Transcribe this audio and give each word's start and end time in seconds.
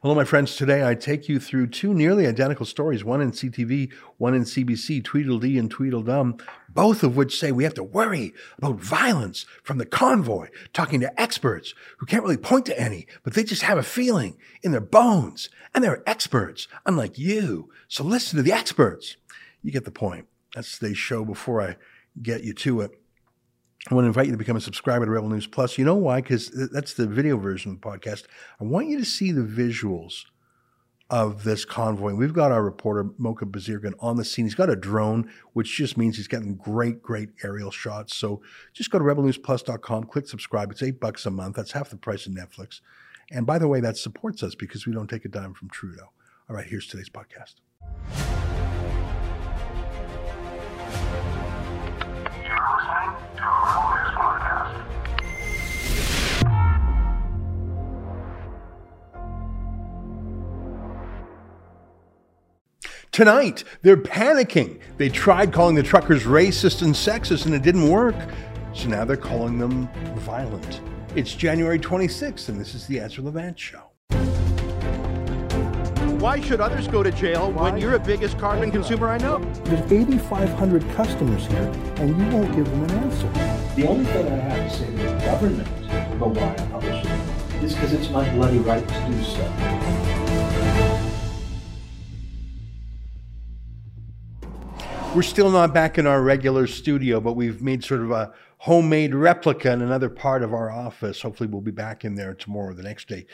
Hello, 0.00 0.14
my 0.14 0.22
friends. 0.22 0.54
Today 0.54 0.86
I 0.86 0.94
take 0.94 1.28
you 1.28 1.40
through 1.40 1.66
two 1.66 1.92
nearly 1.92 2.24
identical 2.24 2.64
stories, 2.64 3.02
one 3.02 3.20
in 3.20 3.32
CTV, 3.32 3.92
one 4.16 4.32
in 4.32 4.44
CBC, 4.44 5.02
Tweedledee 5.02 5.58
and 5.58 5.68
Tweedledum, 5.68 6.36
both 6.68 7.02
of 7.02 7.16
which 7.16 7.36
say 7.36 7.50
we 7.50 7.64
have 7.64 7.74
to 7.74 7.82
worry 7.82 8.32
about 8.58 8.76
violence 8.76 9.44
from 9.64 9.78
the 9.78 9.84
convoy, 9.84 10.50
talking 10.72 11.00
to 11.00 11.20
experts 11.20 11.74
who 11.96 12.06
can't 12.06 12.22
really 12.22 12.36
point 12.36 12.64
to 12.66 12.80
any, 12.80 13.08
but 13.24 13.34
they 13.34 13.42
just 13.42 13.62
have 13.62 13.76
a 13.76 13.82
feeling 13.82 14.36
in 14.62 14.70
their 14.70 14.80
bones. 14.80 15.48
And 15.74 15.82
they're 15.82 16.08
experts, 16.08 16.68
unlike 16.86 17.18
you. 17.18 17.68
So 17.88 18.04
listen 18.04 18.36
to 18.36 18.44
the 18.44 18.52
experts. 18.52 19.16
You 19.64 19.72
get 19.72 19.84
the 19.84 19.90
point. 19.90 20.28
That's 20.54 20.78
today's 20.78 20.96
show 20.96 21.24
before 21.24 21.60
I 21.60 21.76
get 22.22 22.44
you 22.44 22.54
to 22.54 22.82
it. 22.82 22.97
I 23.86 23.94
want 23.94 24.04
to 24.04 24.08
invite 24.08 24.26
you 24.26 24.32
to 24.32 24.38
become 24.38 24.56
a 24.56 24.60
subscriber 24.60 25.04
to 25.06 25.10
Rebel 25.10 25.28
News 25.28 25.46
Plus. 25.46 25.78
You 25.78 25.84
know 25.84 25.94
why? 25.94 26.20
Because 26.20 26.50
that's 26.72 26.94
the 26.94 27.06
video 27.06 27.38
version 27.38 27.72
of 27.72 27.80
the 27.80 27.86
podcast. 27.86 28.24
I 28.60 28.64
want 28.64 28.88
you 28.88 28.98
to 28.98 29.04
see 29.04 29.30
the 29.30 29.42
visuals 29.42 30.24
of 31.10 31.44
this 31.44 31.64
convoy. 31.64 32.14
We've 32.14 32.34
got 32.34 32.52
our 32.52 32.62
reporter, 32.62 33.10
Mocha 33.16 33.46
Bezirgan, 33.46 33.94
on 33.98 34.16
the 34.16 34.24
scene. 34.24 34.44
He's 34.44 34.54
got 34.54 34.68
a 34.68 34.76
drone, 34.76 35.30
which 35.54 35.74
just 35.74 35.96
means 35.96 36.16
he's 36.16 36.28
getting 36.28 36.56
great, 36.56 37.02
great 37.02 37.30
aerial 37.42 37.70
shots. 37.70 38.14
So 38.14 38.42
just 38.74 38.90
go 38.90 38.98
to 38.98 39.04
rebelnewsplus.com, 39.04 40.04
click 40.04 40.28
subscribe. 40.28 40.70
It's 40.70 40.82
eight 40.82 41.00
bucks 41.00 41.24
a 41.24 41.30
month. 41.30 41.56
That's 41.56 41.72
half 41.72 41.88
the 41.88 41.96
price 41.96 42.26
of 42.26 42.32
Netflix. 42.32 42.80
And 43.30 43.46
by 43.46 43.58
the 43.58 43.68
way, 43.68 43.80
that 43.80 43.96
supports 43.96 44.42
us 44.42 44.54
because 44.54 44.86
we 44.86 44.92
don't 44.92 45.08
take 45.08 45.24
a 45.24 45.28
dime 45.28 45.54
from 45.54 45.70
Trudeau. 45.70 46.10
All 46.50 46.56
right, 46.56 46.66
here's 46.66 46.86
today's 46.86 47.10
podcast. 47.10 47.54
Tonight, 63.18 63.64
they're 63.82 63.96
panicking. 63.96 64.78
They 64.96 65.08
tried 65.08 65.52
calling 65.52 65.74
the 65.74 65.82
truckers 65.82 66.22
racist 66.22 66.82
and 66.82 66.94
sexist 66.94 67.46
and 67.46 67.54
it 67.56 67.64
didn't 67.64 67.88
work. 67.88 68.14
So 68.72 68.86
now 68.86 69.04
they're 69.04 69.16
calling 69.16 69.58
them 69.58 69.88
violent. 70.18 70.80
It's 71.16 71.34
January 71.34 71.80
26th, 71.80 72.48
and 72.48 72.60
this 72.60 72.76
is 72.76 72.86
the 72.86 73.00
Ezra 73.00 73.24
Levant 73.24 73.58
Show. 73.58 73.82
Why 76.20 76.40
should 76.40 76.60
others 76.60 76.86
go 76.86 77.02
to 77.02 77.10
jail 77.10 77.50
Why? 77.50 77.72
when 77.72 77.80
you're 77.80 77.90
the 77.90 77.98
biggest 77.98 78.38
carbon 78.38 78.70
consumer 78.70 79.08
I 79.08 79.18
know? 79.18 79.40
There's 79.64 79.90
8,500 79.90 80.88
customers 80.90 81.44
here, 81.46 81.72
and 81.96 82.10
you 82.10 82.36
won't 82.36 82.54
give 82.54 82.70
them 82.70 82.84
an 82.84 82.90
answer. 82.92 83.28
The 83.74 83.88
only 83.88 84.04
thing 84.04 84.28
I 84.28 84.36
have 84.36 84.70
to 84.70 84.78
say 84.78 84.86
to 84.86 84.92
the 84.92 85.18
government 85.24 85.68
about 86.12 86.36
why 86.36 86.52
I 86.52 86.66
publish 86.70 87.04
it 87.04 87.64
is 87.64 87.74
because 87.74 87.92
it's 87.94 88.10
my 88.10 88.32
bloody 88.36 88.58
right 88.58 88.86
to 88.86 89.06
do 89.08 89.24
so. 89.24 89.87
We're 95.14 95.22
still 95.22 95.50
not 95.50 95.72
back 95.72 95.96
in 95.96 96.06
our 96.06 96.20
regular 96.22 96.66
studio, 96.66 97.18
but 97.18 97.32
we've 97.32 97.62
made 97.62 97.82
sort 97.82 98.02
of 98.02 98.10
a 98.10 98.34
homemade 98.58 99.14
replica 99.14 99.72
in 99.72 99.80
another 99.80 100.10
part 100.10 100.42
of 100.42 100.52
our 100.52 100.70
office. 100.70 101.22
Hopefully, 101.22 101.48
we'll 101.48 101.62
be 101.62 101.70
back 101.70 102.04
in 102.04 102.14
there 102.14 102.34
tomorrow 102.34 102.72
or 102.72 102.74
the 102.74 102.82
next 102.82 103.08
day. 103.08 103.24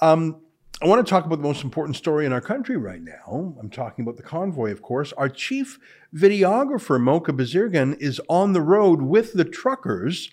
Um, 0.00 0.42
I 0.82 0.86
want 0.86 1.02
to 1.04 1.10
talk 1.10 1.24
about 1.24 1.36
the 1.36 1.42
most 1.42 1.64
important 1.64 1.96
story 1.96 2.26
in 2.26 2.32
our 2.32 2.42
country 2.42 2.76
right 2.76 3.00
now. 3.00 3.54
I'm 3.58 3.70
talking 3.70 4.04
about 4.04 4.18
the 4.18 4.22
convoy, 4.22 4.70
of 4.70 4.82
course. 4.82 5.14
Our 5.14 5.30
chief 5.30 5.78
videographer, 6.14 7.00
Mocha 7.00 7.32
Bezirgan, 7.32 7.98
is 8.00 8.20
on 8.28 8.52
the 8.52 8.60
road 8.60 9.00
with 9.00 9.32
the 9.32 9.46
truckers. 9.46 10.30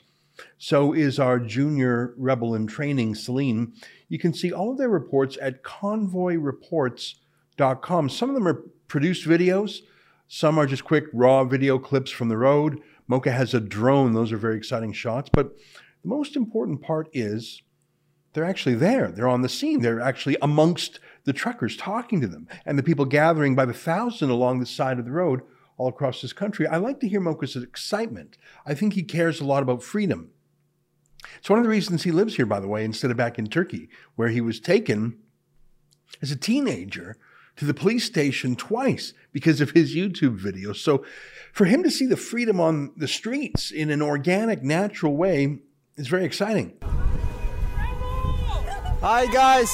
So 0.58 0.92
is 0.94 1.20
our 1.20 1.40
junior 1.40 2.14
rebel 2.18 2.54
in 2.54 2.68
training, 2.68 3.16
Celine. 3.16 3.72
You 4.10 4.20
can 4.20 4.34
see 4.34 4.52
all 4.52 4.72
of 4.72 4.78
their 4.78 4.90
reports 4.90 5.38
at 5.42 5.64
convoyreports.com. 5.64 8.10
Some 8.10 8.30
of 8.30 8.36
them 8.36 8.48
are 8.48 8.66
produced 8.88 9.28
videos, 9.28 9.80
some 10.34 10.58
are 10.58 10.66
just 10.66 10.86
quick, 10.86 11.08
raw 11.12 11.44
video 11.44 11.78
clips 11.78 12.10
from 12.10 12.30
the 12.30 12.38
road. 12.38 12.80
Mocha 13.06 13.34
has 13.34 13.54
a 13.54 13.60
drone, 13.60 14.14
those 14.14 14.32
are 14.32 14.38
very 14.38 14.56
exciting 14.56 14.94
shots. 14.94 15.30
But 15.30 15.58
the 16.04 16.08
most 16.08 16.38
important 16.38 16.82
part 16.82 17.10
is 17.12 17.62
they're 18.32 18.46
actually 18.46 18.76
there. 18.76 19.12
They're 19.12 19.28
on 19.28 19.42
the 19.42 19.50
scene. 19.50 19.82
They're 19.82 20.00
actually 20.00 20.38
amongst 20.42 21.02
the 21.26 21.34
truckers 21.34 21.76
talking 21.76 22.22
to 22.22 22.30
them 22.30 22.48
and 22.66 22.80
the 22.80 22.84
people 22.84 23.04
gathering 23.04 23.56
by 23.56 23.66
the 23.66 23.74
thousand 23.74 24.30
along 24.30 24.62
the 24.62 24.66
side 24.66 25.00
of 25.00 25.04
the 25.04 25.12
road 25.12 25.42
all 25.76 25.90
across 25.90 26.22
this 26.22 26.32
country. 26.32 26.66
I 26.66 26.78
like 26.78 27.02
to 27.02 27.10
hear 27.10 27.20
Mocha's 27.20 27.58
excitement. 27.58 28.38
I 28.66 28.74
think 28.74 28.94
he 28.94 29.04
cares 29.04 29.42
a 29.42 29.46
lot 29.46 29.64
about 29.64 29.84
freedom. 29.84 30.30
It's 31.40 31.50
one 31.50 31.60
of 31.60 31.66
the 31.66 31.70
reasons 31.70 32.04
he 32.04 32.12
lives 32.12 32.38
here, 32.38 32.46
by 32.46 32.62
the 32.62 32.70
way, 32.70 32.86
instead 32.86 33.12
of 33.12 33.18
back 33.18 33.38
in 33.38 33.48
Turkey, 33.48 33.90
where 34.16 34.30
he 34.30 34.40
was 34.40 34.62
taken 34.62 35.18
as 36.22 36.32
a 36.32 36.38
teenager 36.38 37.18
to 37.62 37.66
the 37.68 37.74
police 37.76 38.04
station 38.04 38.56
twice 38.56 39.14
because 39.32 39.62
of 39.62 39.70
his 39.70 39.96
YouTube 39.96 40.40
videos. 40.40 40.78
So 40.78 41.06
for 41.54 41.66
him 41.66 41.84
to 41.84 41.92
see 41.92 42.08
the 42.08 42.18
freedom 42.18 42.60
on 42.60 42.92
the 42.98 43.08
streets 43.08 43.70
in 43.70 43.92
an 43.92 44.02
organic, 44.02 44.64
natural 44.64 45.16
way 45.16 45.60
is 45.96 46.08
very 46.08 46.26
exciting. 46.26 46.74
Hi 49.04 49.28
guys. 49.28 49.72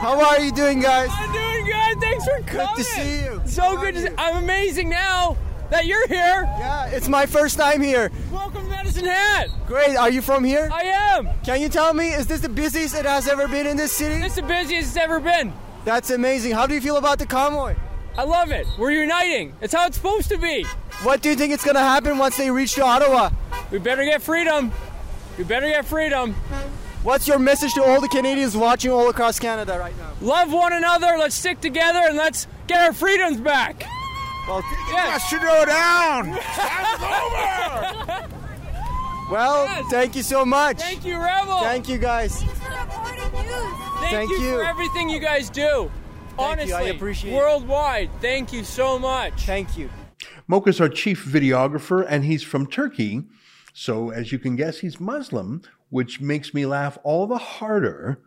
How 0.00 0.18
are 0.30 0.40
you 0.40 0.50
doing, 0.50 0.80
guys? 0.80 1.10
I'm 1.12 1.30
doing 1.30 1.66
good. 1.66 2.00
Thanks 2.00 2.24
for 2.24 2.40
coming. 2.44 2.66
Good 2.76 2.76
to 2.76 2.84
see 2.84 3.22
you. 3.22 3.42
So 3.44 3.60
How 3.60 3.76
good 3.76 3.94
to 3.94 4.00
see. 4.00 4.08
you? 4.08 4.14
I'm 4.16 4.42
amazing 4.42 4.88
now 4.88 5.36
that 5.68 5.84
you're 5.84 6.08
here. 6.08 6.44
Yeah, 6.58 6.86
it's 6.86 7.08
my 7.10 7.26
first 7.26 7.58
time 7.58 7.82
here. 7.82 8.10
Welcome 8.32 8.62
to 8.62 8.70
Medicine 8.70 9.04
Hat. 9.04 9.50
Great. 9.66 9.94
Are 9.94 10.10
you 10.10 10.22
from 10.22 10.42
here? 10.42 10.70
I 10.72 10.84
am. 10.84 11.28
Can 11.44 11.60
you 11.60 11.68
tell 11.68 11.92
me, 11.92 12.14
is 12.14 12.26
this 12.26 12.40
the 12.40 12.48
busiest 12.48 12.94
it 12.94 13.04
has 13.04 13.28
ever 13.28 13.46
been 13.46 13.66
in 13.66 13.76
this 13.76 13.92
city? 13.92 14.24
It's 14.24 14.36
the 14.36 14.42
busiest 14.42 14.88
it's 14.88 14.96
ever 14.96 15.20
been. 15.20 15.52
That's 15.84 16.10
amazing. 16.10 16.52
How 16.52 16.66
do 16.66 16.74
you 16.74 16.80
feel 16.80 16.96
about 16.96 17.18
the 17.18 17.26
convoy? 17.26 17.74
I 18.16 18.24
love 18.24 18.50
it. 18.50 18.66
We're 18.78 18.90
uniting. 18.90 19.54
It's 19.60 19.72
how 19.72 19.86
it's 19.86 19.96
supposed 19.96 20.28
to 20.30 20.38
be. 20.38 20.64
What 21.02 21.22
do 21.22 21.28
you 21.30 21.36
think 21.36 21.52
is 21.52 21.62
gonna 21.62 21.78
happen 21.78 22.18
once 22.18 22.36
they 22.36 22.50
reach 22.50 22.74
to 22.74 22.82
Ottawa? 22.84 23.30
We 23.70 23.78
better 23.78 24.04
get 24.04 24.20
freedom. 24.22 24.72
We 25.36 25.44
better 25.44 25.68
get 25.68 25.84
freedom. 25.86 26.34
What's 27.04 27.28
your 27.28 27.38
message 27.38 27.74
to 27.74 27.82
all 27.84 28.00
the 28.00 28.08
Canadians 28.08 28.56
watching 28.56 28.90
all 28.90 29.08
across 29.08 29.38
Canada 29.38 29.78
right 29.78 29.96
now? 29.98 30.10
Love 30.20 30.52
one 30.52 30.72
another. 30.72 31.14
Let's 31.16 31.36
stick 31.36 31.60
together 31.60 32.00
and 32.00 32.16
let's 32.16 32.48
get 32.66 32.80
our 32.80 32.92
freedoms 32.92 33.40
back. 33.40 33.84
Well, 34.48 34.64
Yes. 34.90 35.28
Trudeau 35.28 35.64
down! 35.66 36.30
over. 38.18 38.28
well 39.30 39.64
Yes. 39.66 39.84
thank 39.90 40.16
you 40.16 40.22
so 40.24 40.44
much. 40.44 40.78
Thank 40.80 41.04
you, 41.04 41.18
Rebel. 41.18 41.60
Thank 41.60 41.88
you, 41.88 41.98
guys. 41.98 42.42
Thank 43.30 44.10
Thank 44.10 44.30
you, 44.30 44.38
you. 44.38 44.54
for 44.56 44.64
everything 44.64 45.08
you 45.08 45.20
guys 45.20 45.50
do. 45.50 45.62
Thank 45.62 45.90
you. 45.90 46.44
I 46.44 46.52
Honestly, 46.52 46.90
appreciate 46.90 47.32
it. 47.32 47.36
worldwide. 47.36 48.10
Thank 48.20 48.52
you 48.52 48.64
so 48.64 48.98
much. 48.98 49.44
Thank 49.44 49.76
you. 49.76 49.90
Mocha's 50.46 50.80
our 50.80 50.88
chief 50.88 51.24
videographer, 51.24 52.06
and 52.08 52.24
he's 52.24 52.42
from 52.42 52.66
Turkey. 52.66 53.24
So, 53.72 54.10
as 54.10 54.32
you 54.32 54.38
can 54.38 54.56
guess, 54.56 54.78
he's 54.78 54.98
Muslim, 54.98 55.62
which 55.90 56.20
makes 56.20 56.54
me 56.54 56.64
laugh 56.66 56.96
all 57.04 57.26
the 57.26 57.38
harder 57.38 58.20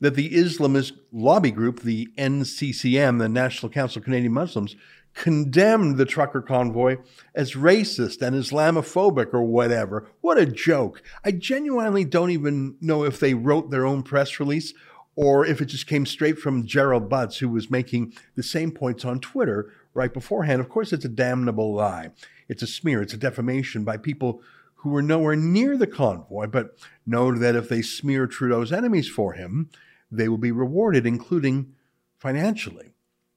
that 0.00 0.14
the 0.14 0.30
Islamist 0.30 0.92
lobby 1.12 1.50
group, 1.50 1.80
the 1.80 2.08
NCCM, 2.16 3.18
the 3.18 3.28
National 3.28 3.70
Council 3.70 3.98
of 3.98 4.04
Canadian 4.04 4.32
Muslims, 4.32 4.76
condemned 5.18 5.96
the 5.96 6.06
trucker 6.06 6.40
convoy 6.40 6.96
as 7.34 7.54
racist 7.54 8.22
and 8.22 8.36
Islamophobic 8.36 9.34
or 9.34 9.42
whatever. 9.42 10.06
What 10.20 10.38
a 10.38 10.46
joke. 10.46 11.02
I 11.24 11.32
genuinely 11.32 12.04
don't 12.04 12.30
even 12.30 12.76
know 12.80 13.02
if 13.04 13.18
they 13.18 13.34
wrote 13.34 13.70
their 13.70 13.84
own 13.84 14.04
press 14.04 14.38
release 14.38 14.72
or 15.16 15.44
if 15.44 15.60
it 15.60 15.64
just 15.66 15.88
came 15.88 16.06
straight 16.06 16.38
from 16.38 16.64
Gerald 16.64 17.08
Butts, 17.08 17.38
who 17.38 17.48
was 17.48 17.68
making 17.68 18.14
the 18.36 18.44
same 18.44 18.70
points 18.70 19.04
on 19.04 19.18
Twitter 19.18 19.72
right 19.92 20.14
beforehand. 20.14 20.60
Of 20.60 20.68
course, 20.68 20.92
it's 20.92 21.04
a 21.04 21.08
damnable 21.08 21.74
lie. 21.74 22.10
It's 22.48 22.62
a 22.62 22.68
smear, 22.68 23.02
it's 23.02 23.12
a 23.12 23.18
defamation 23.18 23.82
by 23.82 23.96
people 23.96 24.40
who 24.76 24.90
were 24.90 25.02
nowhere 25.02 25.34
near 25.34 25.76
the 25.76 25.88
convoy, 25.88 26.46
but 26.46 26.78
know 27.04 27.36
that 27.36 27.56
if 27.56 27.68
they 27.68 27.82
smear 27.82 28.28
Trudeau's 28.28 28.72
enemies 28.72 29.08
for 29.08 29.32
him, 29.32 29.68
they 30.12 30.28
will 30.28 30.38
be 30.38 30.52
rewarded, 30.52 31.04
including 31.04 31.74
financially. 32.16 32.87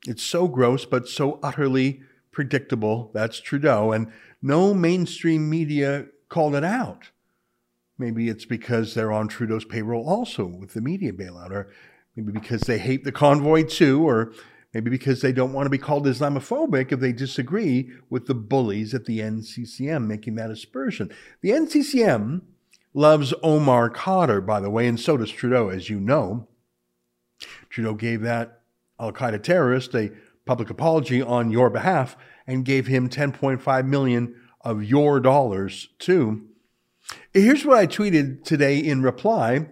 It's 0.08 0.24
so 0.24 0.48
gross, 0.48 0.86
but 0.86 1.08
so 1.08 1.40
utterly 1.44 2.02
predictable. 2.32 3.12
That's 3.14 3.40
Trudeau. 3.40 3.92
And 3.92 4.12
no 4.42 4.74
mainstream 4.74 5.50
media 5.50 6.08
called 6.30 6.56
it 6.56 6.64
out. 6.64 7.12
Maybe 7.98 8.30
it's 8.30 8.46
because 8.46 8.94
they're 8.94 9.12
on 9.12 9.28
Trudeau's 9.28 9.66
payroll 9.66 10.08
also 10.08 10.46
with 10.46 10.74
the 10.74 10.82
media 10.82 11.14
bailout, 11.14 11.52
or 11.52 11.70
maybe 12.16 12.32
because 12.32 12.62
they 12.62 12.80
hate 12.80 13.04
the 13.04 13.12
convoy 13.12 13.64
too, 13.64 14.08
or 14.08 14.34
maybe 14.74 14.90
because 14.90 15.22
they 15.22 15.32
don't 15.32 15.54
want 15.54 15.68
to 15.68 15.70
be 15.70 15.78
called 15.78 16.08
Islamophobic 16.08 16.92
if 16.92 17.00
they 17.00 17.12
disagree 17.12 17.92
with 18.10 18.26
the 18.26 18.34
bullies 18.34 18.96
at 18.96 19.06
the 19.06 19.20
NCCM 19.20 20.08
making 20.08 20.34
that 20.36 20.50
aspersion. 20.50 21.12
The 21.42 21.52
NCCM 21.52 22.42
loves 22.96 23.36
Omar 23.44 23.92
Khadr, 23.92 24.44
by 24.44 24.60
the 24.60 24.72
way, 24.72 24.88
and 24.88 25.00
so 25.00 25.18
does 25.18 25.32
Trudeau, 25.32 25.70
as 25.70 25.90
you 25.90 26.00
know. 26.00 26.48
Trudeau 27.70 27.94
gave 27.94 28.22
that 28.22 28.61
Al 29.02 29.12
Qaeda 29.12 29.42
terrorist 29.42 29.96
a 29.96 30.12
public 30.46 30.70
apology 30.70 31.22
on 31.22 31.52
your 31.52 31.70
behalf 31.70 32.16
and 32.46 32.64
gave 32.64 32.88
him 32.88 33.10
10.5 33.10 33.86
million 33.88 34.36
of 34.62 34.84
your 34.84 35.20
dollars 35.20 35.90
too. 35.98 36.48
Here's 37.34 37.66
what 37.66 37.78
I 37.78 37.88
tweeted 37.88 38.44
today 38.44 38.78
in 38.78 39.02
reply. 39.02 39.68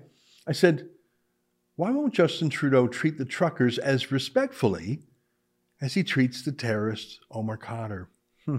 I 0.48 0.52
said, 0.52 0.90
Why 1.76 1.92
won't 1.92 2.14
Justin 2.14 2.50
Trudeau 2.50 2.88
treat 2.88 3.18
the 3.18 3.26
truckers 3.26 3.78
as 3.78 4.12
respectfully 4.12 5.04
as 5.80 5.94
he 5.94 6.04
treats 6.04 6.42
the 6.42 6.52
terrorist 6.52 7.20
Omar 7.32 7.58
Khadr? 7.58 8.08
Hmm. 8.46 8.58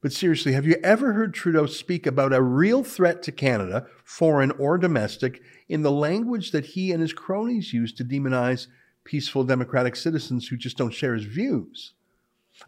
But 0.00 0.12
seriously, 0.12 0.52
have 0.52 0.66
you 0.66 0.76
ever 0.82 1.12
heard 1.12 1.34
Trudeau 1.34 1.66
speak 1.66 2.06
about 2.06 2.32
a 2.32 2.40
real 2.40 2.84
threat 2.84 3.22
to 3.24 3.32
Canada, 3.32 3.86
foreign 4.04 4.50
or 4.52 4.78
domestic, 4.78 5.42
in 5.68 5.82
the 5.82 5.90
language 5.90 6.52
that 6.52 6.66
he 6.66 6.90
and 6.92 7.02
his 7.02 7.12
cronies 7.12 7.72
use 7.72 7.92
to 7.94 8.04
demonize 8.04 8.66
peaceful 9.04 9.44
democratic 9.44 9.96
citizens 9.96 10.48
who 10.48 10.56
just 10.56 10.76
don't 10.76 10.94
share 10.94 11.14
his 11.14 11.24
views? 11.24 11.94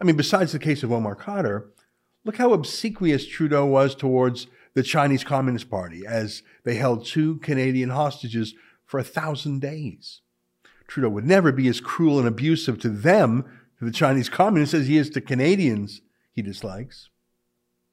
I 0.00 0.04
mean, 0.04 0.16
besides 0.16 0.52
the 0.52 0.58
case 0.58 0.82
of 0.82 0.92
Omar 0.92 1.16
Khadr, 1.16 1.66
look 2.24 2.36
how 2.36 2.52
obsequious 2.52 3.26
Trudeau 3.26 3.66
was 3.66 3.94
towards 3.94 4.46
the 4.74 4.82
Chinese 4.82 5.24
Communist 5.24 5.68
Party 5.70 6.06
as 6.06 6.42
they 6.64 6.76
held 6.76 7.04
two 7.04 7.36
Canadian 7.38 7.90
hostages 7.90 8.54
for 8.84 8.98
a 8.98 9.04
thousand 9.04 9.60
days. 9.60 10.20
Trudeau 10.86 11.10
would 11.10 11.26
never 11.26 11.52
be 11.52 11.68
as 11.68 11.80
cruel 11.80 12.18
and 12.18 12.28
abusive 12.28 12.78
to 12.80 12.88
them, 12.88 13.44
to 13.78 13.84
the 13.84 13.90
Chinese 13.90 14.28
communists, 14.28 14.74
as 14.74 14.86
he 14.86 14.96
is 14.96 15.10
to 15.10 15.20
Canadians 15.20 16.02
he 16.32 16.42
dislikes. 16.42 17.08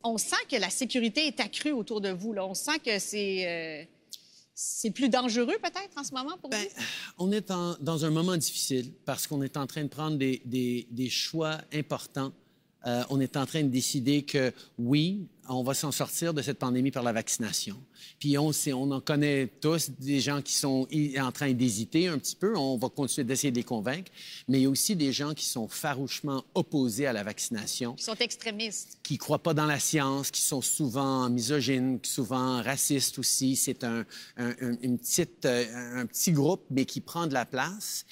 On 0.04 0.18
sent 0.18 0.48
que 0.50 0.58
la 0.60 0.70
sécurité 0.70 1.28
est 1.28 1.40
accrue 1.42 1.72
autour 1.72 2.00
de 2.00 2.12
vous. 2.14 2.34
Là. 2.34 2.46
On 2.46 2.54
sent 2.54 2.80
que 2.80 3.00
c'est 3.00 3.46
euh, 3.46 3.86
c'est 4.62 4.92
plus 4.92 5.08
dangereux 5.08 5.56
peut-être 5.64 5.98
en 5.98 6.04
ce 6.04 6.12
moment 6.14 6.38
pour 6.38 6.50
vous? 6.50 6.58
on 7.18 7.32
est 7.32 7.50
en- 7.50 7.78
dans 7.80 8.04
un 8.04 8.10
moment 8.10 8.36
difficile 8.36 8.92
parce 9.06 9.26
qu'on 9.26 9.42
est 9.42 9.56
en 9.56 9.66
train 9.66 9.84
de 9.84 9.88
prendre 9.88 10.18
des, 10.18 10.42
des- 10.44 10.86
des 10.92 11.10
choix 11.10 11.60
importants. 11.74 12.34
Euh, 12.88 13.04
on 13.10 13.20
est 13.20 13.36
en 13.36 13.46
train 13.46 13.62
de 13.64 13.68
décider 13.68 14.24
que 14.24 14.54
oui, 14.78 15.28
on 15.50 15.64
va 15.64 15.74
s'en 15.74 15.92
sortir 15.92 16.34
de 16.34 16.42
cette 16.42 16.60
pandémie 16.60 16.92
par 16.92 17.04
la 17.04 17.12
vaccination. 17.12 17.76
Puis 18.20 18.38
on, 18.38 18.54
sait- 18.54 18.72
on 18.72 18.90
en 18.92 19.02
connaît 19.02 19.48
tous 19.60 19.90
des 20.00 20.22
gens 20.22 20.42
qui 20.42 20.54
sont 20.54 20.88
en 21.20 21.32
train 21.34 21.52
d'hésiter 21.52 22.08
un 22.08 22.18
petit 22.18 22.38
peu. 22.38 22.56
On 22.56 22.78
va 22.78 22.88
continuer 22.88 23.26
d'essayer 23.26 23.52
de 23.52 23.58
les 23.58 23.64
convaincre. 23.64 24.10
Mais 24.48 24.60
il 24.60 24.64
y 24.64 24.66
a 24.66 24.70
aussi 24.70 24.96
des 24.96 25.12
gens 25.12 25.34
qui 25.34 25.46
sont 25.46 25.68
farouchement 25.68 26.46
opposés 26.56 27.06
à 27.08 27.12
la 27.12 27.24
vaccination 27.24 27.96
Ils 27.98 28.04
sont 28.04 28.16
extrémistes. 28.16 28.98
qui 29.04 29.18
croient 29.18 29.44
pas 29.44 29.54
dans 29.54 29.66
la 29.66 29.80
science, 29.80 30.32
qui 30.32 30.42
sont 30.42 30.62
souvent 30.62 31.30
misogynes, 31.30 32.00
souvent 32.04 32.62
racistes 32.62 33.20
aussi. 33.20 33.58
C'est 33.58 33.84
un, 33.84 34.06
un- 34.38 34.52
un- 34.62 34.78
une 34.82 34.98
petite, 35.00 35.44
euh, 35.46 36.00
un 36.02 36.06
petit 36.06 36.32
groupe, 36.32 36.64
mais 36.70 36.86
qui 36.86 37.02
prend 37.02 37.28
de 37.28 37.34
la 37.34 37.46
place. 37.46 38.06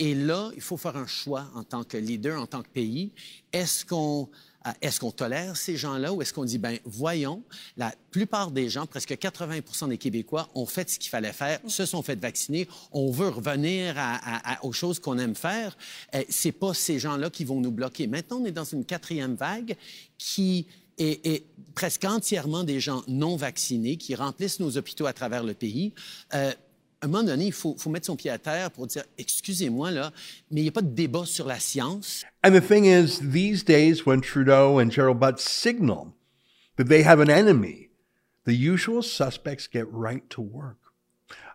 Et 0.00 0.14
là, 0.14 0.50
il 0.56 0.62
faut 0.62 0.76
faire 0.76 0.96
un 0.96 1.06
choix 1.06 1.48
en 1.54 1.62
tant 1.62 1.84
que 1.84 1.96
leader, 1.96 2.40
en 2.40 2.46
tant 2.46 2.62
que 2.62 2.68
pays. 2.68 3.12
Est-ce 3.52 3.84
qu'on 3.86 4.28
euh, 4.66 4.70
est-ce 4.82 5.00
qu'on 5.00 5.10
tolère 5.10 5.56
ces 5.56 5.76
gens-là 5.76 6.12
ou 6.12 6.20
est-ce 6.20 6.34
qu'on 6.34 6.44
dit, 6.44 6.58
ben 6.58 6.78
voyons, 6.84 7.42
la 7.78 7.94
plupart 8.10 8.50
des 8.50 8.68
gens, 8.68 8.84
presque 8.86 9.12
80% 9.12 9.88
des 9.88 9.96
Québécois, 9.96 10.50
ont 10.54 10.66
fait 10.66 10.90
ce 10.90 10.98
qu'il 10.98 11.08
fallait 11.08 11.32
faire, 11.32 11.60
se 11.66 11.86
sont 11.86 12.02
fait 12.02 12.20
vacciner, 12.20 12.68
on 12.92 13.10
veut 13.10 13.28
revenir 13.28 13.94
à- 13.96 14.52
à- 14.56 14.64
aux 14.64 14.72
choses 14.72 14.98
qu'on 14.98 15.16
aime 15.18 15.34
faire. 15.34 15.78
Euh, 16.14 16.22
c'est 16.28 16.52
pas 16.52 16.74
ces 16.74 16.98
gens-là 16.98 17.30
qui 17.30 17.44
vont 17.44 17.60
nous 17.62 17.70
bloquer. 17.70 18.06
Maintenant, 18.06 18.38
on 18.42 18.44
est 18.44 18.52
dans 18.52 18.64
une 18.64 18.84
quatrième 18.84 19.34
vague 19.34 19.76
qui 20.18 20.66
est, 20.98 21.26
est 21.26 21.44
presque 21.74 22.04
entièrement 22.04 22.62
des 22.62 22.80
gens 22.80 23.02
non 23.08 23.36
vaccinés 23.36 23.96
qui 23.96 24.14
remplissent 24.14 24.60
nos 24.60 24.76
hôpitaux 24.76 25.06
à 25.06 25.14
travers 25.14 25.42
le 25.42 25.54
pays. 25.54 25.94
Euh, 26.34 26.52
un 27.02 27.08
moment 27.08 27.24
donné, 27.24 27.46
il 27.46 27.52
faut, 27.52 27.76
faut 27.78 27.90
mettre 27.90 28.06
son 28.06 28.16
pied 28.16 28.30
à 28.30 28.38
terre 28.38 28.70
pour 28.70 28.86
dire, 28.86 29.04
excusez-moi, 29.16 29.90
là, 29.90 30.12
mais 30.50 30.60
il 30.60 30.64
n'y 30.64 30.68
a 30.68 30.72
pas 30.72 30.82
de 30.82 30.94
débat 30.94 31.24
sur 31.24 31.46
la 31.46 31.58
science. 31.58 32.24
And 32.44 32.52
the 32.52 32.60
thing 32.60 32.84
is, 32.84 33.20
these 33.20 33.64
days, 33.64 34.04
when 34.04 34.20
Trudeau 34.20 34.78
and 34.78 34.90
Gerald 34.90 35.18
Butts 35.18 35.42
signal 35.42 36.14
that 36.76 36.88
they 36.88 37.02
have 37.02 37.20
an 37.20 37.30
enemy, 37.30 37.88
the 38.44 38.54
usual 38.54 39.02
suspects 39.02 39.66
get 39.66 39.86
right 39.90 40.28
to 40.30 40.42
work. 40.42 40.76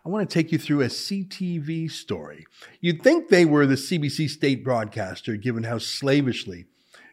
I 0.04 0.08
want 0.08 0.28
to 0.28 0.32
take 0.32 0.52
you 0.52 0.58
through 0.58 0.82
a 0.82 0.86
CTV 0.86 1.90
story. 1.90 2.46
You'd 2.80 3.02
think 3.02 3.28
they 3.28 3.44
were 3.44 3.66
the 3.66 3.74
CBC 3.74 4.30
state 4.30 4.64
broadcaster, 4.64 5.36
given 5.36 5.64
how 5.64 5.78
slavishly 5.78 6.66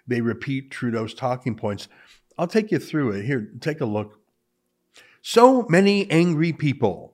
they 0.07 0.21
repeat 0.21 0.69
Trudeau's 0.69 1.13
talking 1.13 1.55
points. 1.55 1.87
I'll 2.37 2.47
take 2.47 2.71
you 2.71 2.79
through 2.79 3.11
it. 3.11 3.25
Here, 3.25 3.49
take 3.59 3.81
a 3.81 3.85
look. 3.85 4.19
So 5.21 5.65
many 5.69 6.09
angry 6.11 6.53
people. 6.53 7.12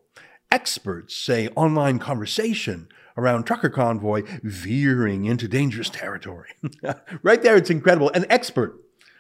Experts 0.52 1.16
say 1.16 1.48
online 1.50 2.00
conversation 2.00 2.88
around 3.16 3.44
trucker 3.44 3.70
convoy 3.70 4.24
veering 4.42 5.26
into 5.26 5.48
dangerous 5.48 5.90
territory. 5.90 6.50
right 7.24 7.42
there, 7.42 7.56
it's 7.56 7.70
incredible. 7.70 8.10
An 8.12 8.26
expert 8.30 8.80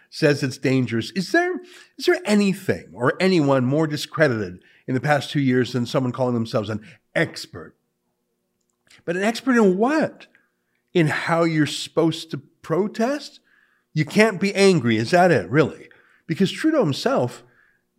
says 0.09 0.41
it's 0.41 0.57
dangerous. 0.57 1.11
Is 1.11 1.31
there 1.31 1.59
is 1.97 2.05
there 2.05 2.19
anything 2.25 2.89
or 2.93 3.13
anyone 3.19 3.65
more 3.65 3.87
discredited 3.87 4.63
in 4.87 4.95
the 4.95 5.01
past 5.01 5.29
two 5.29 5.39
years 5.39 5.73
than 5.73 5.85
someone 5.85 6.11
calling 6.11 6.33
themselves 6.33 6.69
an 6.69 6.83
expert? 7.13 7.75
But 9.05 9.15
an 9.15 9.23
expert 9.23 9.55
in 9.55 9.77
what? 9.77 10.27
In 10.93 11.07
how 11.07 11.43
you're 11.43 11.67
supposed 11.67 12.31
to 12.31 12.37
protest? 12.37 13.39
You 13.93 14.05
can't 14.05 14.41
be 14.41 14.53
angry. 14.55 14.97
Is 14.97 15.11
that 15.11 15.31
it, 15.31 15.49
really? 15.49 15.89
Because 16.25 16.51
Trudeau 16.51 16.79
himself 16.79 17.43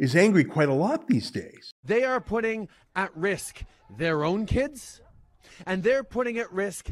is 0.00 0.16
angry 0.16 0.42
quite 0.42 0.70
a 0.70 0.74
lot 0.74 1.06
these 1.06 1.30
days. 1.30 1.74
They 1.84 2.02
are 2.04 2.20
putting 2.20 2.68
at 2.96 3.14
risk 3.14 3.62
their 3.98 4.24
own 4.24 4.46
kids, 4.46 5.02
and 5.66 5.82
they're 5.82 6.02
putting 6.02 6.38
at 6.38 6.50
risk 6.50 6.90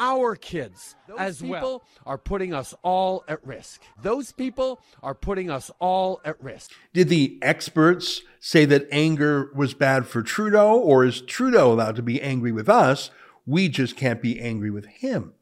our 0.00 0.34
kids 0.36 0.96
as 1.16 1.40
people 1.40 1.52
well. 1.52 1.82
Are 2.04 2.18
putting 2.18 2.52
us 2.52 2.74
all 2.82 3.24
at 3.28 3.44
risk. 3.46 3.80
Those 4.02 4.32
people 4.32 4.80
are 5.02 5.14
putting 5.14 5.50
us 5.50 5.70
all 5.78 6.20
at 6.24 6.42
risk. 6.42 6.72
Did 6.92 7.08
the 7.08 7.38
experts 7.42 8.22
say 8.40 8.64
that 8.64 8.88
anger 8.90 9.50
was 9.54 9.72
bad 9.74 10.06
for 10.06 10.22
Trudeau, 10.22 10.76
or 10.76 11.04
is 11.04 11.20
Trudeau 11.20 11.72
allowed 11.72 11.96
to 11.96 12.02
be 12.02 12.20
angry 12.20 12.52
with 12.52 12.68
us? 12.68 13.10
We 13.46 13.68
just 13.68 13.96
can't 13.96 14.20
be 14.20 14.40
angry 14.40 14.70
with 14.70 14.86
him. 14.86 15.32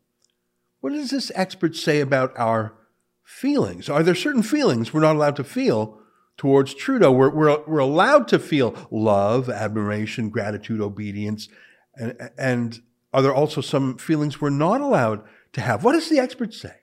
What 0.80 0.92
does 0.92 1.10
this 1.10 1.32
expert 1.34 1.76
say 1.76 2.00
about 2.00 2.38
our 2.38 2.74
feelings? 3.24 3.88
Are 3.88 4.02
there 4.02 4.14
certain 4.14 4.42
feelings 4.42 4.92
we're 4.92 5.00
not 5.00 5.16
allowed 5.16 5.36
to 5.36 5.44
feel 5.44 6.00
towards 6.36 6.74
Trudeau? 6.74 7.12
We're, 7.12 7.30
we're, 7.30 7.64
we're 7.66 7.78
allowed 7.78 8.28
to 8.28 8.38
feel 8.38 8.74
love, 8.90 9.48
admiration, 9.48 10.28
gratitude, 10.28 10.80
obedience, 10.80 11.48
and, 11.94 12.30
and 12.36 12.82
are 13.12 13.22
there 13.22 13.34
also 13.34 13.60
some 13.60 13.96
feelings 13.96 14.40
we're 14.40 14.50
not 14.50 14.80
allowed 14.80 15.22
to 15.54 15.60
have? 15.60 15.82
What 15.82 15.92
does 15.92 16.10
the 16.10 16.18
expert 16.18 16.52
say? 16.52 16.74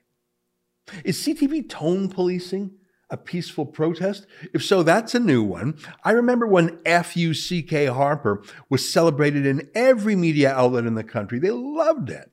Is 1.04 1.22
CTV 1.22 1.68
tone 1.68 2.08
policing 2.08 2.72
a 3.08 3.16
peaceful 3.16 3.66
protest? 3.66 4.26
If 4.52 4.64
so, 4.64 4.82
that's 4.82 5.14
a 5.14 5.20
new 5.20 5.42
one. 5.42 5.78
I 6.02 6.10
remember 6.10 6.46
when 6.46 6.78
FUCK 6.84 7.88
Harper 7.92 8.42
was 8.68 8.92
celebrated 8.92 9.46
in 9.46 9.70
every 9.74 10.16
media 10.16 10.52
outlet 10.52 10.86
in 10.86 10.94
the 10.94 11.04
country. 11.04 11.38
They 11.38 11.50
loved 11.50 12.10
it. 12.10 12.32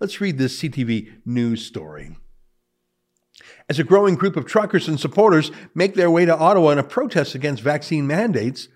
Let's 0.00 0.20
read 0.20 0.38
this 0.38 0.60
CTV 0.60 1.20
news 1.24 1.64
story. 1.64 2.16
As 3.68 3.78
a 3.78 3.84
growing 3.84 4.14
group 4.14 4.36
of 4.36 4.46
truckers 4.46 4.88
and 4.88 4.98
supporters 4.98 5.50
make 5.74 5.94
their 5.94 6.10
way 6.10 6.24
to 6.24 6.36
Ottawa 6.36 6.70
in 6.70 6.78
a 6.78 6.82
protest 6.82 7.34
against 7.34 7.62
vaccine 7.62 8.06
mandates, 8.06 8.68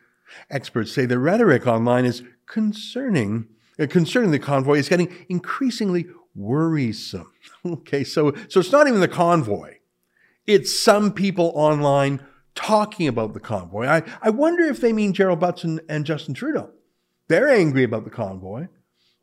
experts 0.51 0.93
say 0.93 1.07
the 1.07 1.19
rhetoric 1.19 1.67
online 1.67 2.05
is 2.05 2.23
concerning. 2.47 3.47
uh, 3.81 3.87
concerning 3.89 4.31
the 4.31 4.39
convoy 4.39 4.77
is 4.79 4.89
getting 4.89 5.15
increasingly 5.29 6.07
worrisome. 6.35 7.31
Okay, 7.65 8.03
so 8.03 8.33
so 8.49 8.59
it's 8.59 8.73
not 8.73 8.89
even 8.89 9.01
the 9.01 9.07
convoy; 9.07 9.77
it's 10.47 10.77
some 10.79 11.13
people 11.13 11.53
online 11.55 12.21
talking 12.55 13.07
about 13.07 13.35
the 13.35 13.41
convoy. 13.41 13.87
I, 13.87 14.03
I 14.21 14.31
wonder 14.31 14.65
if 14.65 14.81
they 14.81 14.93
mean 14.93 15.13
Gerald 15.13 15.39
Butts 15.39 15.63
and, 15.63 15.81
and 15.89 16.05
Justin 16.05 16.35
Trudeau. 16.35 16.71
They're 17.29 17.49
angry 17.49 17.85
about 17.85 18.05
the 18.05 18.11
convoy. 18.11 18.67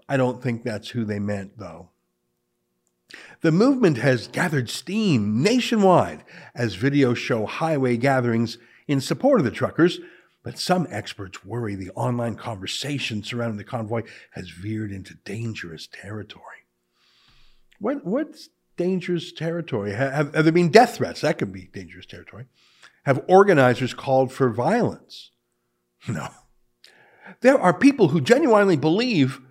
I 0.07 0.15
don't 0.17 0.41
think 0.41 0.63
that's 0.63 0.89
who 0.89 1.03
they 1.05 1.19
meant, 1.19 1.57
though. 1.57 1.89
The 3.41 3.51
movement 3.51 3.97
has 3.97 4.27
gathered 4.27 4.69
steam 4.69 5.41
nationwide 5.41 6.23
as 6.53 6.77
videos 6.77 7.15
show 7.17 7.45
highway 7.45 7.97
gatherings 7.97 8.57
in 8.87 9.01
support 9.01 9.39
of 9.39 9.45
the 9.45 9.51
truckers, 9.51 9.99
but 10.43 10.57
some 10.59 10.87
experts 10.89 11.43
worry 11.45 11.75
the 11.75 11.91
online 11.91 12.35
conversation 12.35 13.23
surrounding 13.23 13.57
the 13.57 13.63
convoy 13.63 14.03
has 14.31 14.49
veered 14.49 14.91
into 14.91 15.15
dangerous 15.25 15.87
territory. 15.87 16.43
What, 17.79 18.05
what's 18.05 18.49
dangerous 18.77 19.31
territory? 19.31 19.91
Ha- 19.93 20.11
Have, 20.11 20.33
have 20.35 20.43
there 20.45 20.51
been 20.53 20.69
death 20.69 20.95
threats? 20.95 21.21
That 21.21 21.37
could 21.37 21.51
be 21.51 21.69
dangerous 21.73 22.05
territory. 22.05 22.45
Have 23.05 23.23
organizers 23.27 23.93
called 23.93 24.31
for 24.31 24.49
violence? 24.49 25.31
No. 26.07 26.29
There 27.41 27.59
are 27.59 27.73
people 27.73 28.07
who 28.07 28.21
genuinely 28.21 28.77
believe 28.77 29.41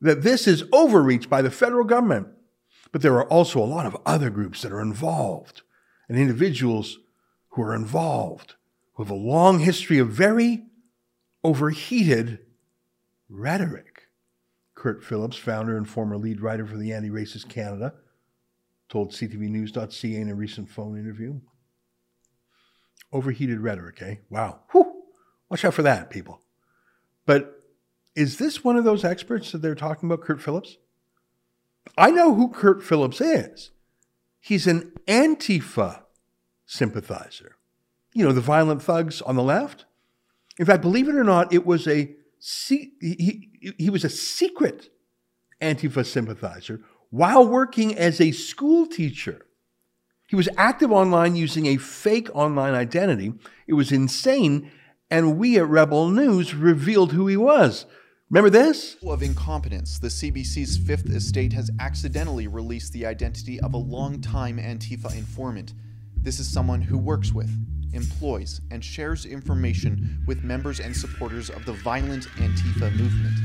that 0.00 0.22
this 0.22 0.46
is 0.48 0.64
overreach 0.72 1.30
by 1.30 1.40
the 1.40 1.50
federal 1.50 1.84
government. 1.84 2.28
But 2.94 3.02
there 3.02 3.14
are 3.14 3.26
also 3.28 3.58
a 3.58 3.66
lot 3.66 3.86
of 3.86 3.96
other 4.06 4.30
groups 4.30 4.62
that 4.62 4.70
are 4.70 4.80
involved 4.80 5.62
and 6.08 6.16
individuals 6.16 7.00
who 7.48 7.62
are 7.62 7.74
involved 7.74 8.54
who 8.92 9.02
have 9.02 9.10
a 9.10 9.16
long 9.16 9.58
history 9.58 9.98
of 9.98 10.10
very 10.10 10.66
overheated 11.42 12.38
rhetoric. 13.28 14.02
Kurt 14.76 15.02
Phillips, 15.02 15.36
founder 15.36 15.76
and 15.76 15.88
former 15.88 16.16
lead 16.16 16.40
writer 16.40 16.64
for 16.64 16.76
the 16.76 16.92
Anti 16.92 17.10
Racist 17.10 17.48
Canada, 17.48 17.94
told 18.88 19.10
CTVNews.ca 19.10 20.14
in 20.14 20.28
a 20.28 20.34
recent 20.36 20.70
phone 20.70 20.96
interview. 20.96 21.40
Overheated 23.12 23.58
rhetoric, 23.58 24.00
eh? 24.02 24.14
Wow. 24.30 24.60
Whew. 24.70 25.02
Watch 25.48 25.64
out 25.64 25.74
for 25.74 25.82
that, 25.82 26.10
people. 26.10 26.42
But 27.26 27.60
Is 28.14 28.38
this 28.38 28.62
one 28.62 28.76
of 28.76 28.84
those 28.84 29.04
experts 29.04 29.50
that 29.50 29.62
they're 29.62 29.74
talking 29.74 30.08
about, 30.08 30.24
Kurt 30.24 30.40
Phillips? 30.40 30.76
I 31.96 32.10
know 32.10 32.34
who 32.34 32.48
Kurt 32.48 32.82
Phillips 32.82 33.20
is. 33.20 33.70
He's 34.40 34.66
an 34.66 34.92
Antifa 35.06 36.02
sympathizer. 36.66 37.56
You 38.12 38.24
know, 38.24 38.32
the 38.32 38.40
violent 38.40 38.82
thugs 38.82 39.22
on 39.22 39.36
the 39.36 39.42
left. 39.42 39.84
In 40.58 40.66
fact, 40.66 40.82
believe 40.82 41.08
it 41.08 41.14
or 41.14 41.24
not, 41.24 41.52
it 41.52 41.66
was 41.66 41.86
a 41.86 42.14
he, 42.38 42.92
he, 43.00 43.74
he 43.78 43.90
was 43.90 44.04
a 44.04 44.10
secret 44.10 44.90
Antifa 45.60 46.04
sympathizer 46.04 46.80
while 47.10 47.46
working 47.46 47.96
as 47.96 48.20
a 48.20 48.32
school 48.32 48.86
teacher. 48.86 49.46
He 50.26 50.36
was 50.36 50.48
active 50.56 50.92
online 50.92 51.36
using 51.36 51.66
a 51.66 51.76
fake 51.76 52.28
online 52.34 52.74
identity. 52.74 53.32
It 53.66 53.74
was 53.74 53.92
insane, 53.92 54.70
and 55.10 55.38
we 55.38 55.56
at 55.58 55.68
Rebel 55.68 56.08
News 56.08 56.54
revealed 56.54 57.12
who 57.12 57.26
he 57.26 57.36
was. 57.36 57.86
Remember 58.34 58.50
this? 58.50 58.96
Of 59.06 59.22
incompetence, 59.22 60.00
the 60.00 60.08
CBC's 60.08 60.76
Fifth 60.76 61.08
Estate 61.08 61.52
has 61.52 61.70
accidentally 61.78 62.48
released 62.48 62.92
the 62.92 63.06
identity 63.06 63.60
of 63.60 63.74
a 63.74 63.76
longtime 63.76 64.58
Antifa 64.58 65.16
informant. 65.16 65.72
This 66.20 66.40
is 66.40 66.52
someone 66.52 66.82
who 66.82 66.98
works 66.98 67.32
with, 67.32 67.48
employs, 67.92 68.60
and 68.72 68.84
shares 68.84 69.24
information 69.24 70.24
with 70.26 70.42
members 70.42 70.80
and 70.80 70.96
supporters 70.96 71.48
of 71.48 71.64
the 71.64 71.74
violent 71.74 72.26
Antifa 72.38 72.90
movement. 72.96 73.36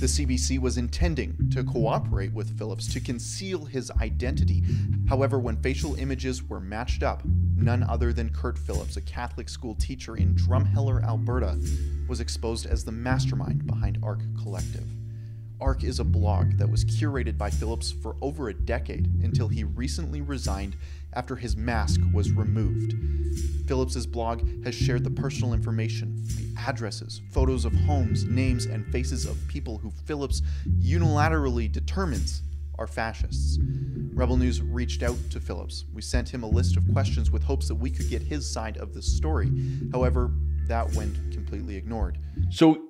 The 0.00 0.06
CBC 0.06 0.58
was 0.58 0.76
intending 0.76 1.36
to 1.52 1.62
cooperate 1.62 2.32
with 2.32 2.58
Phillips 2.58 2.92
to 2.94 2.98
conceal 2.98 3.64
his 3.64 3.92
identity. 4.00 4.64
However, 5.08 5.38
when 5.38 5.62
facial 5.62 5.94
images 5.94 6.42
were 6.42 6.58
matched 6.58 7.04
up, 7.04 7.22
none 7.62 7.82
other 7.84 8.12
than 8.12 8.30
Kurt 8.30 8.58
Phillips, 8.58 8.96
a 8.96 9.00
Catholic 9.00 9.48
school 9.48 9.74
teacher 9.74 10.16
in 10.16 10.34
Drumheller, 10.34 11.02
Alberta, 11.04 11.58
was 12.08 12.20
exposed 12.20 12.66
as 12.66 12.84
the 12.84 12.92
mastermind 12.92 13.66
behind 13.66 13.98
ARC 14.02 14.20
Collective. 14.42 14.86
ARC 15.60 15.84
is 15.84 16.00
a 16.00 16.04
blog 16.04 16.58
that 16.58 16.68
was 16.68 16.84
curated 16.84 17.38
by 17.38 17.48
Phillips 17.48 17.92
for 17.92 18.16
over 18.20 18.48
a 18.48 18.54
decade 18.54 19.06
until 19.22 19.46
he 19.46 19.62
recently 19.62 20.20
resigned 20.20 20.76
after 21.12 21.36
his 21.36 21.56
mask 21.56 22.00
was 22.12 22.32
removed. 22.32 22.94
Phillips's 23.68 24.06
blog 24.06 24.64
has 24.64 24.74
shared 24.74 25.04
the 25.04 25.10
personal 25.10 25.54
information, 25.54 26.20
the 26.36 26.52
addresses, 26.60 27.20
photos 27.30 27.64
of 27.64 27.72
homes, 27.72 28.24
names, 28.24 28.66
and 28.66 28.84
faces 28.90 29.24
of 29.24 29.38
people 29.46 29.78
who 29.78 29.92
Phillips 30.04 30.42
unilaterally 30.80 31.70
determines 31.70 32.42
are 32.78 32.86
fascists. 32.86 33.58
Rebel 34.14 34.36
News 34.36 34.60
reached 34.60 35.02
out 35.02 35.16
to 35.30 35.40
Phillips. 35.40 35.84
We 35.92 36.02
sent 36.02 36.28
him 36.28 36.42
a 36.42 36.48
list 36.48 36.76
of 36.76 36.84
questions 36.92 37.30
with 37.30 37.42
hopes 37.42 37.68
that 37.68 37.74
we 37.74 37.90
could 37.90 38.10
get 38.10 38.22
his 38.22 38.48
side 38.48 38.76
of 38.76 38.92
the 38.92 39.02
story. 39.02 39.50
However, 39.90 40.30
that 40.68 40.92
went 40.94 41.14
completely 41.32 41.76
ignored. 41.76 42.18
So, 42.50 42.82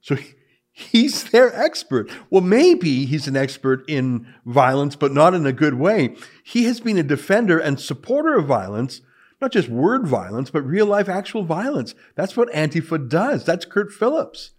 so 0.00 0.16
he's 0.72 1.24
their 1.24 1.54
expert. 1.54 2.10
Well, 2.30 2.40
maybe 2.40 3.04
he's 3.04 3.28
an 3.28 3.36
expert 3.36 3.84
in 3.88 4.26
violence, 4.46 4.96
but 4.96 5.12
not 5.12 5.34
in 5.34 5.46
a 5.46 5.52
good 5.52 5.74
way. 5.74 6.16
He 6.44 6.64
has 6.64 6.80
been 6.80 6.98
a 6.98 7.02
defender 7.02 7.58
and 7.58 7.78
supporter 7.78 8.36
of 8.36 8.46
violence, 8.46 9.02
not 9.40 9.52
just 9.52 9.68
word 9.68 10.06
violence, 10.06 10.50
but 10.50 10.62
real 10.62 10.86
life 10.86 11.08
actual 11.08 11.44
violence. 11.44 11.94
That's 12.14 12.36
what 12.36 12.52
Antifa 12.52 13.08
does. 13.08 13.44
That's 13.44 13.64
Kurt 13.64 13.92
Phillips. 13.92 14.52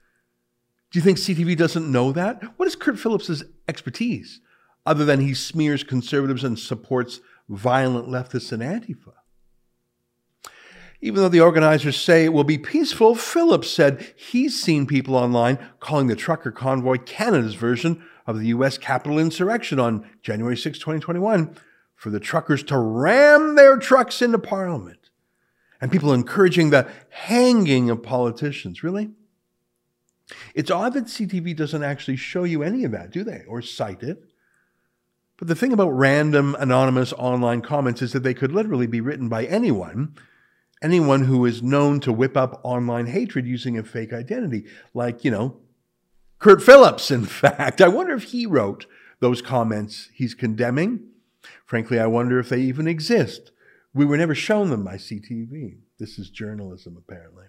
Do 0.92 1.00
you 1.00 1.04
think 1.04 1.18
CTV 1.18 1.58
doesn't 1.58 1.92
know 1.92 2.12
that? 2.12 2.44
What 2.58 2.68
is 2.68 2.76
Kurt 2.76 3.00
Phillips' 3.00 3.44
expertise 3.68 4.40
other 4.86 5.06
than 5.06 5.20
he 5.20 5.34
smears 5.34 5.84
conservatives 5.84 6.44
and 6.44 6.58
supports 6.58 7.20
violent 7.50 8.08
leftists 8.08 8.52
and 8.52 8.62
Antifa? 8.62 9.14
Even 11.02 11.24
though 11.24 11.30
the 11.30 11.42
organizers 11.42 12.00
say 12.00 12.26
it 12.26 12.34
will 12.34 12.44
be 12.44 12.60
peaceful, 12.60 13.16
Phillips 13.16 13.70
said 13.70 14.14
he's 14.16 14.62
seen 14.62 14.86
people 14.86 15.16
online 15.16 15.58
calling 15.80 16.08
the 16.08 16.16
trucker 16.16 16.52
convoy 16.52 16.98
Canada's 16.98 17.56
version 17.56 18.04
of 18.28 18.40
the 18.40 18.48
U.S. 18.48 18.78
Capitol 18.78 19.18
insurrection 19.18 19.80
on 19.80 20.08
January 20.22 20.56
6, 20.56 20.78
2021, 20.78 21.56
for 21.96 22.12
the 22.12 22.20
truckers 22.20 22.62
to 22.64 22.78
ram 22.78 23.56
their 23.56 23.78
trucks 23.78 24.22
into 24.22 24.38
Parliament. 24.38 25.10
And 25.82 25.92
people 25.92 26.14
encouraging 26.14 26.70
the 26.70 26.88
hanging 27.10 27.90
of 27.90 28.04
politicians. 28.04 28.84
Really? 28.84 29.10
It's 30.54 30.70
odd 30.70 30.94
that 30.94 31.06
CTV 31.06 31.56
doesn't 31.56 31.84
actually 31.84 32.18
show 32.18 32.44
you 32.44 32.62
any 32.62 32.84
of 32.84 32.92
that, 32.92 33.10
do 33.10 33.24
they? 33.24 33.44
Or 33.48 33.64
cite 33.64 34.04
it. 34.04 34.31
But 35.42 35.48
the 35.48 35.56
thing 35.56 35.74
about 35.74 35.90
random 35.90 36.56
anonymous 36.60 37.14
online 37.14 37.64
comments 37.64 38.04
is 38.04 38.12
that 38.12 38.22
they 38.22 38.36
could 38.36 38.52
literally 38.52 38.86
be 38.86 39.02
written 39.02 39.28
by 39.28 39.46
anyone 39.46 40.16
anyone 40.84 41.24
who 41.24 41.44
is 41.48 41.64
known 41.64 42.00
to 42.02 42.14
whip 42.14 42.38
up 42.38 42.62
online 42.64 43.08
hatred 43.08 43.48
using 43.48 43.76
a 43.76 43.84
fake 43.84 44.14
identity, 44.14 44.66
like, 44.94 45.26
you 45.26 45.32
know, 45.32 45.58
Kurt 46.38 46.62
Phillips, 46.62 47.10
in 47.10 47.26
fact. 47.26 47.82
I 47.82 47.88
wonder 47.88 48.14
if 48.14 48.26
he 48.26 48.46
wrote 48.46 48.86
those 49.20 49.42
comments 49.42 50.10
he's 50.14 50.36
condemning. 50.36 51.08
Frankly, 51.66 52.00
I 52.00 52.06
wonder 52.06 52.38
if 52.38 52.50
they 52.50 52.62
even 52.62 52.88
exist. 52.88 53.52
We 53.96 54.06
were 54.06 54.18
never 54.18 54.36
shown 54.36 54.70
them 54.70 54.84
by 54.84 54.98
CTV. 54.98 55.80
This 55.98 56.20
is 56.20 56.30
journalism, 56.30 56.96
apparently. 56.98 57.46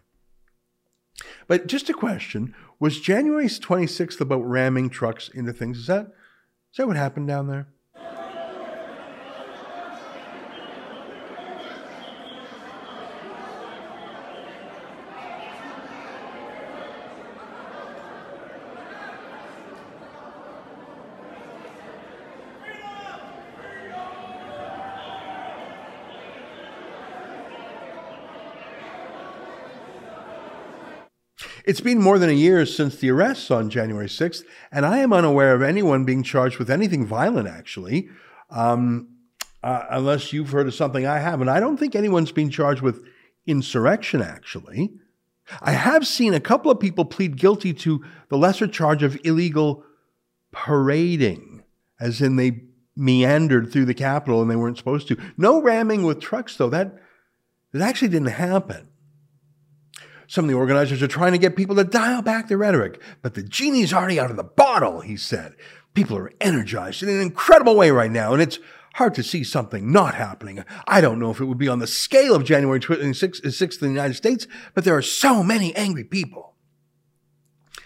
But 1.47 1.67
just 1.67 1.91
a 1.91 1.95
question 1.95 2.55
was 2.81 3.03
January 3.03 3.49
26th 3.49 4.19
about 4.19 4.49
ramming 4.49 4.89
trucks 4.89 5.29
into 5.29 5.53
things? 5.53 5.77
Is 5.77 5.89
that, 5.89 6.07
is 6.07 6.79
that 6.79 6.87
what 6.87 6.97
happened 6.97 7.29
down 7.29 7.49
there? 7.49 7.69
It's 31.65 31.81
been 31.81 32.01
more 32.01 32.19
than 32.19 32.29
a 32.29 32.35
year 32.35 32.67
since 32.67 32.97
the 32.97 33.11
arrests 33.11 33.51
on 33.51 33.71
January 33.71 34.09
6th, 34.09 34.45
and 34.73 34.85
I 34.85 34.99
am 34.99 35.13
unaware 35.13 35.55
of 35.55 35.63
anyone 35.63 36.05
being 36.05 36.23
charged 36.23 36.59
with 36.59 36.71
anything 36.71 37.07
violent, 37.07 37.49
actually, 37.49 38.09
um, 38.51 39.09
uh, 39.63 39.85
unless 39.91 40.33
you've 40.33 40.51
heard 40.51 40.67
of 40.67 40.75
something 40.75 41.07
I 41.07 41.19
haven't. 41.19 41.49
I 41.49 41.61
don't 41.61 41.77
think 41.77 41.95
anyone's 41.95 42.33
been 42.33 42.51
charged 42.51 42.83
with 42.83 43.05
insurrection, 43.47 44.23
actually. 44.23 44.93
I 45.61 45.73
have 45.73 46.07
seen 46.07 46.35
a 46.35 46.41
couple 46.41 46.71
of 46.71 46.81
people 46.81 47.05
plead 47.05 47.37
guilty 47.37 47.73
to 47.75 48.05
the 48.29 48.39
lesser 48.39 48.67
charge 48.67 49.03
of 49.03 49.19
illegal 49.25 49.85
parading, 50.51 51.63
as 52.01 52.21
in 52.21 52.37
they 52.37 52.63
meandered 52.97 53.71
through 53.71 53.85
the 53.85 53.95
Capitol 53.95 54.43
and 54.43 54.51
they 54.51 54.57
weren't 54.57 54.79
supposed 54.79 55.09
to. 55.09 55.17
No 55.37 55.63
ramming 55.63 56.03
with 56.03 56.21
trucks, 56.21 56.57
though. 56.57 56.69
That, 56.69 56.97
that 57.73 57.83
actually 57.83 58.09
didn't 58.09 58.29
happen. 58.29 58.89
Some 60.33 60.47
of 60.47 60.49
the 60.49 60.57
organizers 60.57 61.03
are 61.03 61.09
trying 61.09 61.33
to 61.33 61.39
get 61.39 61.57
people 61.57 61.77
to 61.77 61.85
dial 61.85 62.23
back 62.23 62.49
the 62.49 62.57
rhetoric, 62.57 62.99
but 63.21 63.35
the 63.35 63.43
genie's 63.43 63.93
already 63.93 64.19
out 64.19 64.31
of 64.31 64.39
the 64.39 64.43
bottle, 64.43 65.03
he 65.03 65.15
said. 65.15 65.55
People 65.93 66.17
are 66.17 66.33
energized 66.41 67.03
in 67.03 67.11
an 67.11 67.21
incredible 67.21 67.77
way 67.77 67.91
right 67.91 68.11
now, 68.11 68.33
and 68.33 68.41
it's 68.41 68.59
hard 68.95 69.15
to 69.17 69.23
see 69.23 69.45
something 69.45 69.93
not 69.93 70.15
happening. 70.15 70.65
I 70.87 71.03
don't 71.03 71.19
know 71.19 71.31
if 71.31 71.39
it 71.39 71.45
would 71.45 71.59
be 71.59 71.69
on 71.69 71.81
the 71.81 71.87
scale 71.87 72.35
of 72.35 72.45
January 72.45 72.81
26th 72.81 73.45
uh, 73.45 73.47
uh, 73.47 73.87
in 73.87 73.93
the 73.93 74.01
United 74.01 74.15
States, 74.15 74.47
but 74.73 74.85
there 74.85 74.97
are 74.97 75.03
so 75.03 75.43
many 75.43 75.77
angry 75.77 76.05
people. 76.05 76.55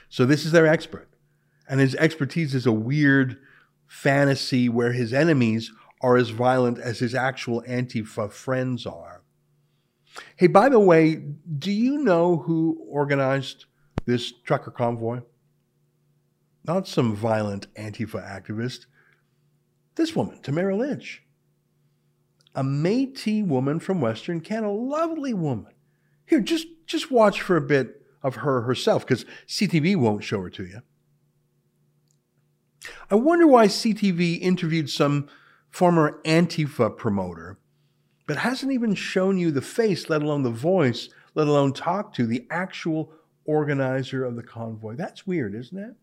So 0.08 0.24
this 0.24 0.46
is 0.46 0.52
their 0.52 0.68
expert. 0.68 1.08
And 1.68 1.80
his 1.80 1.96
expertise 1.96 2.54
is 2.54 2.64
a 2.64 2.70
weird 2.70 3.38
fantasy 3.88 4.68
where 4.68 4.92
his 4.92 5.12
enemies 5.12 5.72
are 6.00 6.16
as 6.16 6.28
violent 6.28 6.78
as 6.78 7.00
his 7.00 7.12
actual 7.12 7.62
Antifa 7.62 8.30
friends 8.30 8.86
are. 8.86 9.15
Hey, 10.36 10.46
by 10.46 10.68
the 10.68 10.80
way, 10.80 11.16
do 11.58 11.70
you 11.70 11.98
know 11.98 12.38
who 12.38 12.84
organized 12.88 13.66
this 14.04 14.32
trucker 14.44 14.70
convoy? 14.70 15.20
Not 16.64 16.88
some 16.88 17.14
violent 17.14 17.72
Antifa 17.74 18.22
activist. 18.22 18.86
This 19.94 20.14
woman, 20.14 20.40
Tamara 20.42 20.76
Lich, 20.76 21.22
a 22.54 22.62
Métis 22.62 23.46
woman 23.46 23.80
from 23.80 24.00
Western 24.00 24.40
Canada, 24.40 24.72
lovely 24.72 25.32
woman. 25.32 25.72
Here, 26.26 26.40
just 26.40 26.66
just 26.86 27.10
watch 27.10 27.40
for 27.40 27.56
a 27.56 27.60
bit 27.60 28.02
of 28.22 28.36
her 28.36 28.62
herself, 28.62 29.06
because 29.06 29.24
CTV 29.46 29.96
won't 29.96 30.24
show 30.24 30.40
her 30.42 30.50
to 30.50 30.64
you. 30.64 30.82
I 33.10 33.14
wonder 33.14 33.46
why 33.46 33.66
CTV 33.66 34.40
interviewed 34.40 34.90
some 34.90 35.28
former 35.70 36.20
Antifa 36.24 36.96
promoter 36.96 37.58
but 38.26 38.38
hasn't 38.38 38.72
even 38.72 38.94
shown 38.94 39.38
you 39.38 39.50
the 39.50 39.62
face, 39.62 40.08
let 40.08 40.22
alone 40.22 40.42
the 40.42 40.50
voice, 40.50 41.08
let 41.34 41.46
alone 41.46 41.72
talk 41.72 42.12
to 42.14 42.26
the 42.26 42.46
actual 42.50 43.12
organizer 43.44 44.24
of 44.24 44.36
the 44.36 44.42
convoy. 44.42 44.96
That's 44.96 45.26
weird, 45.26 45.54
isn't 45.54 45.78
it? 45.78 45.94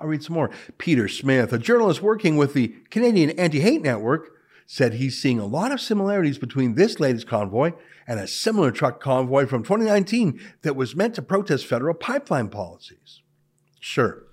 I'll 0.00 0.08
read 0.08 0.22
some 0.22 0.34
more. 0.34 0.50
Peter 0.78 1.08
Smith, 1.08 1.52
a 1.52 1.58
journalist 1.58 2.02
working 2.02 2.36
with 2.36 2.54
the 2.54 2.74
Canadian 2.90 3.30
Anti 3.30 3.60
Hate 3.60 3.82
Network, 3.82 4.30
said 4.66 4.94
he's 4.94 5.20
seeing 5.20 5.38
a 5.38 5.46
lot 5.46 5.70
of 5.70 5.80
similarities 5.80 6.38
between 6.38 6.74
this 6.74 6.98
latest 6.98 7.26
convoy 7.26 7.72
and 8.06 8.18
a 8.18 8.26
similar 8.26 8.70
truck 8.70 9.00
convoy 9.00 9.46
from 9.46 9.62
2019 9.62 10.40
that 10.62 10.76
was 10.76 10.96
meant 10.96 11.14
to 11.14 11.22
protest 11.22 11.66
federal 11.66 11.94
pipeline 11.94 12.48
policies. 12.48 13.20
Sure. 13.80 14.24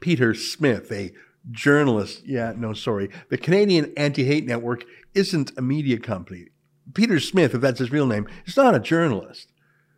Peter 0.00 0.34
Smith, 0.34 0.90
a 0.92 1.12
journalist. 1.50 2.22
Yeah, 2.26 2.52
no, 2.56 2.72
sorry. 2.72 3.10
The 3.30 3.38
Canadian 3.38 3.92
Anti 3.96 4.24
Hate 4.24 4.46
Network 4.46 4.84
isn't 5.14 5.52
a 5.56 5.62
media 5.62 5.98
company. 5.98 6.46
Peter 6.94 7.20
Smith, 7.20 7.54
if 7.54 7.60
that's 7.60 7.78
his 7.78 7.92
real 7.92 8.06
name, 8.06 8.26
is 8.46 8.56
not 8.56 8.74
a 8.74 8.80
journalist. 8.80 9.52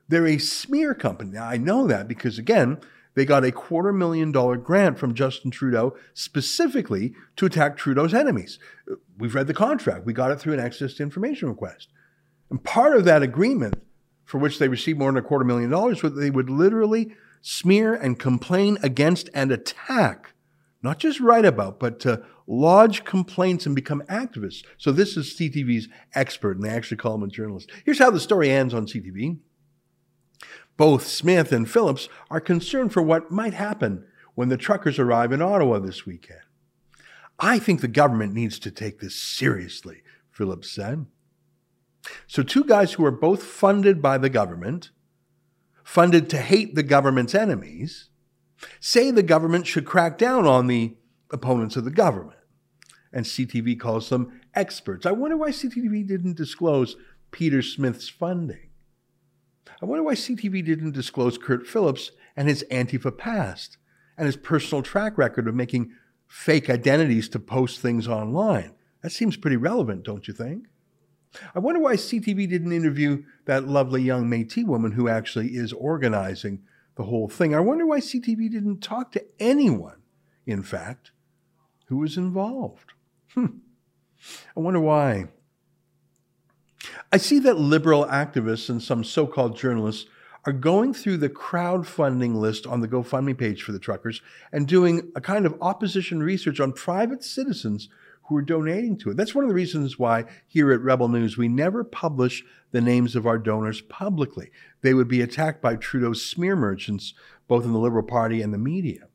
They're 0.09 0.27
a 0.27 0.39
smear 0.39 0.95
company. 0.95 1.31
Now, 1.31 1.47
I 1.47 1.57
know 1.57 1.87
that 1.87 2.09
because, 2.09 2.39
again, 2.39 2.79
they 3.15 3.25
got 3.25 3.45
a 3.45 3.53
quarter 3.53 3.93
million 3.93 4.33
dollar 4.33 4.57
grant 4.57 4.99
from 4.99 5.15
Justin 5.15 5.51
Trudeau 5.51 5.97
specifically 6.15 7.15
to 7.37 7.47
attack 7.47 7.77
Trudeau's 7.77 8.15
enemies. 8.15 8.59
We've 9.19 9.35
read 9.35 9.47
the 9.47 9.55
contract. 9.55 10.07
We 10.07 10.13
got 10.13 10.31
it 10.31 10.41
through 10.41 10.55
an 10.55 10.61
access 10.61 10.95
to 10.95 11.03
information 11.03 11.49
request. 11.49 11.89
And 12.51 12.63
part 12.63 12.97
of 12.97 13.05
that 13.05 13.23
agreement, 13.23 13.83
for 14.25 14.39
which 14.39 14.59
they 14.59 14.69
received 14.69 14.99
more 14.99 15.11
than 15.11 15.23
a 15.23 15.27
quarter 15.27 15.45
million 15.45 15.71
dollars, 15.71 16.03
was 16.03 16.15
they 16.15 16.31
would 16.31 16.51
literally 16.51 17.15
smear 17.43 17.95
and 17.95 18.19
complain 18.19 18.79
against 18.83 19.29
and 19.35 19.51
attack, 19.51 20.35
not 20.83 20.99
just 20.99 21.21
write 21.21 21.45
about, 21.45 21.81
but 21.81 22.01
to 22.01 22.25
lodge 22.47 23.05
complaints 23.05 23.67
and 23.67 23.75
become 23.75 24.03
activists. 24.09 24.65
So 24.77 24.93
this 24.93 25.17
is 25.17 25.37
CTV's 25.39 25.89
expert, 26.15 26.57
and 26.57 26.65
they 26.65 26.71
actually 26.71 26.97
call 26.97 27.15
him 27.15 27.23
a 27.23 27.29
journalist. 27.29 27.71
Here's 27.85 27.99
how 27.99 28.11
the 28.11 28.21
story 28.21 28.51
ends 28.51 28.75
on 28.75 28.87
CTV. 28.87 29.39
Both 30.77 31.07
Smith 31.07 31.53
and 31.53 31.71
Phillips 31.71 32.09
are 32.31 32.41
concerned 32.41 32.93
for 32.93 33.03
what 33.03 33.31
might 33.31 33.55
happen 33.55 34.05
when 34.35 34.49
the 34.49 34.57
truckers 34.57 34.99
arrive 34.99 35.33
in 35.33 35.43
Ottawa 35.43 35.79
this 35.79 36.07
weekend. 36.07 36.41
I 37.39 37.59
think 37.59 37.81
the 37.81 37.89
government 37.89 38.35
needs 38.35 38.59
to 38.61 38.71
take 38.71 39.01
this 39.01 39.15
seriously, 39.15 40.03
Phillips 40.31 40.71
said. 40.71 41.07
So, 42.27 42.43
two 42.43 42.65
guys 42.65 42.95
who 42.95 43.05
are 43.05 43.13
both 43.13 43.43
funded 43.43 44.03
by 44.03 44.19
the 44.19 44.29
government, 44.29 44.91
funded 45.85 46.29
to 46.31 46.39
hate 46.39 46.75
the 46.75 46.83
government's 46.83 47.35
enemies, 47.35 48.09
say 48.81 49.11
the 49.11 49.23
government 49.23 49.67
should 49.67 49.85
crack 49.85 50.19
down 50.19 50.47
on 50.47 50.67
the 50.67 50.97
opponents 51.33 51.77
of 51.77 51.85
the 51.85 51.91
government. 51.91 52.39
And 53.13 53.27
CTV 53.27 53.79
calls 53.79 54.09
them 54.09 54.41
experts. 54.55 55.07
I 55.07 55.13
wonder 55.13 55.37
why 55.37 55.51
CTV 55.51 56.07
didn't 56.07 56.37
disclose 56.37 56.97
Peter 57.31 57.63
Smith's 57.63 58.09
funding. 58.09 58.71
I 59.81 59.87
wonder 59.87 60.03
why 60.03 60.15
CTV 60.15 60.65
didn't 60.65 60.93
disclose 60.93 61.39
Kurt 61.39 61.67
Phillips 61.67 62.13
and 62.37 62.49
his 62.49 62.65
Antifa 62.71 63.17
past 63.17 63.79
and 64.17 64.27
his 64.27 64.37
personal 64.37 64.83
track 64.83 65.19
record 65.19 65.49
of 65.49 65.55
making 65.55 65.93
fake 66.27 66.71
identities 66.71 67.29
to 67.31 67.39
post 67.39 67.81
things 67.81 68.09
online. 68.09 68.75
That 69.03 69.11
seems 69.11 69.37
pretty 69.37 69.57
relevant, 69.57 70.05
don't 70.05 70.29
you 70.29 70.35
think? 70.35 70.67
I 71.55 71.59
wonder 71.59 71.81
why 71.81 71.95
CTV 71.95 72.49
didn't 72.49 72.73
interview 72.73 73.25
that 73.47 73.67
lovely 73.67 74.03
young 74.03 74.29
Métis 74.29 74.67
woman 74.67 74.93
who 74.93 75.09
actually 75.09 75.49
is 75.49 75.73
organizing 75.73 76.63
the 76.97 77.05
whole 77.05 77.29
thing. 77.29 77.55
I 77.55 77.61
wonder 77.61 77.87
why 77.87 78.01
CTV 78.01 78.51
didn't 78.51 78.81
talk 78.81 79.13
to 79.13 79.25
anyone, 79.41 80.03
in 80.47 80.63
fact, 80.63 81.11
who 81.93 81.99
was 81.99 82.17
involved. 82.17 82.95
Hmm. 83.35 83.59
I 84.57 84.61
wonder 84.61 84.81
why. 84.81 85.27
I 87.13 87.19
see 87.19 87.39
that 87.41 87.59
liberal 87.59 88.07
activists 88.07 88.71
and 88.71 88.83
some 88.83 89.05
so 89.05 89.27
called 89.27 89.59
journalists 89.59 90.09
are 90.47 90.55
going 90.55 90.95
through 90.95 91.19
the 91.19 91.29
crowdfunding 91.29 92.37
list 92.37 92.67
on 92.67 92.81
the 92.81 92.89
GoFundMe 92.89 93.37
page 93.37 93.63
for 93.63 93.73
the 93.73 93.79
truckers 93.79 94.23
and 94.53 94.67
doing 94.67 95.13
a 95.15 95.21
kind 95.21 95.45
of 95.45 95.59
opposition 95.61 96.23
research 96.23 96.61
on 96.61 96.73
private 96.73 97.23
citizens 97.23 97.91
who 98.23 98.39
are 98.39 98.43
donating 98.43 98.97
to 98.97 99.11
it. 99.11 99.19
That's 99.19 99.35
one 99.35 99.45
of 99.45 99.51
the 99.51 99.55
reasons 99.55 99.99
why 99.99 100.25
here 100.47 100.73
at 100.73 100.81
Rebel 100.81 101.09
News 101.09 101.37
we 101.37 101.49
never 101.49 101.85
publish 101.85 102.43
the 102.71 102.81
names 102.81 103.15
of 103.15 103.27
our 103.27 103.39
donors 103.39 103.83
publicly. 103.83 104.51
They 104.81 104.95
would 104.95 105.09
be 105.09 105.21
attacked 105.21 105.61
by 105.61 105.77
Trudeau's 105.77 106.25
smear 106.25 106.57
merchants, 106.57 107.13
both 107.49 107.67
in 107.67 107.73
the 107.75 107.79
Liberal 107.79 108.03
Party 108.03 108.41
and 108.41 108.55
the 108.55 108.59
media. 108.59 109.09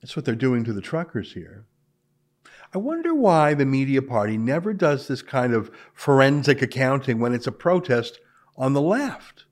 That's 0.00 0.14
what 0.14 0.24
they're 0.24 0.36
doing 0.36 0.62
to 0.62 0.72
the 0.72 0.80
truckers 0.80 1.32
here. 1.32 1.66
I 2.74 2.78
wonder 2.78 3.14
why 3.14 3.54
the 3.54 3.64
media 3.64 4.02
party 4.02 4.36
never 4.36 4.74
does 4.74 5.08
this 5.08 5.22
kind 5.22 5.54
of 5.54 5.70
forensic 5.94 6.60
accounting 6.60 7.18
when 7.18 7.34
it's 7.34 7.46
a 7.46 7.52
protest 7.52 8.20
on 8.56 8.74
the 8.74 8.82
left. 8.82 9.44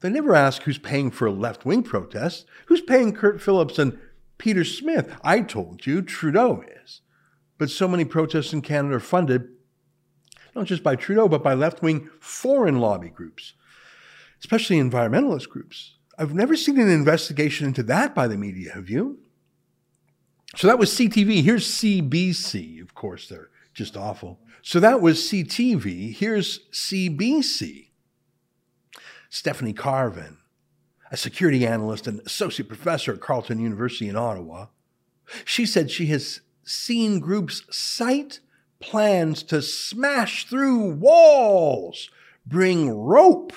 They 0.00 0.08
never 0.08 0.34
ask 0.34 0.62
who's 0.62 0.78
paying 0.78 1.10
for 1.10 1.30
left 1.30 1.64
wing 1.64 1.82
protests. 1.82 2.44
Who's 2.66 2.80
paying 2.80 3.12
Kurt 3.12 3.40
Phillips 3.40 3.78
and 3.78 3.98
Peter 4.38 4.64
Smith? 4.64 5.14
I 5.22 5.40
told 5.40 5.86
you, 5.86 6.02
Trudeau 6.02 6.64
is. 6.82 7.02
But 7.58 7.70
so 7.70 7.86
many 7.86 8.04
protests 8.04 8.52
in 8.52 8.62
Canada 8.62 8.96
are 8.96 9.00
funded 9.00 9.48
not 10.54 10.66
just 10.66 10.82
by 10.82 10.96
Trudeau, 10.96 11.28
but 11.28 11.42
by 11.42 11.54
left 11.54 11.82
wing 11.82 12.10
foreign 12.20 12.78
lobby 12.78 13.08
groups, 13.08 13.54
especially 14.38 14.76
environmentalist 14.76 15.48
groups. 15.48 15.94
I've 16.18 16.34
never 16.34 16.56
seen 16.56 16.78
an 16.78 16.90
investigation 16.90 17.66
into 17.66 17.82
that 17.84 18.14
by 18.14 18.28
the 18.28 18.36
media, 18.36 18.72
have 18.72 18.90
you? 18.90 19.18
So 20.56 20.66
that 20.66 20.78
was 20.78 20.90
CTV. 20.90 21.42
Here's 21.42 21.66
CBC. 21.66 22.82
Of 22.82 22.94
course, 22.94 23.28
they're 23.28 23.48
just 23.72 23.96
awful. 23.96 24.38
So 24.62 24.80
that 24.80 25.00
was 25.00 25.18
CTV. 25.18 26.14
Here's 26.14 26.60
CBC. 26.70 27.88
Stephanie 29.30 29.72
Carvin, 29.72 30.36
a 31.10 31.16
security 31.16 31.66
analyst 31.66 32.06
and 32.06 32.20
associate 32.20 32.68
professor 32.68 33.14
at 33.14 33.20
Carleton 33.20 33.58
University 33.58 34.08
in 34.08 34.16
Ottawa. 34.16 34.66
She 35.44 35.64
said 35.64 35.90
she 35.90 36.06
has 36.06 36.40
seen 36.64 37.18
groups 37.18 37.62
cite 37.70 38.40
plans 38.78 39.42
to 39.44 39.62
smash 39.62 40.46
through 40.46 40.92
walls, 40.94 42.10
bring 42.46 42.90
rope 42.90 43.52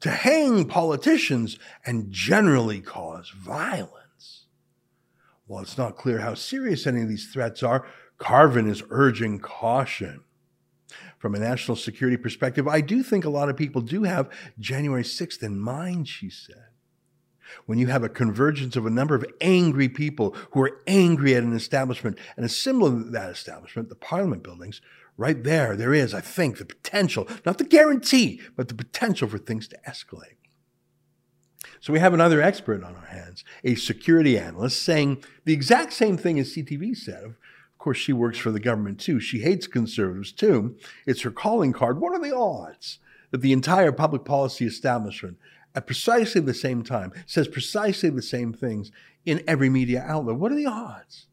to 0.00 0.10
hang 0.10 0.66
politicians, 0.66 1.58
and 1.84 2.12
generally 2.12 2.80
cause 2.80 3.30
violence. 3.30 3.97
While 5.48 5.62
it's 5.62 5.78
not 5.78 5.96
clear 5.96 6.20
how 6.20 6.34
serious 6.34 6.86
any 6.86 7.02
of 7.02 7.08
these 7.08 7.32
threats 7.32 7.62
are, 7.62 7.86
Carvin 8.18 8.68
is 8.68 8.82
urging 8.90 9.40
caution. 9.40 10.20
From 11.18 11.34
a 11.34 11.38
national 11.38 11.76
security 11.76 12.16
perspective, 12.16 12.68
I 12.68 12.82
do 12.82 13.02
think 13.02 13.24
a 13.24 13.30
lot 13.30 13.48
of 13.48 13.56
people 13.56 13.80
do 13.80 14.04
have 14.04 14.30
January 14.60 15.02
6th 15.02 15.42
in 15.42 15.58
mind, 15.58 16.06
she 16.06 16.28
said. 16.28 16.66
When 17.64 17.78
you 17.78 17.86
have 17.86 18.04
a 18.04 18.10
convergence 18.10 18.76
of 18.76 18.84
a 18.84 18.90
number 18.90 19.14
of 19.14 19.24
angry 19.40 19.88
people 19.88 20.36
who 20.52 20.60
are 20.60 20.82
angry 20.86 21.34
at 21.34 21.42
an 21.42 21.56
establishment 21.56 22.18
and 22.36 22.44
a 22.44 22.48
symbol 22.48 22.86
of 22.86 23.12
that 23.12 23.30
establishment, 23.30 23.88
the 23.88 23.94
parliament 23.94 24.42
buildings, 24.42 24.82
right 25.16 25.42
there, 25.42 25.76
there 25.76 25.94
is, 25.94 26.12
I 26.12 26.20
think, 26.20 26.58
the 26.58 26.66
potential, 26.66 27.26
not 27.46 27.56
the 27.56 27.64
guarantee, 27.64 28.42
but 28.54 28.68
the 28.68 28.74
potential 28.74 29.28
for 29.28 29.38
things 29.38 29.66
to 29.68 29.78
escalate. 29.88 30.37
So 31.80 31.92
we 31.92 31.98
have 31.98 32.14
another 32.14 32.40
expert 32.40 32.84
on 32.84 32.94
our 32.94 33.06
hands, 33.06 33.44
a 33.64 33.74
security 33.74 34.38
analyst, 34.38 34.82
saying 34.82 35.22
the 35.44 35.52
exact 35.52 35.92
same 35.92 36.16
thing 36.16 36.38
as 36.38 36.54
CTV 36.54 36.96
said. 36.96 37.24
Of 37.24 37.78
course, 37.78 37.98
she 37.98 38.12
works 38.12 38.38
for 38.38 38.50
the 38.50 38.60
government 38.60 39.00
too. 39.00 39.20
She 39.20 39.40
hates 39.40 39.66
conservatives 39.66 40.32
too. 40.32 40.76
It's 41.06 41.22
her 41.22 41.30
calling 41.30 41.72
card. 41.72 42.00
What 42.00 42.12
are 42.12 42.20
the 42.20 42.36
odds 42.36 42.98
that 43.30 43.40
the 43.40 43.52
entire 43.52 43.92
public 43.92 44.24
policy 44.24 44.66
establishment, 44.66 45.36
at 45.74 45.86
precisely 45.86 46.40
the 46.40 46.54
same 46.54 46.82
time, 46.82 47.12
says 47.26 47.46
precisely 47.46 48.10
the 48.10 48.22
same 48.22 48.52
things 48.52 48.90
in 49.24 49.42
every 49.46 49.68
media 49.68 50.04
outlet? 50.06 50.36
What 50.36 50.52
are 50.52 50.56
the 50.56 50.66
odds? 50.66 51.26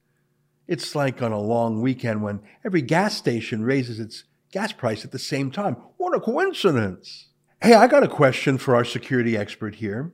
It's 0.67 0.95
like 0.95 1.21
on 1.21 1.31
a 1.31 1.39
long 1.39 1.81
weekend 1.81 2.23
when 2.23 2.41
every 2.63 2.81
gas 2.81 3.15
station 3.15 3.63
raises 3.63 3.99
its 3.99 4.23
gas 4.51 4.71
price 4.71 5.05
at 5.05 5.11
the 5.11 5.19
same 5.19 5.51
time. 5.51 5.75
What 5.97 6.15
a 6.15 6.19
coincidence! 6.19 7.27
Hey, 7.61 7.73
I 7.73 7.87
got 7.87 8.03
a 8.03 8.07
question 8.07 8.57
for 8.57 8.75
our 8.75 8.85
security 8.85 9.37
expert 9.37 9.75
here. 9.75 10.13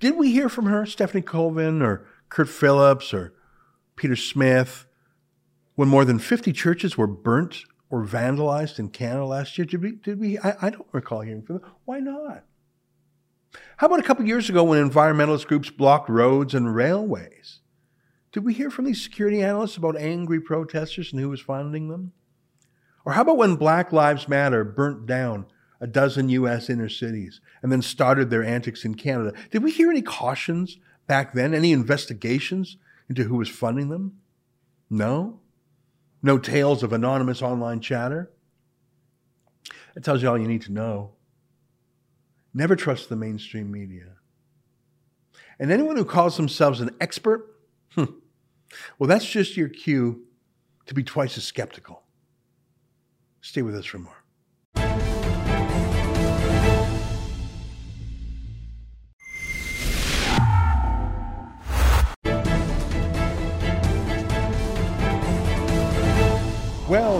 Did 0.00 0.16
we 0.16 0.32
hear 0.32 0.48
from 0.48 0.66
her, 0.66 0.86
Stephanie 0.86 1.22
Colvin 1.22 1.82
or 1.82 2.06
Kurt 2.30 2.48
Phillips 2.48 3.14
or 3.14 3.34
Peter 3.96 4.16
Smith, 4.16 4.86
when 5.74 5.88
more 5.88 6.04
than 6.04 6.18
50 6.18 6.52
churches 6.52 6.96
were 6.96 7.06
burnt 7.06 7.64
or 7.90 8.04
vandalized 8.04 8.78
in 8.78 8.88
Canada 8.88 9.26
last 9.26 9.56
year? 9.56 9.66
Did 9.66 9.82
we? 9.82 9.92
Did 9.92 10.18
we 10.18 10.38
I, 10.38 10.56
I 10.62 10.70
don't 10.70 10.88
recall 10.92 11.20
hearing 11.20 11.42
from 11.42 11.58
them. 11.58 11.70
Why 11.84 12.00
not? 12.00 12.44
How 13.76 13.86
about 13.86 14.00
a 14.00 14.04
couple 14.04 14.26
years 14.26 14.48
ago 14.48 14.64
when 14.64 14.90
environmentalist 14.90 15.46
groups 15.46 15.70
blocked 15.70 16.08
roads 16.08 16.54
and 16.54 16.74
railways? 16.74 17.60
Did 18.32 18.44
we 18.44 18.54
hear 18.54 18.70
from 18.70 18.84
these 18.84 19.02
security 19.02 19.42
analysts 19.42 19.76
about 19.76 19.96
angry 19.96 20.40
protesters 20.40 21.12
and 21.12 21.20
who 21.20 21.28
was 21.28 21.40
funding 21.40 21.88
them? 21.88 22.12
Or 23.04 23.12
how 23.12 23.22
about 23.22 23.38
when 23.38 23.56
Black 23.56 23.92
Lives 23.92 24.28
Matter 24.28 24.64
burnt 24.64 25.06
down 25.06 25.46
a 25.80 25.86
dozen 25.86 26.28
U.S. 26.30 26.68
inner 26.68 26.88
cities, 26.88 27.40
and 27.62 27.70
then 27.70 27.82
started 27.82 28.30
their 28.30 28.44
antics 28.44 28.84
in 28.84 28.94
Canada. 28.94 29.32
Did 29.50 29.62
we 29.62 29.70
hear 29.70 29.90
any 29.90 30.02
cautions 30.02 30.78
back 31.06 31.32
then? 31.32 31.54
Any 31.54 31.72
investigations 31.72 32.76
into 33.08 33.24
who 33.24 33.36
was 33.36 33.48
funding 33.48 33.88
them? 33.88 34.18
No? 34.90 35.40
No 36.22 36.38
tales 36.38 36.82
of 36.82 36.92
anonymous 36.92 37.42
online 37.42 37.80
chatter? 37.80 38.30
That 39.94 40.04
tells 40.04 40.22
you 40.22 40.28
all 40.28 40.38
you 40.38 40.48
need 40.48 40.62
to 40.62 40.72
know. 40.72 41.12
Never 42.52 42.76
trust 42.76 43.08
the 43.08 43.16
mainstream 43.16 43.70
media. 43.70 44.16
And 45.58 45.70
anyone 45.70 45.96
who 45.96 46.04
calls 46.04 46.36
themselves 46.36 46.80
an 46.80 46.90
expert, 47.00 47.56
hmm, 47.94 48.04
well, 48.98 49.08
that's 49.08 49.28
just 49.28 49.56
your 49.56 49.68
cue 49.68 50.24
to 50.86 50.94
be 50.94 51.02
twice 51.02 51.36
as 51.36 51.44
skeptical. 51.44 52.02
Stay 53.40 53.62
with 53.62 53.74
us 53.74 53.86
for 53.86 53.98
more. 53.98 54.17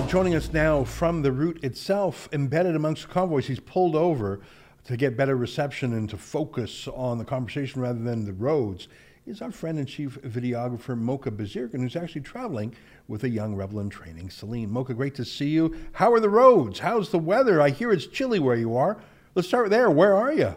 Joining 0.09 0.35
us 0.35 0.55
now 0.55 0.83
from 0.85 1.21
the 1.21 1.31
route 1.31 1.63
itself, 1.63 2.31
embedded 2.33 2.75
amongst 2.75 3.03
the 3.03 3.13
convoys, 3.13 3.47
he's 3.47 3.61
pulled 3.61 3.95
over 3.95 4.41
to 4.85 4.97
get 4.97 5.19
better 5.19 5.37
reception 5.37 5.93
and 5.93 6.09
to 6.09 6.17
focus 6.17 6.89
on 6.95 7.19
the 7.19 7.25
conversation 7.27 7.83
rather 7.83 7.99
than 7.99 8.25
the 8.25 8.33
roads, 8.33 8.89
is 9.27 9.43
our 9.43 9.53
friend 9.53 9.79
and 9.79 9.87
chief 9.87 10.19
videographer 10.23 10.97
Mocha 10.97 11.31
Bezirgan, 11.31 11.81
who's 11.81 11.95
actually 11.95 12.23
traveling 12.23 12.75
with 13.07 13.25
a 13.25 13.29
young 13.29 13.55
rebel 13.55 13.81
in 13.81 13.91
training, 13.91 14.31
Celine. 14.31 14.71
Mocha, 14.71 14.95
great 14.95 15.15
to 15.15 15.27
see 15.27 15.51
you. 15.51 15.77
How 15.93 16.11
are 16.15 16.21
the 16.21 16.31
roads? 16.31 16.79
How's 16.79 17.11
the 17.11 17.19
weather? 17.19 17.61
I 17.61 17.69
hear 17.69 17.93
it's 17.93 18.07
chilly 18.07 18.39
where 18.39 18.57
you 18.57 18.79
are. 18.79 18.97
Let's 19.35 19.49
start 19.49 19.69
there. 19.69 19.91
Where 19.91 20.15
are 20.15 20.33
you? 20.33 20.57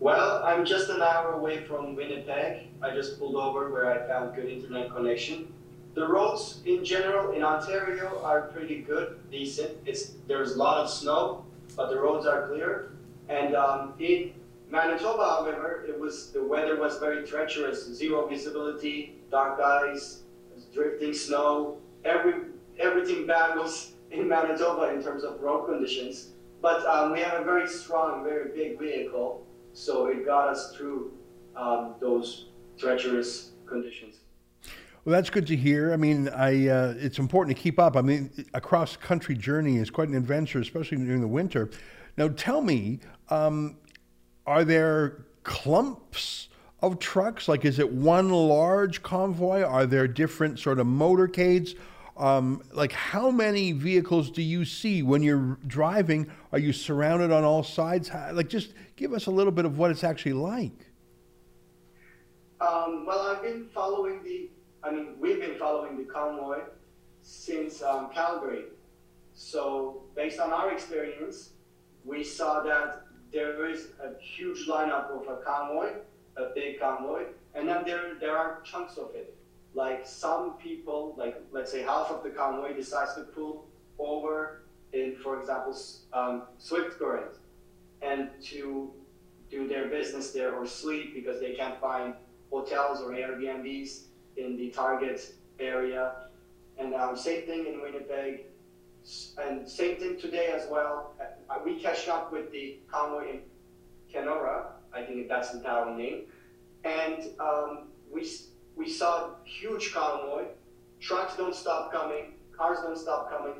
Well, 0.00 0.42
I'm 0.44 0.66
just 0.66 0.90
an 0.90 1.00
hour 1.00 1.32
away 1.32 1.64
from 1.64 1.96
Winnipeg. 1.96 2.66
I 2.82 2.94
just 2.94 3.18
pulled 3.18 3.36
over 3.36 3.70
where 3.70 3.90
I 3.90 4.06
found 4.06 4.36
good 4.36 4.50
internet 4.50 4.94
connection. 4.94 5.50
The 5.94 6.08
roads 6.08 6.60
in 6.64 6.84
general 6.84 7.32
in 7.32 7.42
Ontario 7.42 8.22
are 8.24 8.42
pretty 8.48 8.80
good, 8.80 9.18
decent. 9.30 9.76
It's 9.84 10.12
there's 10.26 10.52
a 10.52 10.58
lot 10.58 10.78
of 10.78 10.88
snow, 10.88 11.44
but 11.76 11.90
the 11.90 12.00
roads 12.00 12.26
are 12.26 12.48
clear. 12.48 12.92
And 13.28 13.54
um, 13.54 13.94
in 13.98 14.32
Manitoba, 14.70 15.22
however, 15.22 15.84
it 15.86 15.98
was 16.00 16.30
the 16.32 16.42
weather 16.42 16.80
was 16.80 16.98
very 16.98 17.26
treacherous. 17.26 17.92
Zero 17.92 18.26
visibility, 18.26 19.16
dark 19.30 19.60
ice, 19.60 20.22
drifting 20.72 21.12
snow. 21.12 21.76
Every 22.06 22.34
everything 22.78 23.26
bad 23.26 23.58
was 23.58 23.92
in 24.10 24.26
Manitoba 24.28 24.94
in 24.94 25.02
terms 25.02 25.24
of 25.24 25.40
road 25.42 25.66
conditions. 25.66 26.28
But 26.62 26.86
um, 26.86 27.12
we 27.12 27.20
have 27.20 27.38
a 27.40 27.44
very 27.44 27.68
strong, 27.68 28.24
very 28.24 28.48
big 28.54 28.78
vehicle, 28.78 29.44
so 29.74 30.06
it 30.06 30.24
got 30.24 30.48
us 30.48 30.74
through 30.74 31.12
um, 31.54 31.96
those 32.00 32.46
treacherous 32.78 33.50
conditions. 33.66 34.21
Well, 35.04 35.12
that's 35.14 35.30
good 35.30 35.48
to 35.48 35.56
hear. 35.56 35.92
I 35.92 35.96
mean, 35.96 36.28
I 36.28 36.68
uh, 36.68 36.94
it's 36.96 37.18
important 37.18 37.56
to 37.56 37.60
keep 37.60 37.80
up. 37.80 37.96
I 37.96 38.02
mean, 38.02 38.30
a 38.54 38.60
cross 38.60 38.96
country 38.96 39.34
journey 39.34 39.78
is 39.78 39.90
quite 39.90 40.08
an 40.08 40.14
adventure, 40.14 40.60
especially 40.60 40.98
during 40.98 41.20
the 41.20 41.26
winter. 41.26 41.70
Now, 42.16 42.28
tell 42.28 42.60
me, 42.60 43.00
um, 43.28 43.78
are 44.46 44.64
there 44.64 45.24
clumps 45.42 46.48
of 46.82 47.00
trucks? 47.00 47.48
Like, 47.48 47.64
is 47.64 47.80
it 47.80 47.92
one 47.92 48.30
large 48.30 49.02
convoy? 49.02 49.62
Are 49.62 49.86
there 49.86 50.06
different 50.06 50.60
sort 50.60 50.78
of 50.78 50.86
motorcades? 50.86 51.76
Um, 52.16 52.62
like, 52.72 52.92
how 52.92 53.32
many 53.32 53.72
vehicles 53.72 54.30
do 54.30 54.42
you 54.42 54.64
see 54.64 55.02
when 55.02 55.22
you're 55.22 55.58
driving? 55.66 56.30
Are 56.52 56.60
you 56.60 56.72
surrounded 56.72 57.32
on 57.32 57.42
all 57.42 57.64
sides? 57.64 58.08
Like, 58.32 58.48
just 58.48 58.74
give 58.94 59.12
us 59.14 59.26
a 59.26 59.32
little 59.32 59.52
bit 59.52 59.64
of 59.64 59.78
what 59.78 59.90
it's 59.90 60.04
actually 60.04 60.34
like. 60.34 60.86
Um, 62.60 63.04
well, 63.04 63.26
I've 63.26 63.42
been 63.42 63.66
following 63.74 64.22
the 64.22 64.48
I 64.84 64.90
mean, 64.90 65.14
we've 65.20 65.40
been 65.40 65.54
following 65.54 65.96
the 65.96 66.04
convoy 66.04 66.60
since 67.22 67.82
um, 67.82 68.10
Calgary. 68.12 68.64
So, 69.34 70.02
based 70.16 70.40
on 70.40 70.52
our 70.52 70.72
experience, 70.72 71.50
we 72.04 72.24
saw 72.24 72.62
that 72.64 73.04
there 73.32 73.68
is 73.68 73.88
a 74.02 74.20
huge 74.20 74.66
lineup 74.66 75.10
of 75.10 75.28
a 75.28 75.42
convoy, 75.42 75.92
a 76.36 76.50
big 76.54 76.80
convoy, 76.80 77.24
and 77.54 77.68
then 77.68 77.84
there, 77.86 78.14
there 78.20 78.36
are 78.36 78.60
chunks 78.62 78.96
of 78.96 79.14
it. 79.14 79.36
Like 79.74 80.06
some 80.06 80.58
people, 80.58 81.14
like 81.16 81.40
let's 81.50 81.72
say 81.72 81.82
half 81.82 82.10
of 82.10 82.22
the 82.22 82.30
convoy 82.30 82.74
decides 82.74 83.14
to 83.14 83.22
pull 83.22 83.66
over 83.98 84.62
in, 84.92 85.16
for 85.22 85.40
example, 85.40 85.74
um, 86.12 86.42
Swift 86.58 86.98
Current 86.98 87.36
and 88.02 88.28
to 88.42 88.92
do 89.50 89.68
their 89.68 89.88
business 89.88 90.32
there 90.32 90.54
or 90.54 90.66
sleep 90.66 91.14
because 91.14 91.40
they 91.40 91.52
can't 91.54 91.80
find 91.80 92.14
hotels 92.50 93.00
or 93.00 93.12
Airbnbs 93.12 94.02
in 94.36 94.56
the 94.56 94.70
target 94.70 95.34
area. 95.58 96.12
And 96.78 96.94
um, 96.94 97.16
same 97.16 97.46
thing 97.46 97.66
in 97.66 97.80
Winnipeg. 97.80 98.46
And 99.38 99.68
same 99.68 99.96
thing 99.96 100.18
today 100.20 100.52
as 100.54 100.68
well. 100.70 101.14
Uh, 101.50 101.58
we 101.64 101.80
catch 101.80 102.08
up 102.08 102.32
with 102.32 102.50
the 102.52 102.78
convoy 102.90 103.30
in 103.30 103.40
Kenora. 104.12 104.72
I 104.92 105.02
think 105.02 105.28
that's 105.28 105.50
the 105.50 105.60
town 105.60 105.96
name. 105.96 106.22
And 106.84 107.30
um, 107.40 107.88
we, 108.12 108.28
we 108.76 108.88
saw 108.88 109.30
huge 109.44 109.92
convoy. 109.92 110.44
Trucks 111.00 111.36
don't 111.36 111.54
stop 111.54 111.92
coming. 111.92 112.34
Cars 112.56 112.78
don't 112.82 112.98
stop 112.98 113.30
coming. 113.30 113.54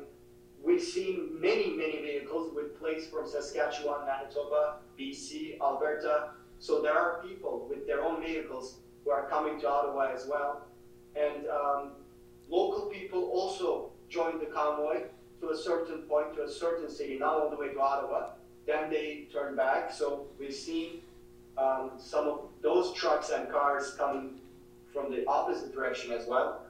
We've 0.63 0.81
seen 0.81 1.37
many, 1.41 1.71
many 1.71 2.01
vehicles 2.01 2.53
with 2.55 2.79
plates 2.79 3.07
from 3.07 3.27
Saskatchewan, 3.27 4.05
Manitoba, 4.05 4.77
BC, 4.97 5.59
Alberta. 5.59 6.29
So 6.59 6.81
there 6.81 6.97
are 6.97 7.21
people 7.21 7.67
with 7.69 7.85
their 7.85 8.01
own 8.01 8.23
vehicles 8.23 8.77
who 9.03 9.11
are 9.11 9.27
coming 9.29 9.59
to 9.61 9.69
Ottawa 9.69 10.11
as 10.13 10.27
well. 10.27 10.65
And 11.15 11.47
um, 11.47 11.91
local 12.49 12.87
people 12.87 13.23
also 13.29 13.91
joined 14.09 14.41
the 14.41 14.47
convoy 14.47 15.03
to 15.41 15.49
a 15.49 15.57
certain 15.57 16.03
point, 16.03 16.35
to 16.35 16.43
a 16.43 16.49
certain 16.49 16.89
city, 16.89 17.17
not 17.17 17.33
all 17.33 17.49
the 17.49 17.57
way 17.57 17.73
to 17.73 17.79
Ottawa. 17.79 18.29
Then 18.65 18.89
they 18.89 19.27
turned 19.31 19.57
back. 19.57 19.91
So 19.93 20.27
we've 20.39 20.53
seen 20.53 21.01
um, 21.57 21.91
some 21.97 22.27
of 22.27 22.39
those 22.61 22.93
trucks 22.93 23.29
and 23.29 23.49
cars 23.51 23.93
coming 23.95 24.39
from 24.91 25.11
the 25.11 25.25
opposite 25.27 25.73
direction 25.73 26.11
as 26.11 26.27
well. 26.27 26.61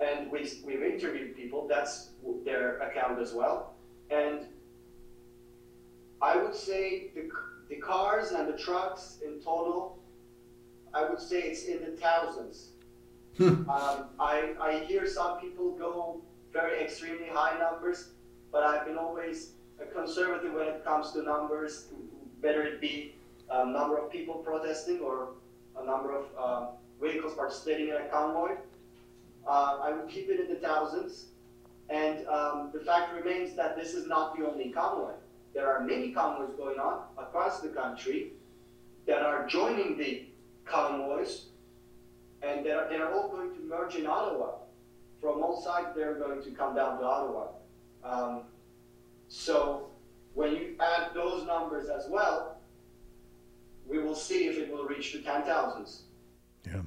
And 0.00 0.30
we, 0.30 0.50
we've 0.64 0.82
interviewed 0.82 1.36
people, 1.36 1.66
that's 1.68 2.10
their 2.44 2.78
account 2.78 3.20
as 3.20 3.32
well. 3.32 3.74
And 4.10 4.46
I 6.22 6.36
would 6.36 6.54
say 6.54 7.08
the, 7.14 7.30
the 7.68 7.76
cars 7.76 8.32
and 8.32 8.48
the 8.48 8.56
trucks 8.56 9.18
in 9.24 9.40
total 9.40 9.98
I 10.92 11.08
would 11.08 11.20
say 11.20 11.40
it's 11.42 11.64
in 11.64 11.80
the 11.84 11.96
thousands. 11.96 12.70
Hmm. 13.36 13.68
um, 13.70 14.08
I, 14.18 14.54
I 14.60 14.84
hear 14.86 15.06
some 15.06 15.40
people 15.40 15.72
go 15.72 16.20
very 16.52 16.82
extremely 16.82 17.28
high 17.28 17.58
numbers, 17.58 18.10
but 18.52 18.64
I've 18.64 18.84
been 18.84 18.98
always 18.98 19.52
a 19.80 19.86
conservative 19.86 20.52
when 20.52 20.66
it 20.66 20.84
comes 20.84 21.12
to 21.12 21.22
numbers, 21.22 21.86
whether 22.40 22.62
it 22.62 22.80
be 22.80 23.14
a 23.50 23.64
number 23.64 23.98
of 23.98 24.10
people 24.10 24.34
protesting 24.34 25.00
or 25.00 25.30
a 25.78 25.84
number 25.84 26.16
of 26.16 26.26
uh, 26.38 26.66
vehicles 27.00 27.34
participating 27.34 27.88
in 27.88 27.96
a 27.96 28.08
convoy. 28.08 28.56
Uh, 29.46 29.78
I 29.82 29.92
would 29.92 30.08
keep 30.08 30.28
it 30.28 30.40
in 30.40 30.48
the 30.48 30.60
thousands. 30.60 31.26
And 31.88 32.26
um, 32.28 32.70
the 32.72 32.80
fact 32.80 33.14
remains 33.14 33.56
that 33.56 33.76
this 33.76 33.94
is 33.94 34.06
not 34.06 34.36
the 34.36 34.46
only 34.46 34.70
convoy. 34.70 35.12
There 35.54 35.66
are 35.68 35.80
many 35.80 36.12
convoys 36.12 36.54
going 36.56 36.78
on 36.78 37.02
across 37.18 37.60
the 37.60 37.68
country 37.68 38.32
that 39.06 39.22
are 39.22 39.46
joining 39.46 39.98
the 39.98 40.26
convoys, 40.70 41.46
and 42.42 42.64
they're, 42.64 42.88
they're 42.88 43.12
all 43.12 43.28
going 43.28 43.54
to 43.54 43.60
merge 43.62 43.96
in 43.96 44.06
Ottawa. 44.06 44.52
From 45.20 45.42
all 45.42 45.60
sides, 45.60 45.88
they're 45.94 46.14
going 46.14 46.42
to 46.42 46.50
come 46.50 46.74
down 46.74 46.98
to 46.98 47.04
Ottawa. 47.04 47.48
Um, 48.02 48.42
so 49.28 49.90
when 50.34 50.52
you 50.52 50.76
add 50.80 51.14
those 51.14 51.46
numbers 51.46 51.88
as 51.88 52.06
well, 52.08 52.58
we 53.86 53.98
will 53.98 54.14
see 54.14 54.46
if 54.46 54.56
it 54.56 54.72
will 54.72 54.84
reach 54.84 55.12
the 55.12 55.18
10,000s. 55.18 56.02
Yeah. 56.66 56.82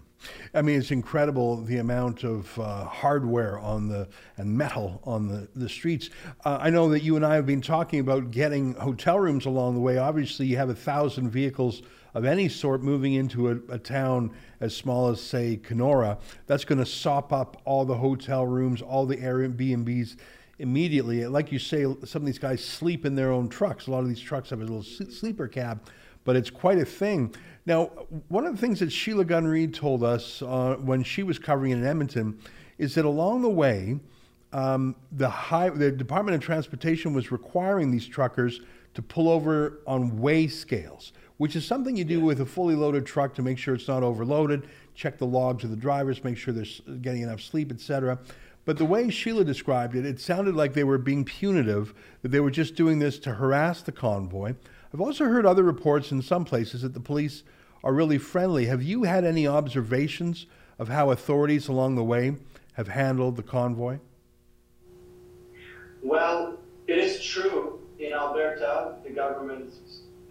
I 0.54 0.62
mean, 0.62 0.80
it's 0.80 0.92
incredible 0.92 1.58
the 1.58 1.78
amount 1.78 2.24
of 2.24 2.58
uh, 2.58 2.86
hardware 2.86 3.60
on 3.60 3.90
the 3.90 4.08
and 4.38 4.56
metal 4.58 5.02
on 5.04 5.28
the, 5.28 5.48
the 5.56 5.68
streets. 5.68 6.10
Uh, 6.46 6.58
I 6.62 6.70
know 6.70 6.90
that 6.90 7.04
you 7.04 7.16
and 7.16 7.26
I 7.26 7.36
have 7.36 7.46
been 7.46 7.62
talking 7.62 8.00
about 8.00 8.32
getting 8.32 8.74
hotel 8.76 9.20
rooms 9.20 9.46
along 9.46 9.76
the 9.76 9.82
way. 9.82 9.98
Obviously, 9.98 10.46
you 10.46 10.58
have 10.58 10.70
a 10.70 10.76
thousand 10.76 11.30
vehicles 11.30 11.82
of 12.14 12.26
any 12.26 12.48
sort 12.48 12.84
moving 12.84 13.14
into 13.14 13.50
a, 13.50 13.56
a 13.70 13.80
town 13.80 14.32
as 14.60 14.76
small 14.76 15.10
as, 15.10 15.22
say, 15.22 15.58
Kenora. 15.58 16.18
That's 16.48 16.66
going 16.66 16.80
to 16.80 16.86
sop 16.86 17.34
up 17.34 17.62
all 17.66 17.86
the 17.86 17.96
hotel 17.96 18.46
rooms, 18.46 18.82
all 18.82 19.06
the 19.06 19.18
Airbnbs 19.18 20.18
immediately. 20.60 21.26
Like 21.26 21.52
you 21.52 21.60
say, 21.60 21.84
some 22.06 22.22
of 22.22 22.26
these 22.26 22.40
guys 22.40 22.64
sleep 22.64 23.06
in 23.06 23.16
their 23.16 23.32
own 23.32 23.50
trucks. 23.50 23.88
A 23.88 23.92
lot 23.92 24.00
of 24.00 24.08
these 24.08 24.20
trucks 24.20 24.50
have 24.52 24.60
a 24.60 24.64
little 24.64 24.84
sleeper 24.84 25.48
cab, 25.48 25.84
but 26.24 26.36
it's 26.36 26.50
quite 26.50 26.78
a 26.78 26.86
thing. 26.86 27.34
Now, 27.66 27.86
one 28.28 28.46
of 28.46 28.54
the 28.54 28.60
things 28.60 28.80
that 28.80 28.92
Sheila 28.92 29.26
Gunn 29.26 29.48
Reid 29.48 29.74
told 29.74 30.04
us 30.04 30.42
uh, 30.42 30.76
when 30.80 31.04
she 31.04 31.24
was 31.24 31.40
covering 31.40 31.72
in 31.72 31.86
Edmonton 31.86 32.40
is 32.78 32.96
that 32.96 33.06
along 33.06 33.42
the 33.42 33.50
way, 33.50 34.00
um, 34.52 34.96
the, 35.12 35.30
high, 35.30 35.70
the 35.70 35.92
Department 35.92 36.36
of 36.36 36.42
Transportation 36.42 37.14
was 37.14 37.32
requiring 37.32 37.90
these 37.90 38.08
truckers 38.08 38.62
to 38.94 39.02
pull 39.02 39.30
over 39.30 39.80
on 39.88 40.20
weigh 40.20 40.48
scales, 40.48 41.14
which 41.44 41.58
is 41.58 41.66
something 41.66 41.98
you 41.98 42.06
do 42.06 42.22
with 42.22 42.40
a 42.40 42.46
fully 42.46 42.74
loaded 42.74 43.06
truck 43.06 43.34
to 43.34 43.42
make 43.42 43.58
sure 43.58 43.76
it's 43.76 43.90
not 43.90 44.02
overloaded, 44.02 44.66
check 44.96 45.18
the 45.18 45.26
logs 45.26 45.66
of 45.66 45.72
the 45.72 45.76
drivers, 45.76 46.24
make 46.24 46.38
sure 46.38 46.54
they're 46.54 46.96
getting 47.02 47.22
enough 47.22 47.42
sleep, 47.42 47.70
etc. 47.70 48.18
But 48.64 48.78
the 48.78 48.86
way 48.86 49.10
Sheila 49.10 49.44
described 49.44 49.94
it, 49.94 50.06
it 50.06 50.22
sounded 50.22 50.56
like 50.56 50.72
they 50.72 50.86
were 50.86 50.98
being 50.98 51.26
punitive, 51.26 51.94
that 52.22 52.30
they 52.30 52.40
were 52.40 52.50
just 52.50 52.76
doing 52.76 53.00
this 53.00 53.20
to 53.20 53.34
harass 53.34 53.82
the 53.82 53.92
convoy. 53.92 54.56
I've 54.94 55.02
also 55.02 55.26
heard 55.26 55.46
other 55.46 55.64
reports 55.64 56.14
in 56.14 56.22
some 56.22 56.46
places 56.46 56.82
that 56.84 56.94
the 56.94 57.02
police 57.02 57.44
are 57.84 57.92
really 57.92 58.20
friendly. 58.20 58.68
Have 58.68 58.82
you 58.82 59.04
had 59.04 59.26
any 59.26 59.46
observations 59.46 60.46
of 60.80 60.88
how 60.88 61.12
authorities 61.12 61.68
along 61.68 61.96
the 61.96 62.06
way 62.06 62.38
have 62.76 62.88
handled 62.88 63.36
the 63.36 63.44
convoy? 63.44 63.98
Well, 66.02 66.58
it 66.88 67.00
is 67.00 67.22
true. 67.22 67.82
In 68.00 68.14
Alberta, 68.14 68.96
the 69.04 69.10
government 69.10 69.74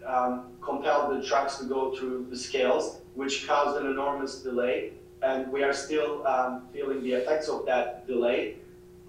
um, 0.05 0.47
compelled 0.61 1.17
the 1.17 1.25
trucks 1.25 1.57
to 1.57 1.65
go 1.65 1.95
through 1.95 2.27
the 2.29 2.37
scales, 2.37 3.01
which 3.15 3.47
caused 3.47 3.79
an 3.81 3.89
enormous 3.89 4.41
delay. 4.41 4.93
And 5.21 5.51
we 5.51 5.63
are 5.63 5.73
still 5.73 6.25
um, 6.27 6.67
feeling 6.73 7.01
the 7.03 7.13
effects 7.13 7.47
of 7.47 7.65
that 7.65 8.05
delay. 8.07 8.57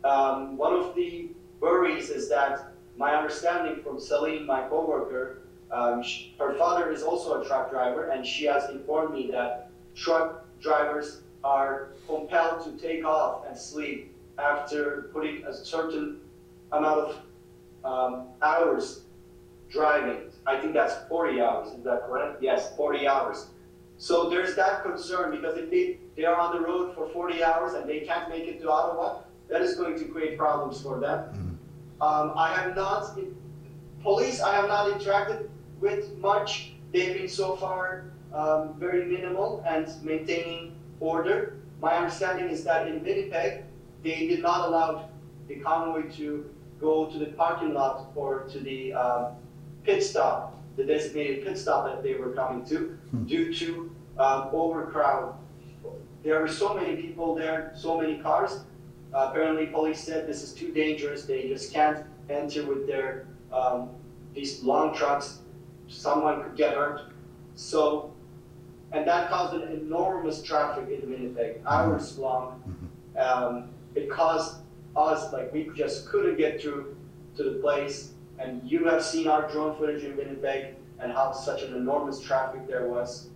um, 0.05 0.57
one 0.57 0.73
of 0.73 0.95
the 0.95 1.31
worries 1.61 2.11
is 2.11 2.29
that 2.29 2.73
my 2.97 3.15
understanding 3.17 3.83
from 3.83 3.99
Celine, 3.99 4.47
my 4.47 4.63
coworker, 4.69 5.39
um, 5.71 6.03
sh 6.03 6.29
her 6.39 6.55
father 6.55 6.93
is 6.93 7.03
also 7.03 7.41
a 7.41 7.47
truck 7.47 7.71
driver, 7.71 8.11
and 8.11 8.25
she 8.25 8.45
has 8.45 8.71
informed 8.71 9.15
me 9.15 9.31
that 9.33 9.71
truck 9.95 10.45
drivers 10.61 11.23
are 11.43 11.89
compelled 12.07 12.65
to 12.65 12.71
take 12.87 13.05
off 13.05 13.45
and 13.49 13.57
sleep 13.57 14.15
after 14.39 15.11
putting 15.13 15.45
a 15.45 15.53
certain 15.53 16.21
amount 16.71 17.01
of 17.01 17.17
um, 17.85 18.27
hours 18.43 19.03
driving. 19.69 20.31
I 20.47 20.59
think 20.61 20.75
that's 20.75 20.95
40 21.09 21.41
hours. 21.41 21.69
Is 21.73 21.85
that 21.85 22.03
correct? 22.07 22.43
Yes, 22.43 22.75
40 22.77 23.07
hours. 23.09 23.47
So 23.97 24.29
there's 24.29 24.55
that 24.57 24.83
concern 24.83 25.31
because 25.31 25.57
if 25.57 25.71
they, 25.71 25.99
they 26.17 26.25
are 26.25 26.39
on 26.39 26.55
the 26.55 26.61
road 26.61 26.95
for 26.95 27.09
40 27.09 27.43
hours 27.43 27.75
and 27.75 27.89
they 27.89 28.01
can't 28.01 28.29
make 28.29 28.45
it 28.45 28.61
to 28.61 28.71
Ottawa, 28.71 29.21
that 29.49 29.63
is 29.63 29.77
going 29.77 29.99
to 29.99 30.05
create 30.07 30.37
problems 30.37 30.83
for 30.83 30.99
them. 31.01 31.59
Um, 32.01 32.33
I 32.37 32.53
have 32.55 32.75
not, 32.75 33.19
police, 34.03 34.41
I 34.41 34.55
have 34.55 34.69
not 34.69 34.91
interacted 34.93 35.49
with 35.81 36.17
much. 36.19 36.73
They've 36.93 37.15
been 37.15 37.29
so 37.29 37.57
far 37.57 38.05
um, 38.33 38.75
very 38.79 39.05
minimal 39.05 39.63
and 39.67 39.89
maintaining 40.03 40.75
order. 41.01 41.57
My 41.81 41.95
understanding 41.97 42.49
is 42.49 42.65
that 42.65 42.89
in 42.89 43.03
Winnipeg, 43.03 43.65
they 44.03 44.27
did 44.27 44.43
not 44.43 44.69
allow 44.69 45.09
the 45.49 45.57
convoy 45.57 46.11
to 46.17 46.51
go 46.81 47.07
to 47.07 47.19
the 47.19 47.27
parking 47.27 47.73
lot 47.73 48.11
or 48.15 48.41
to 48.51 48.59
the 48.59 48.93
um, 48.93 49.37
pit 49.85 50.03
stop, 50.03 50.61
the 50.77 50.85
designated 50.85 51.45
pit 51.45 51.59
stop 51.59 51.85
that 51.87 52.03
they 52.03 52.15
were 52.15 52.31
coming 52.31 52.65
to, 52.67 52.99
due 53.27 53.55
to 53.55 53.95
um, 54.19 54.49
overcrowd. 54.53 55.35
There 56.23 56.41
were 56.41 56.49
so 56.49 56.75
many 56.75 56.97
people 56.97 57.35
there, 57.35 57.73
so 57.77 58.01
many 58.01 58.19
cars. 58.19 58.61
Uh, 59.13 59.29
apparently, 59.31 59.67
police 59.67 60.01
said 60.03 60.27
this 60.27 60.43
is 60.43 60.53
too 60.53 60.73
dangerous. 60.73 61.25
They 61.25 61.49
just 61.49 61.73
can't 61.73 62.05
enter 62.31 62.65
with 62.67 62.87
their 62.87 63.27
um, 63.53 63.91
these 64.35 64.63
long 64.63 64.95
trucks. 64.95 65.41
Someone 65.87 66.43
could 66.43 66.57
get 66.57 66.75
hurt. 66.75 67.03
So, 67.55 68.13
and 68.91 69.07
that 69.07 69.29
caused 69.29 69.55
an 69.55 69.71
enormous 69.71 70.43
traffic 70.43 70.89
in 70.89 71.09
Winnipeg, 71.09 71.61
hours 71.67 72.19
long. 72.19 72.63
Um, 73.17 73.69
it 73.95 74.11
caused 74.11 74.63
us 74.97 75.33
like 75.33 75.53
we 75.53 75.71
just 75.77 76.09
couldn't 76.09 76.37
get 76.37 76.61
through 76.61 76.97
to 77.37 77.45
the 77.45 77.59
place. 77.61 78.14
And 78.39 78.61
you 78.69 78.85
have 78.87 79.05
seen 79.05 79.29
our 79.29 79.51
drone 79.51 79.77
footage 79.77 80.03
in 80.05 80.17
Winnipeg 80.17 80.75
and 80.99 81.13
how 81.13 81.33
such 81.33 81.63
an 81.63 81.75
enormous 81.75 82.21
traffic 82.21 82.67
there 82.67 82.89
was. 82.89 83.29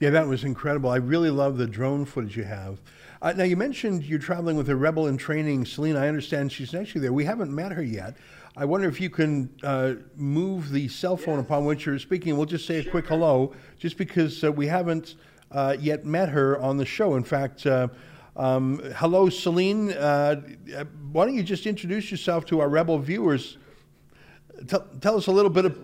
Yeah, 0.00 0.10
that 0.10 0.26
was 0.26 0.44
incredible. 0.44 0.90
I 0.90 0.96
really 0.96 1.30
love 1.30 1.58
the 1.58 1.66
drone 1.66 2.04
footage 2.04 2.36
you 2.36 2.44
have. 2.44 2.80
Uh, 3.20 3.32
now, 3.32 3.44
you 3.44 3.56
mentioned 3.56 4.04
you're 4.04 4.18
traveling 4.18 4.56
with 4.56 4.68
a 4.68 4.76
rebel 4.76 5.08
in 5.08 5.16
training, 5.16 5.66
Celine. 5.66 5.96
I 5.96 6.06
understand 6.06 6.52
she's 6.52 6.74
actually 6.74 7.00
there. 7.00 7.12
We 7.12 7.24
haven't 7.24 7.52
met 7.52 7.72
her 7.72 7.82
yet. 7.82 8.16
I 8.56 8.64
wonder 8.64 8.88
if 8.88 9.00
you 9.00 9.10
can 9.10 9.50
uh, 9.62 9.94
move 10.16 10.70
the 10.70 10.88
cell 10.88 11.16
phone 11.16 11.38
upon 11.38 11.64
which 11.64 11.84
you're 11.84 11.98
speaking. 11.98 12.36
We'll 12.36 12.46
just 12.46 12.66
say 12.66 12.78
a 12.78 12.90
quick 12.90 13.06
hello, 13.06 13.54
just 13.78 13.96
because 13.96 14.42
uh, 14.44 14.52
we 14.52 14.66
haven't 14.66 15.16
uh, 15.50 15.76
yet 15.78 16.04
met 16.04 16.28
her 16.28 16.58
on 16.60 16.76
the 16.76 16.86
show. 16.86 17.16
In 17.16 17.24
fact, 17.24 17.66
uh, 17.66 17.88
um, 18.36 18.80
hello, 18.96 19.28
Celine. 19.28 19.92
Uh, 19.92 20.36
why 21.10 21.26
don't 21.26 21.34
you 21.34 21.42
just 21.42 21.66
introduce 21.66 22.10
yourself 22.10 22.46
to 22.46 22.60
our 22.60 22.68
rebel 22.68 22.98
viewers? 22.98 23.58
Tell, 24.66 24.86
tell 25.00 25.16
us 25.16 25.26
a 25.26 25.32
little 25.32 25.50
bit 25.50 25.64
of. 25.64 25.78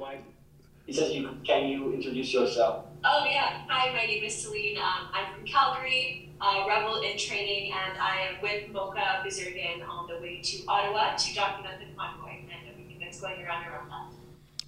He 0.86 0.92
says, 0.92 1.12
you, 1.12 1.30
"Can 1.44 1.68
you 1.68 1.92
introduce 1.92 2.32
yourself?" 2.32 2.86
Oh 3.04 3.24
yeah. 3.28 3.62
Hi, 3.68 3.92
my 3.92 4.06
name 4.06 4.24
is 4.24 4.34
Celine. 4.34 4.76
Um, 4.76 5.08
I'm 5.12 5.34
from 5.34 5.46
Calgary, 5.46 6.30
uh, 6.40 6.64
rebel 6.68 7.00
in 7.00 7.16
training, 7.16 7.72
and 7.72 7.98
I 7.98 8.28
am 8.28 8.42
with 8.42 8.70
Mocha 8.70 9.22
Bezirgan 9.24 9.86
on 9.88 10.08
the 10.08 10.20
way 10.20 10.40
to 10.42 10.64
Ottawa 10.68 11.14
to 11.16 11.34
document 11.34 11.80
the 11.80 11.94
convoy 11.96 12.40
and 12.40 12.68
everything 12.70 12.98
that's 13.00 13.20
going 13.20 13.42
around 13.42 13.66
around 13.66 13.88
that. 13.88 14.18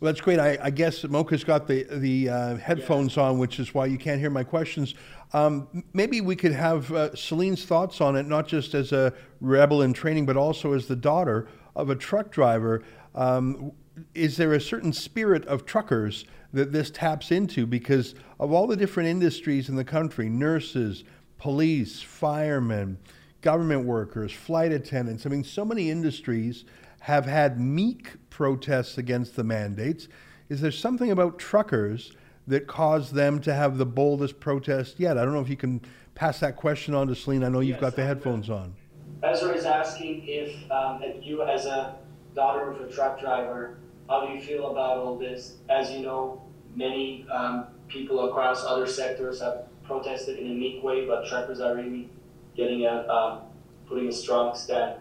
Well, 0.00 0.12
that's 0.12 0.20
great. 0.20 0.38
I, 0.38 0.58
I 0.62 0.70
guess 0.70 1.04
Mocha's 1.04 1.44
got 1.44 1.66
the 1.66 1.86
the 1.90 2.28
uh, 2.28 2.56
headphones 2.56 3.18
on, 3.18 3.38
which 3.38 3.58
is 3.58 3.74
why 3.74 3.86
you 3.86 3.98
can't 3.98 4.20
hear 4.20 4.30
my 4.30 4.44
questions. 4.44 4.94
Um, 5.32 5.84
maybe 5.92 6.20
we 6.20 6.36
could 6.36 6.52
have 6.52 6.92
uh, 6.92 7.14
Celine's 7.14 7.64
thoughts 7.64 8.00
on 8.00 8.16
it, 8.16 8.26
not 8.26 8.46
just 8.46 8.74
as 8.74 8.92
a 8.92 9.12
rebel 9.40 9.82
in 9.82 9.92
training, 9.92 10.24
but 10.24 10.36
also 10.36 10.72
as 10.72 10.86
the 10.86 10.96
daughter 10.96 11.48
of 11.74 11.90
a 11.90 11.96
truck 11.96 12.30
driver. 12.30 12.82
Um, 13.14 13.72
is 14.14 14.36
there 14.36 14.52
a 14.52 14.60
certain 14.60 14.92
spirit 14.92 15.44
of 15.46 15.64
truckers 15.64 16.24
that 16.52 16.72
this 16.72 16.90
taps 16.90 17.30
into? 17.30 17.66
Because 17.66 18.14
of 18.38 18.52
all 18.52 18.66
the 18.66 18.76
different 18.76 19.08
industries 19.08 19.68
in 19.68 19.76
the 19.76 19.84
country 19.84 20.28
nurses, 20.28 21.04
police, 21.38 22.02
firemen, 22.02 22.98
government 23.40 23.84
workers, 23.84 24.32
flight 24.32 24.72
attendants 24.72 25.26
I 25.26 25.28
mean, 25.28 25.44
so 25.44 25.64
many 25.64 25.90
industries 25.90 26.64
have 27.00 27.26
had 27.26 27.60
meek 27.60 28.12
protests 28.30 28.98
against 28.98 29.36
the 29.36 29.44
mandates. 29.44 30.08
Is 30.48 30.60
there 30.60 30.72
something 30.72 31.10
about 31.10 31.38
truckers 31.38 32.12
that 32.46 32.66
caused 32.66 33.14
them 33.14 33.40
to 33.40 33.54
have 33.54 33.78
the 33.78 33.86
boldest 33.86 34.40
protest 34.40 34.98
yet? 34.98 35.16
I 35.16 35.24
don't 35.24 35.32
know 35.32 35.40
if 35.40 35.48
you 35.48 35.56
can 35.56 35.80
pass 36.14 36.40
that 36.40 36.56
question 36.56 36.94
on 36.94 37.06
to 37.08 37.14
Celine. 37.14 37.44
I 37.44 37.48
know 37.48 37.60
you've 37.60 37.80
got 37.80 37.96
the 37.96 38.04
headphones 38.04 38.50
on. 38.50 38.74
Ezra 39.22 39.52
is 39.52 39.64
asking 39.64 40.24
if, 40.26 40.70
um, 40.70 41.02
if 41.02 41.24
you, 41.24 41.42
as 41.42 41.66
a 41.66 41.96
daughter 42.34 42.70
of 42.70 42.80
a 42.80 42.92
truck 42.92 43.20
driver, 43.20 43.78
how 44.08 44.26
do 44.26 44.32
you 44.32 44.40
feel 44.40 44.70
about 44.70 44.98
all 44.98 45.16
this? 45.16 45.56
As 45.68 45.90
you 45.90 46.00
know, 46.00 46.42
many 46.74 47.26
um, 47.30 47.66
people 47.88 48.28
across 48.28 48.64
other 48.64 48.86
sectors 48.86 49.40
have 49.40 49.66
protested 49.84 50.38
in 50.38 50.50
a 50.50 50.54
meek 50.54 50.82
way, 50.82 51.06
but 51.06 51.26
truckers 51.26 51.60
are 51.60 51.74
really 51.74 52.08
getting 52.56 52.84
a, 52.84 53.06
um, 53.08 53.42
putting 53.88 54.08
a 54.08 54.12
strong 54.12 54.54
stand. 54.54 55.00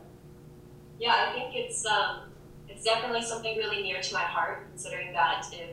Yeah, 0.99 1.27
I 1.27 1.33
think 1.33 1.55
it's 1.55 1.85
um, 1.85 2.31
it's 2.69 2.83
definitely 2.83 3.21
something 3.21 3.57
really 3.57 3.83
near 3.83 4.01
to 4.01 4.13
my 4.13 4.21
heart, 4.21 4.67
considering 4.69 5.11
that 5.13 5.45
if 5.51 5.71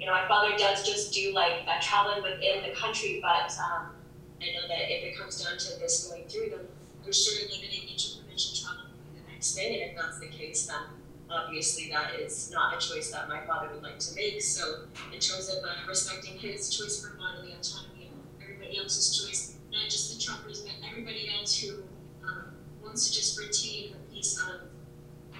you 0.00 0.06
know 0.06 0.12
my 0.12 0.26
father 0.26 0.56
does 0.56 0.86
just 0.86 1.12
do 1.12 1.32
like 1.32 1.66
traveling 1.80 2.22
within 2.22 2.62
the 2.68 2.74
country, 2.74 3.20
but 3.22 3.52
um, 3.58 3.94
I 4.40 4.46
know 4.54 4.68
that 4.68 4.92
if 4.92 5.04
it 5.04 5.18
comes 5.18 5.42
down 5.42 5.58
to 5.58 5.78
this 5.78 6.08
going 6.08 6.24
through, 6.28 6.50
then 6.50 6.66
I'm 7.04 7.12
sure 7.12 7.34
limiting 7.48 7.88
interprovincial 7.88 8.66
travel 8.66 8.90
the 9.14 9.32
next 9.32 9.56
and 9.56 9.74
if 9.74 9.96
that's 9.96 10.18
the 10.18 10.28
case, 10.28 10.66
then 10.66 10.97
obviously 11.30 11.90
that 11.90 12.14
is 12.14 12.50
not 12.52 12.74
a 12.74 12.78
choice 12.78 13.10
that 13.10 13.28
my 13.28 13.40
father 13.46 13.68
would 13.72 13.82
like 13.82 13.98
to 13.98 14.14
make. 14.14 14.40
So 14.42 14.84
in 15.12 15.20
terms 15.20 15.48
of 15.48 15.62
uh, 15.64 15.88
respecting 15.88 16.38
his 16.38 16.70
choice 16.70 17.04
for 17.04 17.16
bodily 17.16 17.52
autonomy 17.52 18.10
and 18.10 18.42
everybody 18.42 18.78
else's 18.78 19.18
choice, 19.18 19.56
not 19.70 19.84
just 19.84 20.16
the 20.16 20.24
truckers, 20.24 20.60
but 20.62 20.72
everybody 20.88 21.30
else 21.38 21.58
who 21.58 21.82
um, 22.26 22.54
wants 22.82 23.08
to 23.08 23.14
just 23.14 23.38
retain 23.38 23.94
a 23.94 24.12
piece 24.12 24.38
of 24.38 24.68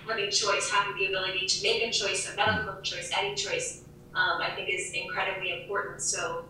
having 0.06 0.30
choice, 0.30 0.70
having 0.70 0.96
the 0.96 1.06
ability 1.06 1.46
to 1.46 1.62
make 1.62 1.82
a 1.82 1.90
choice, 1.90 2.32
a 2.32 2.36
medical 2.36 2.80
choice, 2.82 3.10
any 3.18 3.34
choice, 3.34 3.84
um, 4.14 4.40
I 4.40 4.50
think 4.54 4.68
is 4.72 4.92
incredibly 4.92 5.62
important. 5.62 6.00
So, 6.00 6.44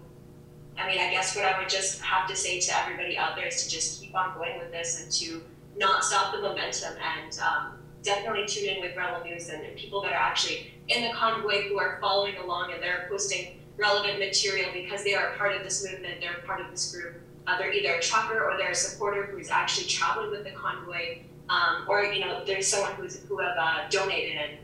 I 0.76 0.86
mean, 0.86 0.98
I 0.98 1.10
guess 1.10 1.34
what 1.34 1.44
I 1.44 1.58
would 1.58 1.68
just 1.68 2.00
have 2.02 2.28
to 2.28 2.36
say 2.36 2.60
to 2.60 2.76
everybody 2.78 3.18
out 3.18 3.36
there 3.36 3.46
is 3.46 3.64
to 3.64 3.70
just 3.70 4.00
keep 4.00 4.14
on 4.14 4.36
going 4.36 4.58
with 4.58 4.70
this 4.70 5.02
and 5.02 5.12
to 5.12 5.42
not 5.76 6.04
stop 6.04 6.34
the 6.34 6.40
momentum 6.40 6.94
and 7.02 7.38
um, 7.40 7.77
definitely 8.02 8.46
tune 8.46 8.68
in 8.68 8.80
with 8.80 8.96
Rebel 8.96 9.24
News 9.24 9.48
and, 9.48 9.62
and 9.62 9.76
people 9.76 10.02
that 10.02 10.12
are 10.12 10.16
actually 10.16 10.72
in 10.88 11.02
the 11.02 11.12
convoy 11.12 11.68
who 11.68 11.78
are 11.78 11.98
following 12.00 12.36
along 12.36 12.72
and 12.72 12.82
they're 12.82 13.06
posting 13.10 13.60
relevant 13.76 14.18
material 14.18 14.70
because 14.72 15.04
they 15.04 15.14
are 15.14 15.32
part 15.36 15.54
of 15.54 15.62
this 15.62 15.84
movement, 15.84 16.20
they're 16.20 16.42
part 16.46 16.60
of 16.60 16.70
this 16.70 16.92
group. 16.92 17.16
Uh, 17.46 17.56
they're 17.56 17.72
either 17.72 17.94
a 17.94 18.02
trucker 18.02 18.44
or 18.44 18.58
they're 18.58 18.72
a 18.72 18.74
supporter 18.74 19.24
who's 19.26 19.48
actually 19.48 19.86
traveling 19.86 20.30
with 20.30 20.44
the 20.44 20.50
convoy, 20.50 21.20
um, 21.48 21.86
or 21.88 22.04
you 22.04 22.20
know, 22.20 22.44
there's 22.44 22.66
someone 22.66 22.92
who's 22.92 23.22
who 23.24 23.38
have 23.38 23.56
uh, 23.58 23.88
donated. 23.88 24.36
And 24.36 24.58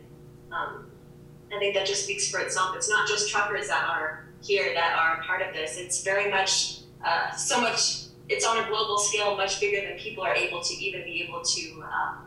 um, 0.52 0.90
I 1.50 1.58
think 1.58 1.74
that 1.74 1.86
just 1.86 2.04
speaks 2.04 2.30
for 2.30 2.40
itself. 2.40 2.76
It's 2.76 2.90
not 2.90 3.08
just 3.08 3.30
truckers 3.30 3.68
that 3.68 3.84
are 3.88 4.26
here 4.42 4.74
that 4.74 4.98
are 4.98 5.22
part 5.22 5.40
of 5.40 5.54
this. 5.54 5.78
It's 5.78 6.04
very 6.04 6.30
much 6.30 6.80
uh, 7.02 7.30
so 7.32 7.58
much. 7.60 8.02
It's 8.28 8.44
on 8.44 8.62
a 8.62 8.68
global 8.68 8.98
scale, 8.98 9.36
much 9.36 9.60
bigger 9.60 9.86
than 9.86 9.98
people 9.98 10.24
are 10.24 10.34
able 10.34 10.60
to 10.62 10.74
even 10.74 11.04
be 11.04 11.22
able 11.22 11.42
to 11.42 11.82
um, 11.82 12.23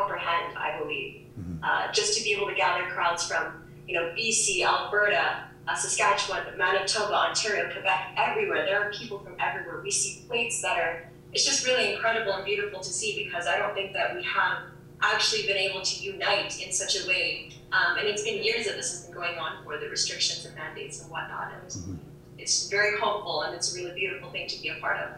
comprehend. 0.00 0.56
I 0.56 0.78
believe 0.78 1.20
uh, 1.62 1.92
just 1.92 2.16
to 2.18 2.24
be 2.24 2.32
able 2.32 2.46
to 2.46 2.54
gather 2.54 2.84
crowds 2.90 3.26
from 3.26 3.64
you 3.86 3.94
know 3.94 4.12
BC, 4.16 4.64
Alberta, 4.64 5.44
uh, 5.68 5.74
Saskatchewan, 5.74 6.42
Manitoba, 6.56 7.14
Ontario, 7.14 7.70
Quebec, 7.72 8.14
everywhere. 8.16 8.64
There 8.64 8.82
are 8.82 8.92
people 8.92 9.18
from 9.18 9.34
everywhere. 9.38 9.80
We 9.82 9.90
see 9.90 10.24
plates 10.26 10.62
that 10.62 10.78
are, 10.78 11.08
it's 11.32 11.44
just 11.44 11.66
really 11.66 11.92
incredible 11.92 12.32
and 12.32 12.44
beautiful 12.44 12.80
to 12.80 12.92
see 12.92 13.24
because 13.24 13.46
I 13.46 13.58
don't 13.58 13.74
think 13.74 13.92
that 13.92 14.14
we 14.16 14.22
have 14.24 14.58
actually 15.02 15.46
been 15.46 15.56
able 15.56 15.82
to 15.82 16.04
unite 16.04 16.64
in 16.64 16.72
such 16.72 17.02
a 17.02 17.08
way. 17.08 17.52
Um, 17.72 17.98
and 17.98 18.08
it's 18.08 18.22
been 18.22 18.42
years 18.42 18.66
that 18.66 18.76
this 18.76 18.90
has 18.90 19.04
been 19.04 19.14
going 19.14 19.38
on 19.38 19.62
for 19.64 19.78
the 19.78 19.88
restrictions 19.88 20.44
and 20.44 20.54
mandates 20.56 21.00
and 21.00 21.10
whatnot. 21.10 21.52
And 21.52 21.98
it's 22.38 22.68
very 22.68 22.98
hopeful 22.98 23.42
and 23.42 23.54
it's 23.54 23.74
a 23.74 23.78
really 23.78 23.94
beautiful 23.94 24.30
thing 24.30 24.48
to 24.48 24.60
be 24.60 24.68
a 24.68 24.74
part 24.74 24.98
of. 24.98 25.10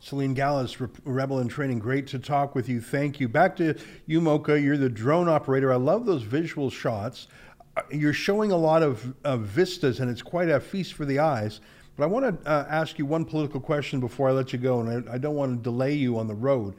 Celine 0.00 0.34
Gallas, 0.34 0.80
Re- 0.80 0.88
Rebel 1.04 1.40
in 1.40 1.48
Training, 1.48 1.78
great 1.78 2.06
to 2.08 2.18
talk 2.18 2.54
with 2.54 2.68
you. 2.68 2.80
Thank 2.80 3.20
you. 3.20 3.28
Back 3.28 3.56
to 3.56 3.74
you, 4.06 4.20
Mocha. 4.20 4.60
You're 4.60 4.76
the 4.76 4.88
drone 4.88 5.28
operator. 5.28 5.72
I 5.72 5.76
love 5.76 6.06
those 6.06 6.22
visual 6.22 6.70
shots. 6.70 7.28
Uh, 7.76 7.82
You're 7.90 8.12
showing 8.12 8.52
a 8.52 8.56
lot 8.56 8.82
of, 8.82 9.14
of 9.24 9.42
vistas, 9.42 10.00
and 10.00 10.10
it's 10.10 10.22
quite 10.22 10.48
a 10.48 10.60
feast 10.60 10.94
for 10.94 11.04
the 11.04 11.18
eyes. 11.18 11.60
But 11.96 12.04
I 12.04 12.06
want 12.06 12.44
to 12.44 12.50
uh, 12.50 12.66
ask 12.70 12.98
you 12.98 13.06
one 13.06 13.24
political 13.24 13.60
question 13.60 13.98
before 13.98 14.28
I 14.28 14.32
let 14.32 14.52
you 14.52 14.58
go, 14.58 14.80
and 14.80 15.08
I, 15.08 15.14
I 15.14 15.18
don't 15.18 15.34
want 15.34 15.56
to 15.56 15.62
delay 15.62 15.94
you 15.94 16.16
on 16.18 16.28
the 16.28 16.34
road. 16.34 16.76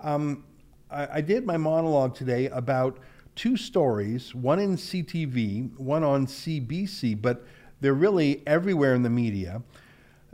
Um, 0.00 0.44
I, 0.90 1.18
I 1.18 1.20
did 1.20 1.44
my 1.44 1.58
monologue 1.58 2.14
today 2.14 2.46
about 2.46 2.98
two 3.34 3.56
stories, 3.56 4.34
one 4.34 4.58
in 4.58 4.76
CTV, 4.76 5.78
one 5.78 6.02
on 6.02 6.26
CBC, 6.26 7.20
but 7.20 7.44
they're 7.82 7.92
really 7.92 8.42
everywhere 8.46 8.94
in 8.94 9.02
the 9.02 9.10
media. 9.10 9.62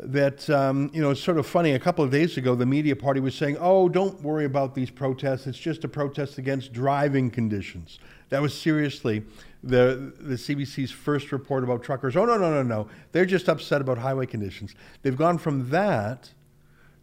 That, 0.01 0.49
um, 0.49 0.91
you 0.95 1.03
know, 1.03 1.11
it's 1.11 1.21
sort 1.21 1.39
of 1.39 1.47
funny. 1.47 1.73
A 1.73 1.79
couple 1.79 2.05
of 2.05 2.11
days 2.11 2.37
ago, 2.37 2.55
the 2.55 2.67
media 2.67 2.95
party 2.95 3.19
was 3.19 3.35
saying, 3.35 3.57
oh, 3.59 3.89
don't 3.89 4.21
worry 4.23 4.45
about 4.45 4.75
these 4.75 4.91
protests. 4.91 5.49
It's 5.49 5.59
just 5.59 5.83
a 5.83 5.89
protest 5.89 6.39
against 6.39 6.73
driving 6.73 7.31
conditions. 7.31 7.99
That 8.29 8.41
was 8.41 8.59
seriously 8.59 9.25
the, 9.65 10.13
the 10.21 10.37
CBC's 10.37 10.93
first 10.93 11.33
report 11.33 11.65
about 11.65 11.83
truckers. 11.83 12.17
Oh, 12.17 12.25
no, 12.25 12.37
no, 12.37 12.51
no, 12.51 12.63
no. 12.63 12.89
They're 13.11 13.27
just 13.27 13.49
upset 13.49 13.81
about 13.81 13.99
highway 13.99 14.27
conditions. 14.27 14.75
They've 15.03 15.17
gone 15.17 15.37
from 15.37 15.69
that 15.71 16.31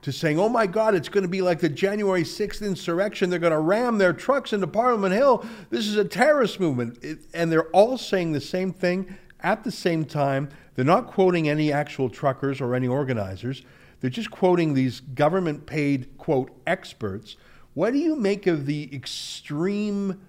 to 0.05 0.11
saying, 0.11 0.39
oh 0.39 0.47
my 0.47 0.67
God, 0.67 0.93
it's 0.93 1.09
going 1.09 1.23
to 1.23 1.27
be 1.27 1.41
like 1.41 1.59
the 1.59 1.67
January 1.67 2.23
6th 2.23 2.61
insurrection. 2.61 3.29
They're 3.29 3.39
going 3.39 3.51
to 3.51 3.59
ram 3.59 3.97
their 3.97 4.13
trucks 4.13 4.53
into 4.53 4.67
Parliament 4.67 5.13
Hill. 5.13 5.43
This 5.71 5.87
is 5.87 5.97
a 5.97 6.05
terrorist 6.05 6.59
movement. 6.59 7.03
It, 7.03 7.19
and 7.33 7.51
they're 7.51 7.69
all 7.71 7.97
saying 7.97 8.31
the 8.31 8.39
same 8.39 8.71
thing 8.71 9.17
at 9.45 9.63
the 9.63 9.71
same 9.71 10.03
time. 10.03 10.49
They're 10.73 10.83
not 10.83 11.07
quoting 11.07 11.47
any 11.47 11.71
actual 11.71 12.09
truckers 12.09 12.59
or 12.59 12.75
any 12.75 12.87
organizers. 12.87 13.61
They're 14.01 14.09
just 14.09 14.31
quoting 14.31 14.73
these 14.73 14.99
government 14.99 15.65
paid, 15.67 16.17
quote, 16.17 16.51
experts. 16.67 17.37
What 17.75 17.93
do 17.93 17.99
you 17.99 18.15
make 18.15 18.47
of 18.47 18.65
the 18.65 18.93
extreme 18.93 20.19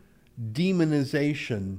demonization 0.53 1.79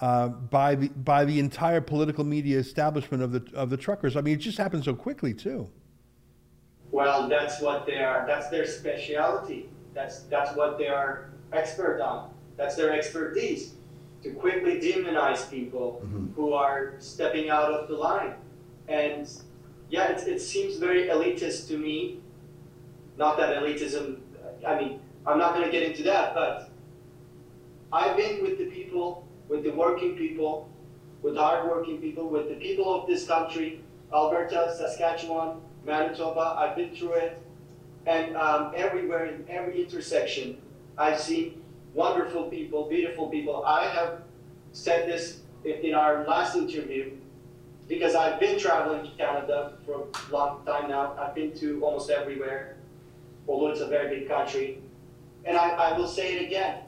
uh, 0.00 0.28
by, 0.28 0.74
the, 0.74 0.88
by 0.88 1.24
the 1.26 1.38
entire 1.38 1.82
political 1.82 2.24
media 2.24 2.58
establishment 2.58 3.22
of 3.22 3.32
the, 3.32 3.44
of 3.54 3.70
the 3.70 3.76
truckers? 3.76 4.16
I 4.16 4.22
mean, 4.22 4.34
it 4.34 4.38
just 4.38 4.58
happened 4.58 4.84
so 4.84 4.94
quickly, 4.94 5.34
too. 5.34 5.68
Well, 6.90 7.28
that's 7.28 7.60
what 7.60 7.86
they 7.86 8.02
are. 8.02 8.24
That's 8.26 8.48
their 8.48 8.66
specialty. 8.66 9.68
That's 9.94 10.22
that's 10.24 10.56
what 10.56 10.78
they 10.78 10.88
are 10.88 11.30
expert 11.52 12.00
on. 12.00 12.30
That's 12.56 12.74
their 12.74 12.92
expertise 12.92 13.74
to 14.22 14.30
quickly 14.32 14.80
demonize 14.80 15.48
people 15.50 16.02
mm-hmm. 16.04 16.32
who 16.34 16.52
are 16.52 16.94
stepping 16.98 17.48
out 17.50 17.72
of 17.72 17.88
the 17.88 17.94
line. 17.94 18.34
And 18.88 19.28
yeah, 19.88 20.12
it, 20.12 20.28
it 20.28 20.40
seems 20.40 20.76
very 20.76 21.08
elitist 21.08 21.68
to 21.68 21.78
me. 21.78 22.20
Not 23.16 23.36
that 23.38 23.56
elitism. 23.56 24.18
I 24.66 24.78
mean, 24.78 25.00
I'm 25.26 25.38
not 25.38 25.54
going 25.54 25.64
to 25.64 25.70
get 25.70 25.82
into 25.82 26.02
that, 26.04 26.34
but 26.34 26.70
I've 27.92 28.16
been 28.16 28.42
with 28.42 28.58
the 28.58 28.66
people, 28.66 29.26
with 29.48 29.64
the 29.64 29.70
working 29.70 30.16
people, 30.16 30.70
with 31.22 31.36
hardworking 31.36 31.98
people, 32.00 32.28
with 32.28 32.48
the 32.48 32.54
people 32.54 32.94
of 32.94 33.06
this 33.06 33.26
country, 33.26 33.82
Alberta, 34.12 34.74
Saskatchewan, 34.76 35.60
Manitoba. 35.84 36.56
I've 36.58 36.76
been 36.76 36.94
through 36.94 37.14
it. 37.14 37.42
And 38.06 38.36
um, 38.36 38.72
everywhere, 38.74 39.26
in 39.26 39.44
every 39.48 39.82
intersection, 39.82 40.56
I've 40.96 41.20
seen 41.20 41.59
wonderful 41.94 42.44
people, 42.44 42.88
beautiful 42.88 43.28
people. 43.28 43.64
I 43.64 43.86
have 43.86 44.22
said 44.72 45.08
this 45.08 45.40
in 45.64 45.94
our 45.94 46.24
last 46.26 46.56
interview 46.56 47.12
because 47.88 48.14
I've 48.14 48.38
been 48.38 48.58
traveling 48.58 49.04
to 49.04 49.16
Canada 49.16 49.74
for 49.84 50.04
a 50.04 50.32
long 50.32 50.64
time 50.64 50.88
now. 50.88 51.16
I've 51.18 51.34
been 51.34 51.52
to 51.58 51.82
almost 51.84 52.10
everywhere, 52.10 52.76
although 53.48 53.68
it's 53.68 53.80
a 53.80 53.88
very 53.88 54.20
big 54.20 54.28
country. 54.28 54.80
And 55.44 55.56
I, 55.56 55.70
I 55.70 55.98
will 55.98 56.06
say 56.06 56.36
it 56.36 56.46
again 56.46 56.82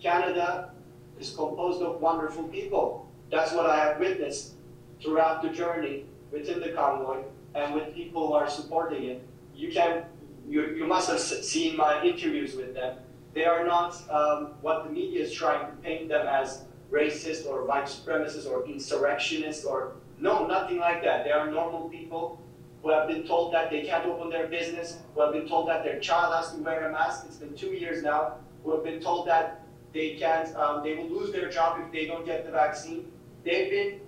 Canada 0.00 0.70
is 1.18 1.30
composed 1.30 1.82
of 1.82 2.00
wonderful 2.00 2.44
people. 2.44 3.10
That's 3.30 3.52
what 3.52 3.66
I 3.66 3.76
have 3.78 3.98
witnessed 3.98 4.54
throughout 5.02 5.42
the 5.42 5.48
journey 5.48 6.04
within 6.30 6.60
the 6.60 6.70
convoy 6.70 7.22
and 7.54 7.74
with 7.74 7.94
people 7.94 8.28
who 8.28 8.34
are 8.34 8.48
supporting 8.48 9.04
it. 9.04 9.22
You 9.54 9.72
can, 9.72 10.04
you, 10.48 10.66
you 10.74 10.86
must 10.86 11.08
have 11.08 11.18
seen 11.20 11.76
my 11.76 12.02
interviews 12.04 12.54
with 12.54 12.74
them. 12.74 12.98
They 13.36 13.44
are 13.44 13.66
not 13.66 13.92
um, 14.10 14.54
what 14.62 14.84
the 14.84 14.90
media 14.90 15.22
is 15.22 15.30
trying 15.30 15.66
to 15.66 15.72
paint 15.82 16.08
them 16.08 16.26
as 16.26 16.62
racist 16.90 17.46
or 17.46 17.66
white 17.66 17.84
supremacists 17.84 18.50
or 18.50 18.64
insurrectionists 18.64 19.66
or 19.66 19.92
no, 20.18 20.46
nothing 20.46 20.78
like 20.78 21.04
that. 21.04 21.24
They 21.24 21.32
are 21.32 21.50
normal 21.50 21.90
people 21.90 22.40
who 22.82 22.88
have 22.88 23.06
been 23.06 23.26
told 23.26 23.52
that 23.52 23.70
they 23.70 23.82
can't 23.82 24.06
open 24.06 24.30
their 24.30 24.46
business, 24.46 25.00
who 25.14 25.20
have 25.20 25.34
been 25.34 25.46
told 25.46 25.68
that 25.68 25.84
their 25.84 26.00
child 26.00 26.34
has 26.34 26.54
to 26.54 26.62
wear 26.62 26.88
a 26.88 26.92
mask. 26.92 27.26
It's 27.26 27.36
been 27.36 27.54
two 27.54 27.74
years 27.74 28.02
now. 28.02 28.36
Who 28.64 28.74
have 28.74 28.82
been 28.82 29.02
told 29.02 29.28
that 29.28 29.60
they 29.92 30.14
can't, 30.14 30.56
um, 30.56 30.82
they 30.82 30.94
will 30.94 31.10
lose 31.10 31.30
their 31.30 31.50
job 31.50 31.78
if 31.84 31.92
they 31.92 32.06
don't 32.06 32.24
get 32.24 32.46
the 32.46 32.50
vaccine. 32.50 33.12
They've 33.44 33.70
been 33.70 34.00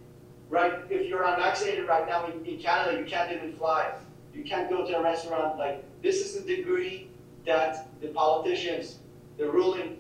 right? 0.49 0.73
If 0.89 1.07
you're 1.07 1.25
unvaccinated 1.25 1.87
right 1.87 2.09
now 2.09 2.29
in, 2.29 2.47
in 2.47 2.59
Canada, 2.59 2.99
you 2.99 3.05
can't 3.05 3.31
even 3.31 3.53
fly. 3.59 3.93
You 4.33 4.43
can't 4.45 4.71
go 4.71 4.87
to 4.87 4.97
a 4.97 5.03
restaurant. 5.03 5.59
Like 5.59 5.85
this 6.01 6.25
is 6.25 6.43
the 6.43 6.57
degree 6.57 7.11
that 7.45 7.89
the 8.01 8.09
politicians, 8.09 9.01
the 9.39 9.49
ruling 9.49 9.99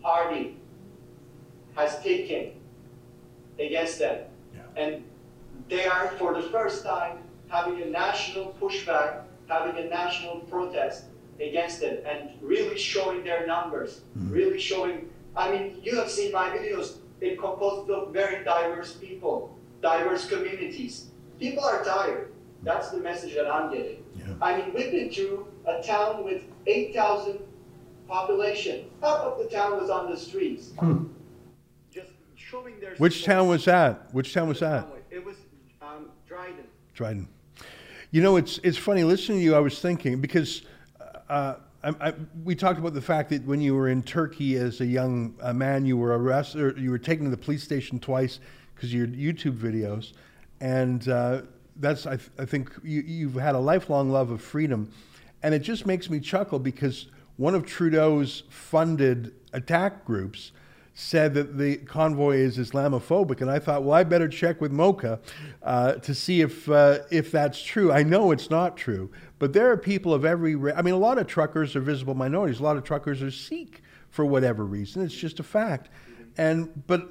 party, 0.00 0.56
has 1.74 2.00
taken 2.02 2.52
against 3.58 3.98
them, 3.98 4.24
yeah. 4.54 4.60
and 4.76 5.04
they 5.68 5.86
are 5.86 6.08
for 6.18 6.34
the 6.34 6.42
first 6.48 6.84
time 6.84 7.18
having 7.48 7.82
a 7.82 7.86
national 7.86 8.54
pushback, 8.60 9.22
having 9.48 9.76
a 9.82 9.88
national 9.88 10.40
protest 10.40 11.04
against 11.40 11.82
it, 11.82 12.04
and 12.06 12.30
really 12.40 12.78
showing 12.78 13.24
their 13.24 13.46
numbers, 13.46 14.02
mm-hmm. 14.18 14.32
really 14.32 14.58
showing. 14.58 15.08
I 15.34 15.50
mean, 15.50 15.78
you 15.82 15.96
have 15.96 16.10
seen 16.10 16.32
my 16.32 16.50
videos 16.50 16.98
it 17.22 17.38
composed 17.38 17.88
of 17.90 18.12
very 18.12 18.44
diverse 18.44 18.94
people, 18.94 19.56
diverse 19.80 20.28
communities. 20.28 21.06
People 21.38 21.64
are 21.64 21.84
tired. 21.84 22.32
That's 22.64 22.90
the 22.90 22.98
message 22.98 23.34
that 23.34 23.46
I'm 23.46 23.72
getting. 23.72 24.04
Yeah. 24.16 24.34
I 24.42 24.56
mean, 24.56 24.74
we've 24.74 24.90
been 24.90 25.10
to 25.14 25.46
a 25.66 25.82
town 25.82 26.24
with 26.24 26.42
8,000 26.66 27.38
population. 28.08 28.86
Half 29.00 29.20
of 29.20 29.38
the 29.38 29.48
town 29.48 29.80
was 29.80 29.90
on 29.90 30.10
the 30.10 30.16
streets. 30.16 30.70
Hmm. 30.78 31.04
Just 31.90 32.12
showing 32.36 32.78
their 32.80 32.94
Which 32.96 33.24
town 33.24 33.48
was 33.48 33.64
that? 33.64 34.12
Which 34.12 34.34
town 34.34 34.48
was 34.48 34.60
that? 34.60 34.86
It 35.10 35.24
was 35.24 35.36
um, 35.80 36.10
Dryden. 36.26 36.64
Dryden. 36.94 37.28
You 38.10 38.22
know, 38.22 38.36
it's 38.36 38.58
it's 38.58 38.76
funny 38.76 39.04
listening 39.04 39.38
to 39.38 39.44
you. 39.44 39.54
I 39.54 39.60
was 39.60 39.78
thinking 39.78 40.20
because 40.20 40.62
uh, 41.28 41.54
I, 41.82 41.94
I, 42.00 42.14
we 42.44 42.54
talked 42.54 42.78
about 42.78 42.94
the 42.94 43.00
fact 43.00 43.30
that 43.30 43.44
when 43.44 43.60
you 43.60 43.74
were 43.74 43.88
in 43.88 44.02
Turkey 44.02 44.56
as 44.56 44.80
a 44.80 44.86
young 44.86 45.34
uh, 45.40 45.52
man, 45.52 45.84
you 45.84 45.96
were 45.96 46.16
arrested, 46.16 46.78
you 46.78 46.90
were 46.90 46.98
taken 46.98 47.24
to 47.24 47.30
the 47.30 47.36
police 47.36 47.62
station 47.62 47.98
twice 47.98 48.38
because 48.74 48.90
of 48.90 48.94
your 48.94 49.06
YouTube 49.06 49.56
videos, 49.56 50.12
and 50.60 51.08
uh, 51.08 51.42
that's 51.76 52.06
I, 52.06 52.18
I 52.38 52.44
think 52.44 52.70
you, 52.84 53.00
you've 53.00 53.34
had 53.34 53.54
a 53.54 53.58
lifelong 53.58 54.10
love 54.10 54.30
of 54.30 54.40
freedom, 54.40 54.92
and 55.42 55.54
it 55.54 55.60
just 55.60 55.86
makes 55.86 56.08
me 56.08 56.20
chuckle 56.20 56.58
because 56.58 57.06
one 57.42 57.56
of 57.56 57.66
Trudeau's 57.66 58.44
funded 58.50 59.34
attack 59.52 60.04
groups 60.04 60.52
said 60.94 61.34
that 61.34 61.58
the 61.58 61.76
convoy 61.78 62.36
is 62.36 62.56
Islamophobic, 62.56 63.40
and 63.40 63.50
I 63.50 63.58
thought, 63.58 63.82
well, 63.82 63.94
I 63.94 64.04
better 64.04 64.28
check 64.28 64.60
with 64.60 64.70
Mocha 64.70 65.18
uh, 65.60 65.94
to 65.94 66.14
see 66.14 66.40
if 66.40 66.70
uh, 66.70 67.00
if 67.10 67.32
that's 67.32 67.60
true. 67.60 67.90
I 67.90 68.04
know 68.04 68.30
it's 68.30 68.48
not 68.48 68.76
true, 68.76 69.10
but 69.40 69.52
there 69.52 69.72
are 69.72 69.76
people 69.76 70.14
of 70.14 70.24
every. 70.24 70.54
I 70.72 70.82
mean, 70.82 70.94
a 70.94 70.98
lot 70.98 71.18
of 71.18 71.26
truckers 71.26 71.74
are 71.74 71.80
visible 71.80 72.14
minorities. 72.14 72.60
A 72.60 72.62
lot 72.62 72.76
of 72.76 72.84
truckers 72.84 73.24
are 73.24 73.30
Sikh 73.32 73.82
for 74.10 74.24
whatever 74.24 74.64
reason. 74.64 75.02
It's 75.02 75.12
just 75.12 75.40
a 75.40 75.42
fact, 75.42 75.88
and 76.38 76.70
but 76.86 77.10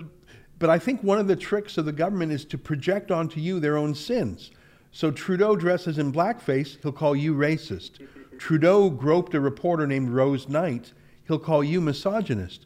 but 0.59 0.69
I 0.69 0.79
think 0.79 1.03
one 1.03 1.19
of 1.19 1.27
the 1.27 1.35
tricks 1.35 1.77
of 1.77 1.83
the 1.83 1.91
government 1.91 2.31
is 2.31 2.45
to 2.45 2.57
project 2.57 3.11
onto 3.11 3.41
you 3.41 3.59
their 3.59 3.75
own 3.75 3.93
sins. 3.93 4.51
So 4.93 5.11
Trudeau 5.11 5.57
dresses 5.57 5.97
in 5.97 6.13
blackface, 6.13 6.81
he'll 6.81 6.93
call 6.93 7.17
you 7.17 7.33
racist. 7.35 7.99
Trudeau 8.41 8.89
groped 8.89 9.35
a 9.35 9.39
reporter 9.39 9.85
named 9.85 10.09
Rose 10.09 10.49
Knight, 10.49 10.93
he'll 11.27 11.37
call 11.37 11.63
you 11.63 11.79
misogynist. 11.79 12.65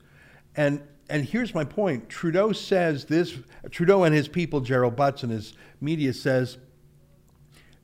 And 0.55 0.81
and 1.09 1.25
here's 1.25 1.53
my 1.53 1.65
point 1.65 2.07
Trudeau 2.07 2.53
says 2.53 3.03
this, 3.03 3.37
Trudeau 3.71 4.05
and 4.05 4.15
his 4.15 4.29
people, 4.29 4.61
Gerald 4.61 4.95
Butts 4.95 5.21
and 5.21 5.33
his 5.33 5.53
media 5.81 6.13
says, 6.13 6.57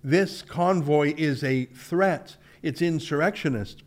this 0.02 0.42
convoy 0.42 1.14
is 1.18 1.44
a 1.44 1.66
threat, 1.66 2.38
it's 2.62 2.82
insurrectionist. 2.82 3.84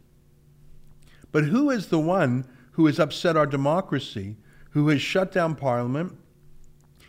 But 1.33 1.45
who 1.45 1.71
is 1.71 1.87
the 1.87 1.99
one 1.99 2.47
who 2.73 2.85
has 2.85 3.01
upset 3.01 3.39
our 3.39 3.47
democracy, 3.47 4.37
who 4.73 4.87
has 4.89 5.01
shut 5.01 5.33
down 5.33 5.55
Parliament, 5.55 6.15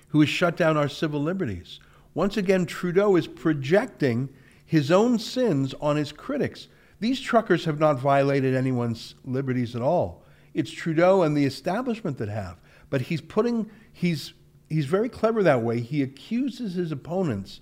who 0.07 0.21
has 0.21 0.29
shut 0.29 0.55
down 0.55 0.77
our 0.77 0.87
civil 0.89 1.21
liberties? 1.21 1.81
Once 2.13 2.37
again, 2.37 2.65
Trudeau 2.65 3.17
is 3.17 3.27
projecting 3.27 4.29
his 4.65 4.91
own 4.91 5.19
sins 5.19 5.75
on 5.81 5.97
his 5.97 6.13
critics. 6.13 6.69
These 6.99 7.21
truckers 7.21 7.65
have 7.65 7.79
not 7.79 7.99
violated 7.99 8.55
anyone's 8.55 9.15
liberties 9.23 9.75
at 9.75 9.81
all. 9.81 10.23
It's 10.53 10.71
Trudeau 10.71 11.23
and 11.23 11.35
the 11.35 11.45
establishment 11.45 12.17
that 12.17 12.29
have. 12.29 12.57
But 12.89 13.01
he's 13.01 13.21
putting, 13.21 13.69
he's, 13.91 14.33
he's 14.69 14.85
very 14.85 15.09
clever 15.09 15.43
that 15.43 15.61
way. 15.61 15.81
He 15.81 16.01
accuses 16.01 16.75
his 16.75 16.91
opponents 16.91 17.59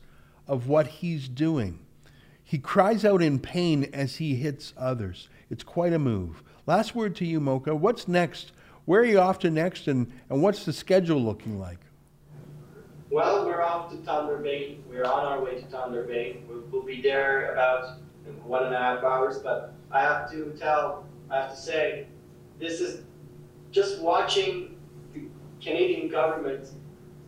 of 0.47 0.67
what 0.67 0.87
he's 0.87 1.27
doing. 1.27 1.79
He 2.43 2.59
cries 2.59 3.03
out 3.03 3.21
in 3.21 3.39
pain 3.39 3.89
as 3.93 4.17
he 4.17 4.35
hits 4.35 4.73
others. 4.77 5.29
It's 5.49 5.63
quite 5.63 5.93
a 5.93 5.99
move. 5.99 6.43
Last 6.67 6.93
word 6.93 7.15
to 7.15 7.25
you, 7.25 7.39
Mocha. 7.39 7.75
What's 7.75 8.07
next? 8.07 8.51
Where 8.85 9.01
are 9.01 9.05
you 9.05 9.19
off 9.19 9.39
to 9.39 9.49
next, 9.49 9.87
and, 9.87 10.11
and 10.29 10.41
what's 10.43 10.65
the 10.65 10.73
schedule 10.73 11.21
looking 11.21 11.57
like? 11.59 11.79
Well, 13.09 13.45
we're 13.45 13.61
off 13.61 13.91
to 13.91 13.97
Thunder 13.97 14.37
Bay. 14.37 14.79
We're 14.89 15.05
on 15.05 15.25
our 15.25 15.43
way 15.43 15.61
to 15.61 15.65
Thunder 15.67 16.03
Bay. 16.03 16.41
We'll, 16.47 16.63
we'll 16.71 16.83
be 16.83 17.01
there 17.01 17.53
about 17.53 17.99
one 18.43 18.65
and 18.65 18.73
a 18.73 18.77
half 18.77 19.03
hours. 19.03 19.39
But 19.39 19.73
I 19.91 20.01
have 20.01 20.29
to 20.31 20.55
tell, 20.59 21.05
I 21.29 21.41
have 21.41 21.49
to 21.51 21.57
say, 21.57 22.07
this 22.59 22.79
is 22.79 23.01
just 23.71 23.99
watching 23.99 24.77
the 25.13 25.21
Canadian 25.61 26.09
government 26.09 26.69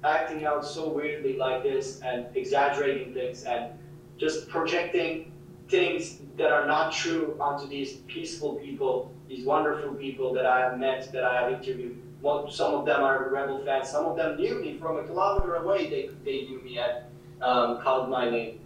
acting 0.04 0.46
out 0.46 0.66
so 0.66 0.88
weirdly 0.88 1.36
like 1.36 1.64
this 1.64 2.00
and 2.02 2.26
exaggerating 2.36 3.14
things 3.14 3.44
and 3.44 3.72
just 4.18 4.48
projecting 4.48 5.32
things 5.68 6.18
that 6.38 6.52
are 6.52 6.68
not 6.68 6.92
true 6.92 7.36
onto 7.40 7.68
these 7.68 7.94
peaceful 8.08 8.56
people, 8.56 9.12
these 9.28 9.46
wonderful 9.46 9.94
people 9.96 10.34
that 10.34 10.46
I 10.46 10.60
have 10.60 10.78
met, 10.78 11.12
that 11.12 11.24
I 11.24 11.42
have 11.42 11.52
interviewed. 11.52 12.02
Well, 12.22 12.50
some 12.50 12.74
of 12.74 12.86
them 12.86 13.02
are 13.04 13.30
rebel 13.30 13.64
fans. 13.66 13.90
Some 13.90 14.06
of 14.06 14.16
them 14.16 14.38
knew 14.38 14.62
me 14.62 14.78
from 14.78 14.98
a 14.98 15.04
kilometer 15.04 15.56
away. 15.56 15.90
They, 15.90 16.10
they 16.24 16.48
knew 16.48 16.62
me 16.62 16.78
and 16.78 17.04
um, 17.42 17.82
called 17.82 18.10
my 18.10 18.30
name. 18.30 18.60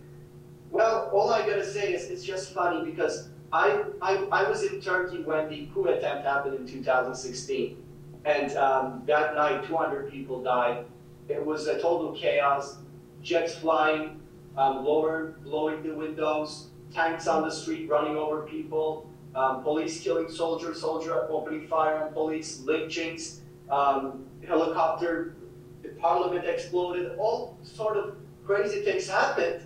Well, 0.71 1.09
all 1.11 1.31
I 1.31 1.41
gotta 1.41 1.65
say 1.65 1.93
is 1.93 2.09
it's 2.09 2.23
just 2.23 2.53
funny 2.53 2.89
because 2.89 3.29
I, 3.51 3.83
I, 4.01 4.27
I 4.31 4.49
was 4.49 4.63
in 4.63 4.79
Turkey 4.79 5.23
when 5.23 5.49
the 5.49 5.67
coup 5.73 5.85
attempt 5.85 6.25
happened 6.25 6.55
in 6.55 6.67
2016. 6.67 7.83
And 8.25 8.55
um, 8.57 9.03
that 9.07 9.33
night, 9.33 9.65
200 9.65 10.11
people 10.11 10.43
died. 10.43 10.85
It 11.27 11.43
was 11.43 11.67
a 11.67 11.79
total 11.81 12.11
chaos. 12.13 12.77
Jets 13.23 13.55
flying, 13.55 14.19
um, 14.57 14.85
lower, 14.85 15.35
blowing 15.43 15.81
the 15.83 15.93
windows, 15.93 16.67
tanks 16.93 17.27
on 17.27 17.43
the 17.43 17.51
street 17.51 17.89
running 17.89 18.17
over 18.17 18.41
people, 18.41 19.09
um, 19.35 19.63
police 19.63 20.01
killing 20.01 20.29
soldiers, 20.29 20.81
soldier 20.81 21.27
opening 21.29 21.67
fire 21.67 22.03
on 22.03 22.13
police, 22.13 22.61
lynchings, 22.61 23.41
um, 23.69 24.25
helicopter, 24.47 25.35
the 25.81 25.89
parliament 25.89 26.45
exploded, 26.45 27.17
all 27.17 27.57
sort 27.63 27.97
of 27.97 28.15
crazy 28.45 28.81
things 28.81 29.07
happened. 29.07 29.61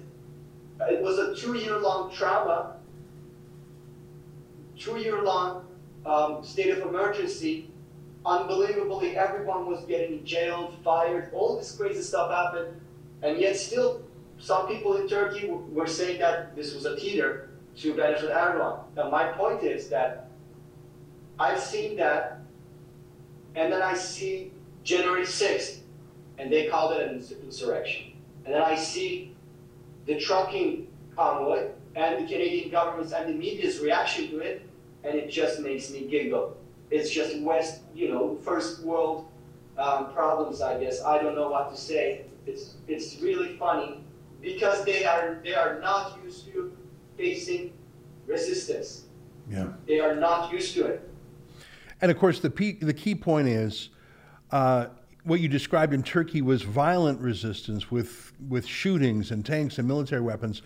It 0.82 1.02
was 1.02 1.20
a 1.20 1.36
two-year-long 1.36 2.12
trauma, 2.12 2.78
two-year-long 4.78 5.66
um, 6.06 6.44
state 6.44 6.70
of 6.70 6.88
emergency. 6.88 7.70
Unbelievably, 8.26 9.18
everyone 9.18 9.66
was 9.66 9.84
getting 9.86 10.24
jailed, 10.24 10.76
fired, 10.84 11.32
all 11.34 11.58
this 11.58 11.76
crazy 11.76 12.02
stuff 12.02 12.32
happened, 12.32 12.80
and 13.22 13.38
yet 13.38 13.56
still 13.56 14.02
some 14.40 14.68
people 14.68 14.96
in 14.96 15.08
Turkey 15.08 15.48
were 15.48 15.88
saying 15.88 16.20
that 16.20 16.56
this 16.56 16.74
was 16.74 16.86
a 16.86 16.98
teeter 16.98 17.50
to 17.78 17.94
benefit 17.96 18.30
Erdogan. 18.30 18.80
Now, 18.96 19.10
my 19.10 19.26
point 19.26 19.64
is 19.64 19.90
that 19.90 20.30
I've 21.40 21.60
seen 21.60 21.98
that, 21.98 22.42
and 23.56 23.72
then 23.72 23.82
I 23.82 23.94
see 23.94 24.52
January 24.84 25.24
6th, 25.24 25.80
and 26.38 26.52
they 26.52 26.68
called 26.68 26.94
it 26.94 27.10
an 27.10 27.24
insurrection. 27.44 28.14
And 28.46 28.54
then 28.54 28.62
I 28.62 28.76
see 28.76 29.33
the 30.06 30.20
trucking 30.20 30.88
convoy 31.16 31.70
and 31.96 32.24
the 32.24 32.28
Canadian 32.32 32.70
government's 32.70 33.14
and 33.14 33.30
the 33.30 33.34
media's 33.34 33.80
reaction 33.80 34.30
to 34.30 34.40
it, 34.40 34.68
and 35.04 35.16
it 35.16 35.30
just 35.30 35.60
makes 35.60 35.92
me 35.92 36.08
giggle. 36.08 36.58
It's 36.92 37.10
just 37.10 37.40
West, 37.42 37.82
you 37.96 38.10
know, 38.10 38.36
first 38.44 38.84
world 38.84 39.28
um, 39.78 40.14
problems, 40.14 40.62
I 40.62 40.80
guess. 40.80 41.04
I 41.04 41.22
don't 41.22 41.36
know 41.36 41.50
what 41.50 41.72
to 41.72 41.78
say. 41.78 42.26
It's 42.46 42.76
it's 42.88 43.22
really 43.22 43.58
funny 43.58 44.04
because 44.42 44.84
they 44.86 45.06
are 45.06 45.40
they 45.44 45.56
are 45.56 45.80
not 45.80 46.20
used 46.24 46.46
to 46.52 46.76
facing 47.18 47.74
resistance. 48.28 49.06
Yeah. 49.50 49.68
They 49.88 50.00
are 50.00 50.16
not 50.16 50.52
used 50.52 50.74
to 50.76 50.86
it. 50.86 51.10
And 52.02 52.12
of 52.12 52.18
course, 52.18 52.40
the, 52.40 52.50
pe- 52.50 52.80
the 52.80 52.94
key 52.94 53.16
point 53.16 53.48
is 53.48 53.90
uh, 54.52 54.88
what 55.24 55.40
you 55.40 55.48
described 55.48 55.94
in 55.94 56.04
Turkey 56.04 56.42
was 56.42 56.64
violent 56.64 57.20
resistance 57.22 57.90
with, 57.90 58.34
with 58.50 58.66
shootings 58.66 59.32
and 59.32 59.46
tanks 59.46 59.78
and 59.78 59.88
military 59.88 60.22
weapons. 60.22 60.62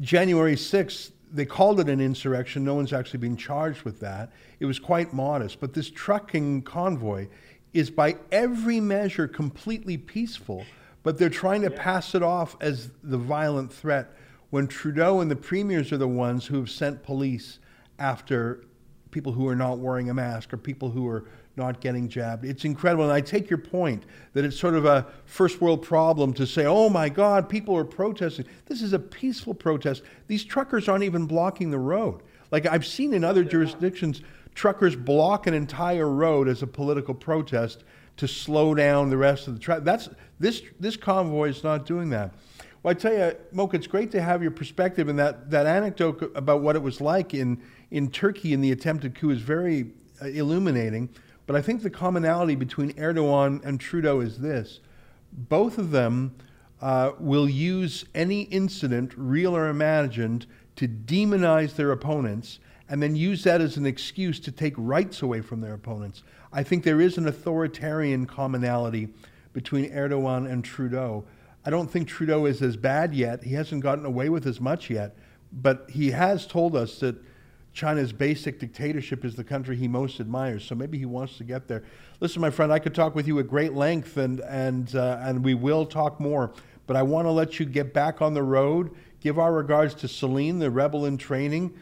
January 0.00 0.54
6th, 0.54 1.12
they 1.32 1.46
called 1.46 1.80
it 1.80 1.88
an 1.88 2.00
insurrection. 2.00 2.64
No 2.64 2.74
one's 2.74 2.92
actually 2.92 3.20
been 3.20 3.36
charged 3.36 3.82
with 3.82 4.00
that. 4.00 4.30
It 4.60 4.66
was 4.66 4.78
quite 4.78 5.12
modest. 5.12 5.60
But 5.60 5.72
this 5.72 5.90
trucking 5.90 6.62
convoy 6.62 7.28
is, 7.72 7.90
by 7.90 8.16
every 8.30 8.80
measure, 8.80 9.26
completely 9.26 9.96
peaceful. 9.96 10.66
But 11.02 11.18
they're 11.18 11.30
trying 11.30 11.62
to 11.62 11.70
pass 11.70 12.14
it 12.14 12.22
off 12.22 12.56
as 12.60 12.90
the 13.02 13.18
violent 13.18 13.72
threat 13.72 14.12
when 14.50 14.66
Trudeau 14.66 15.20
and 15.20 15.30
the 15.30 15.36
premiers 15.36 15.92
are 15.92 15.98
the 15.98 16.08
ones 16.08 16.46
who 16.46 16.56
have 16.56 16.70
sent 16.70 17.02
police 17.02 17.58
after 17.98 18.64
people 19.10 19.32
who 19.32 19.48
are 19.48 19.56
not 19.56 19.78
wearing 19.78 20.10
a 20.10 20.14
mask 20.14 20.52
or 20.52 20.56
people 20.56 20.90
who 20.90 21.08
are 21.08 21.24
not 21.56 21.80
getting 21.80 22.08
jabbed. 22.08 22.44
It's 22.44 22.64
incredible. 22.64 23.04
And 23.04 23.12
I 23.12 23.20
take 23.20 23.48
your 23.48 23.58
point 23.58 24.04
that 24.32 24.44
it's 24.44 24.58
sort 24.58 24.74
of 24.74 24.84
a 24.84 25.06
first 25.24 25.60
world 25.60 25.82
problem 25.82 26.32
to 26.34 26.46
say, 26.46 26.66
oh 26.66 26.88
my 26.88 27.08
God, 27.08 27.48
people 27.48 27.76
are 27.76 27.84
protesting. 27.84 28.46
This 28.66 28.82
is 28.82 28.92
a 28.92 28.98
peaceful 28.98 29.54
protest. 29.54 30.02
These 30.26 30.44
truckers 30.44 30.88
aren't 30.88 31.04
even 31.04 31.26
blocking 31.26 31.70
the 31.70 31.78
road. 31.78 32.22
Like 32.50 32.66
I've 32.66 32.86
seen 32.86 33.14
in 33.14 33.24
other 33.24 33.44
jurisdictions, 33.44 34.22
truckers 34.54 34.96
block 34.96 35.46
an 35.46 35.54
entire 35.54 36.08
road 36.08 36.48
as 36.48 36.62
a 36.62 36.66
political 36.66 37.14
protest 37.14 37.84
to 38.18 38.28
slow 38.28 38.74
down 38.74 39.10
the 39.10 39.16
rest 39.16 39.48
of 39.48 39.54
the 39.54 39.60
traffic. 39.60 39.84
That's 39.84 40.08
this 40.38 40.62
this 40.80 40.96
convoy 40.96 41.50
is 41.50 41.62
not 41.62 41.86
doing 41.86 42.10
that. 42.10 42.32
Well, 42.86 42.92
I 42.92 42.94
tell 42.94 43.12
you, 43.12 43.36
Mocha, 43.50 43.76
it's 43.76 43.88
great 43.88 44.12
to 44.12 44.22
have 44.22 44.42
your 44.42 44.52
perspective, 44.52 45.08
and 45.08 45.18
that, 45.18 45.50
that 45.50 45.66
anecdote 45.66 46.30
about 46.36 46.60
what 46.60 46.76
it 46.76 46.82
was 46.82 47.00
like 47.00 47.34
in, 47.34 47.60
in 47.90 48.12
Turkey 48.12 48.52
in 48.52 48.60
the 48.60 48.70
attempted 48.70 49.16
coup 49.16 49.30
is 49.30 49.40
very 49.40 49.90
uh, 50.22 50.26
illuminating. 50.26 51.08
But 51.46 51.56
I 51.56 51.62
think 51.62 51.82
the 51.82 51.90
commonality 51.90 52.56
between 52.56 52.92
Erdogan 52.94 53.64
and 53.64 53.80
Trudeau 53.80 54.20
is 54.20 54.38
this 54.38 54.80
both 55.32 55.78
of 55.78 55.90
them 55.90 56.34
uh, 56.80 57.12
will 57.18 57.48
use 57.48 58.04
any 58.14 58.42
incident, 58.42 59.12
real 59.16 59.56
or 59.56 59.68
imagined, 59.68 60.46
to 60.76 60.86
demonize 60.86 61.74
their 61.74 61.90
opponents 61.92 62.58
and 62.88 63.02
then 63.02 63.16
use 63.16 63.42
that 63.44 63.60
as 63.60 63.76
an 63.76 63.86
excuse 63.86 64.38
to 64.40 64.52
take 64.52 64.74
rights 64.76 65.22
away 65.22 65.40
from 65.40 65.60
their 65.60 65.74
opponents. 65.74 66.22
I 66.52 66.62
think 66.62 66.84
there 66.84 67.00
is 67.00 67.18
an 67.18 67.26
authoritarian 67.26 68.26
commonality 68.26 69.08
between 69.52 69.90
Erdogan 69.90 70.50
and 70.50 70.64
Trudeau. 70.64 71.24
I 71.64 71.70
don't 71.70 71.90
think 71.90 72.06
Trudeau 72.06 72.46
is 72.46 72.62
as 72.62 72.76
bad 72.76 73.14
yet. 73.14 73.42
He 73.42 73.54
hasn't 73.54 73.82
gotten 73.82 74.04
away 74.04 74.28
with 74.28 74.46
as 74.46 74.60
much 74.60 74.88
yet, 74.88 75.16
but 75.52 75.90
he 75.90 76.12
has 76.12 76.46
told 76.46 76.76
us 76.76 77.00
that 77.00 77.16
China's 77.76 78.10
basic 78.10 78.58
dictatorship 78.58 79.22
is 79.22 79.34
the 79.34 79.44
country 79.44 79.76
he 79.76 79.86
most 79.86 80.18
admires. 80.18 80.64
So 80.64 80.74
maybe 80.74 80.96
he 80.96 81.04
wants 81.04 81.36
to 81.36 81.44
get 81.44 81.68
there. 81.68 81.84
Listen, 82.20 82.40
my 82.40 82.48
friend, 82.48 82.72
I 82.72 82.78
could 82.78 82.94
talk 82.94 83.14
with 83.14 83.28
you 83.28 83.38
at 83.38 83.48
great 83.48 83.74
length, 83.74 84.16
and 84.16 84.40
and 84.40 84.96
uh, 84.96 85.18
and 85.20 85.44
we 85.44 85.52
will 85.52 85.84
talk 85.84 86.18
more. 86.18 86.54
But 86.86 86.96
I 86.96 87.02
want 87.02 87.26
to 87.26 87.30
let 87.30 87.60
you 87.60 87.66
get 87.66 87.92
back 87.92 88.22
on 88.22 88.32
the 88.32 88.42
road. 88.42 88.92
Give 89.20 89.38
our 89.38 89.52
regards 89.52 89.94
to 89.96 90.08
Celine, 90.08 90.58
the 90.58 90.70
rebel 90.70 91.04
in 91.04 91.18
training. 91.18 91.74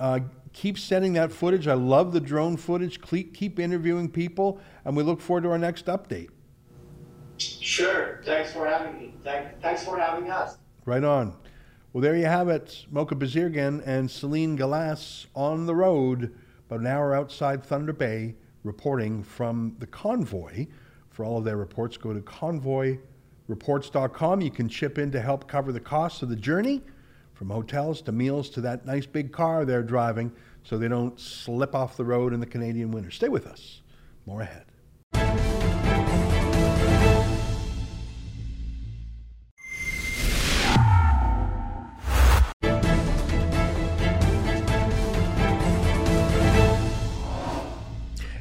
Uh, 0.00 0.20
keep 0.54 0.78
sending 0.78 1.12
that 1.12 1.30
footage. 1.30 1.68
I 1.68 1.74
love 1.74 2.12
the 2.12 2.20
drone 2.20 2.56
footage. 2.56 3.02
Keep 3.02 3.60
interviewing 3.60 4.08
people, 4.08 4.58
and 4.86 4.96
we 4.96 5.02
look 5.02 5.20
forward 5.20 5.42
to 5.42 5.50
our 5.50 5.58
next 5.58 5.86
update. 5.86 6.30
Sure. 7.36 8.22
Thanks 8.24 8.52
for 8.52 8.66
having 8.66 8.98
me. 8.98 9.14
Thank, 9.22 9.60
thanks 9.60 9.84
for 9.84 9.98
having 9.98 10.30
us. 10.30 10.56
Right 10.86 11.04
on. 11.04 11.36
Well, 11.94 12.02
there 12.02 12.16
you 12.16 12.26
have 12.26 12.48
it. 12.48 12.84
Mocha 12.90 13.14
Bezirgan 13.14 13.80
and 13.86 14.10
Celine 14.10 14.56
Galas 14.56 15.28
on 15.32 15.66
the 15.66 15.76
road, 15.76 16.34
about 16.66 16.80
an 16.80 16.88
hour 16.88 17.14
outside 17.14 17.64
Thunder 17.64 17.92
Bay, 17.92 18.34
reporting 18.64 19.22
from 19.22 19.76
the 19.78 19.86
convoy. 19.86 20.66
For 21.10 21.24
all 21.24 21.38
of 21.38 21.44
their 21.44 21.56
reports, 21.56 21.96
go 21.96 22.12
to 22.12 22.20
convoyreports.com. 22.20 24.40
You 24.40 24.50
can 24.50 24.68
chip 24.68 24.98
in 24.98 25.12
to 25.12 25.20
help 25.20 25.46
cover 25.46 25.70
the 25.70 25.78
costs 25.78 26.20
of 26.22 26.30
the 26.30 26.34
journey, 26.34 26.82
from 27.32 27.48
hotels 27.48 28.02
to 28.02 28.10
meals 28.10 28.50
to 28.50 28.60
that 28.62 28.84
nice 28.84 29.06
big 29.06 29.30
car 29.30 29.64
they're 29.64 29.84
driving, 29.84 30.32
so 30.64 30.76
they 30.76 30.88
don't 30.88 31.20
slip 31.20 31.76
off 31.76 31.96
the 31.96 32.04
road 32.04 32.32
in 32.32 32.40
the 32.40 32.46
Canadian 32.46 32.90
winter. 32.90 33.12
Stay 33.12 33.28
with 33.28 33.46
us. 33.46 33.82
More 34.26 34.40
ahead. 34.40 34.64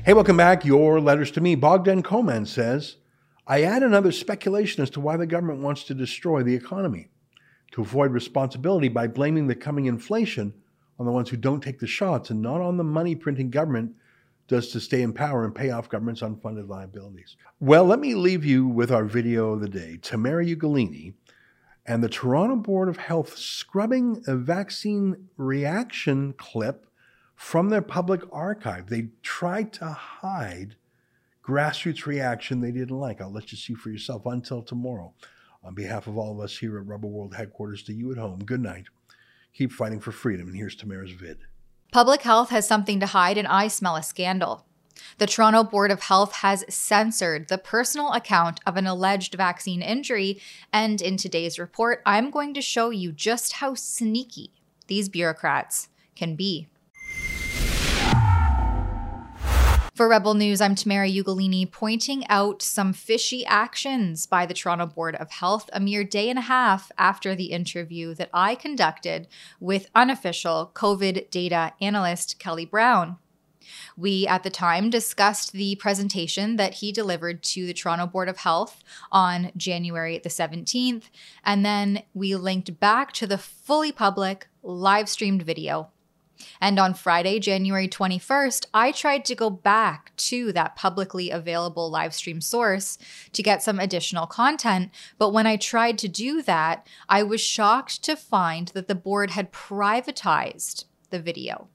Hey, 0.05 0.13
welcome 0.13 0.35
back. 0.35 0.65
Your 0.65 0.99
letters 0.99 1.31
to 1.31 1.39
me. 1.39 1.55
Bogdan 1.55 2.03
Koman 2.03 2.45
says, 2.45 2.97
I 3.47 3.63
add 3.63 3.83
another 3.83 4.11
speculation 4.11 4.83
as 4.83 4.89
to 4.89 4.99
why 4.99 5.15
the 5.15 5.25
government 5.25 5.61
wants 5.61 5.85
to 5.85 5.93
destroy 5.93 6.43
the 6.43 6.55
economy, 6.55 7.07
to 7.71 7.79
avoid 7.79 8.11
responsibility 8.11 8.89
by 8.89 9.07
blaming 9.07 9.47
the 9.47 9.55
coming 9.55 9.85
inflation 9.85 10.55
on 10.99 11.05
the 11.05 11.11
ones 11.13 11.29
who 11.29 11.37
don't 11.37 11.63
take 11.63 11.79
the 11.79 11.87
shots 11.87 12.29
and 12.29 12.41
not 12.41 12.59
on 12.59 12.75
the 12.75 12.83
money 12.83 13.15
printing 13.15 13.49
government 13.49 13.95
does 14.49 14.73
to 14.73 14.81
stay 14.81 15.01
in 15.01 15.13
power 15.13 15.45
and 15.45 15.55
pay 15.55 15.69
off 15.69 15.87
government's 15.87 16.19
unfunded 16.19 16.67
liabilities. 16.67 17.37
Well, 17.61 17.85
let 17.85 18.01
me 18.01 18.13
leave 18.13 18.43
you 18.43 18.67
with 18.67 18.91
our 18.91 19.05
video 19.05 19.53
of 19.53 19.61
the 19.61 19.69
day. 19.69 19.99
Tamara 20.01 20.45
Ugolini 20.45 21.13
and 21.85 22.03
the 22.03 22.09
Toronto 22.09 22.57
Board 22.57 22.89
of 22.89 22.97
Health 22.97 23.37
scrubbing 23.37 24.21
a 24.27 24.35
vaccine 24.35 25.29
reaction 25.37 26.33
clip 26.33 26.87
from 27.35 27.69
their 27.69 27.81
public 27.81 28.21
archive. 28.31 28.87
They 28.87 29.09
tried 29.21 29.73
to 29.73 29.85
hide 29.87 30.75
grassroots 31.43 32.05
reaction 32.05 32.61
they 32.61 32.71
didn't 32.71 32.97
like. 32.97 33.19
I'll 33.21 33.31
let 33.31 33.51
you 33.51 33.57
see 33.57 33.73
for 33.73 33.89
yourself 33.89 34.25
until 34.25 34.61
tomorrow. 34.61 35.13
On 35.63 35.73
behalf 35.73 36.07
of 36.07 36.17
all 36.17 36.31
of 36.31 36.39
us 36.39 36.57
here 36.57 36.77
at 36.77 36.85
Rebel 36.85 37.09
World 37.09 37.35
headquarters, 37.35 37.83
to 37.83 37.93
you 37.93 38.11
at 38.11 38.17
home, 38.17 38.39
good 38.39 38.61
night. 38.61 38.85
keep 39.53 39.71
fighting 39.71 39.99
for 39.99 40.11
freedom. 40.11 40.47
And 40.47 40.55
here's 40.55 40.75
Tamara's 40.75 41.11
vid. 41.11 41.39
Public 41.91 42.23
health 42.23 42.49
has 42.49 42.67
something 42.67 42.99
to 42.99 43.05
hide, 43.05 43.37
and 43.37 43.47
I 43.47 43.67
smell 43.67 43.95
a 43.95 44.03
scandal. 44.03 44.65
The 45.17 45.27
Toronto 45.27 45.63
Board 45.63 45.91
of 45.91 46.01
Health 46.01 46.33
has 46.37 46.65
censored 46.67 47.47
the 47.47 47.57
personal 47.57 48.11
account 48.11 48.59
of 48.65 48.77
an 48.77 48.87
alleged 48.87 49.35
vaccine 49.35 49.81
injury, 49.81 50.41
and 50.71 51.01
in 51.01 51.17
today's 51.17 51.59
report, 51.59 52.01
I'm 52.05 52.31
going 52.31 52.53
to 52.55 52.61
show 52.61 52.89
you 52.89 53.11
just 53.11 53.53
how 53.53 53.75
sneaky 53.75 54.51
these 54.87 55.09
bureaucrats 55.09 55.89
can 56.15 56.35
be. 56.35 56.67
For 59.93 60.09
Rebel 60.09 60.33
News, 60.33 60.59
I'm 60.59 60.73
Tamara 60.73 61.07
Ugolini 61.07 61.71
pointing 61.71 62.25
out 62.27 62.63
some 62.63 62.93
fishy 62.93 63.45
actions 63.45 64.25
by 64.25 64.47
the 64.47 64.53
Toronto 64.55 64.87
Board 64.87 65.13
of 65.17 65.29
Health 65.29 65.69
a 65.71 65.79
mere 65.79 66.03
day 66.03 66.31
and 66.31 66.39
a 66.39 66.41
half 66.41 66.91
after 66.97 67.35
the 67.35 67.51
interview 67.51 68.15
that 68.15 68.31
I 68.33 68.55
conducted 68.55 69.27
with 69.59 69.91
unofficial 69.93 70.71
COVID 70.73 71.29
data 71.29 71.73
analyst 71.79 72.39
Kelly 72.39 72.65
Brown. 72.65 73.17
We, 73.95 74.25
at 74.25 74.41
the 74.41 74.49
time, 74.49 74.89
discussed 74.89 75.51
the 75.51 75.75
presentation 75.75 76.55
that 76.55 76.75
he 76.75 76.91
delivered 76.91 77.43
to 77.43 77.67
the 77.67 77.73
Toronto 77.73 78.07
Board 78.07 78.29
of 78.29 78.37
Health 78.37 78.83
on 79.11 79.51
January 79.55 80.17
the 80.17 80.29
17th, 80.29 81.03
and 81.45 81.63
then 81.63 82.01
we 82.15 82.35
linked 82.35 82.79
back 82.79 83.11
to 83.13 83.27
the 83.27 83.37
fully 83.37 83.91
public 83.91 84.47
live 84.63 85.07
streamed 85.07 85.43
video 85.43 85.91
and 86.61 86.79
on 86.79 86.93
Friday, 86.93 87.39
January 87.39 87.87
21st, 87.87 88.67
I 88.73 88.91
tried 88.91 89.25
to 89.25 89.35
go 89.35 89.49
back 89.49 90.15
to 90.17 90.51
that 90.53 90.75
publicly 90.75 91.29
available 91.29 91.89
live 91.89 92.13
stream 92.13 92.41
source 92.41 92.97
to 93.31 93.43
get 93.43 93.63
some 93.63 93.79
additional 93.79 94.27
content. 94.27 94.91
But 95.17 95.31
when 95.31 95.47
I 95.47 95.57
tried 95.57 95.97
to 95.99 96.07
do 96.07 96.41
that, 96.43 96.87
I 97.09 97.23
was 97.23 97.41
shocked 97.41 98.03
to 98.03 98.15
find 98.15 98.69
that 98.69 98.87
the 98.87 98.95
board 98.95 99.31
had 99.31 99.51
privatized 99.51 100.85
the 101.09 101.19
video. 101.19 101.67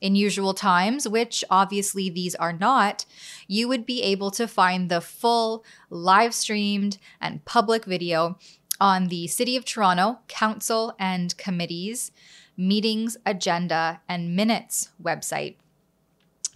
In 0.00 0.14
usual 0.14 0.54
times, 0.54 1.08
which 1.08 1.44
obviously 1.50 2.08
these 2.08 2.36
are 2.36 2.52
not, 2.52 3.04
you 3.48 3.66
would 3.66 3.84
be 3.84 4.02
able 4.02 4.30
to 4.32 4.46
find 4.46 4.88
the 4.88 5.00
full 5.00 5.64
live 5.90 6.34
streamed 6.34 6.98
and 7.20 7.44
public 7.44 7.84
video 7.84 8.38
on 8.80 9.08
the 9.08 9.26
City 9.26 9.56
of 9.56 9.64
Toronto 9.64 10.20
Council 10.28 10.94
and 11.00 11.36
Committees 11.36 12.12
meetings 12.58 13.16
agenda 13.24 14.02
and 14.08 14.36
minutes 14.36 14.90
website. 15.02 15.56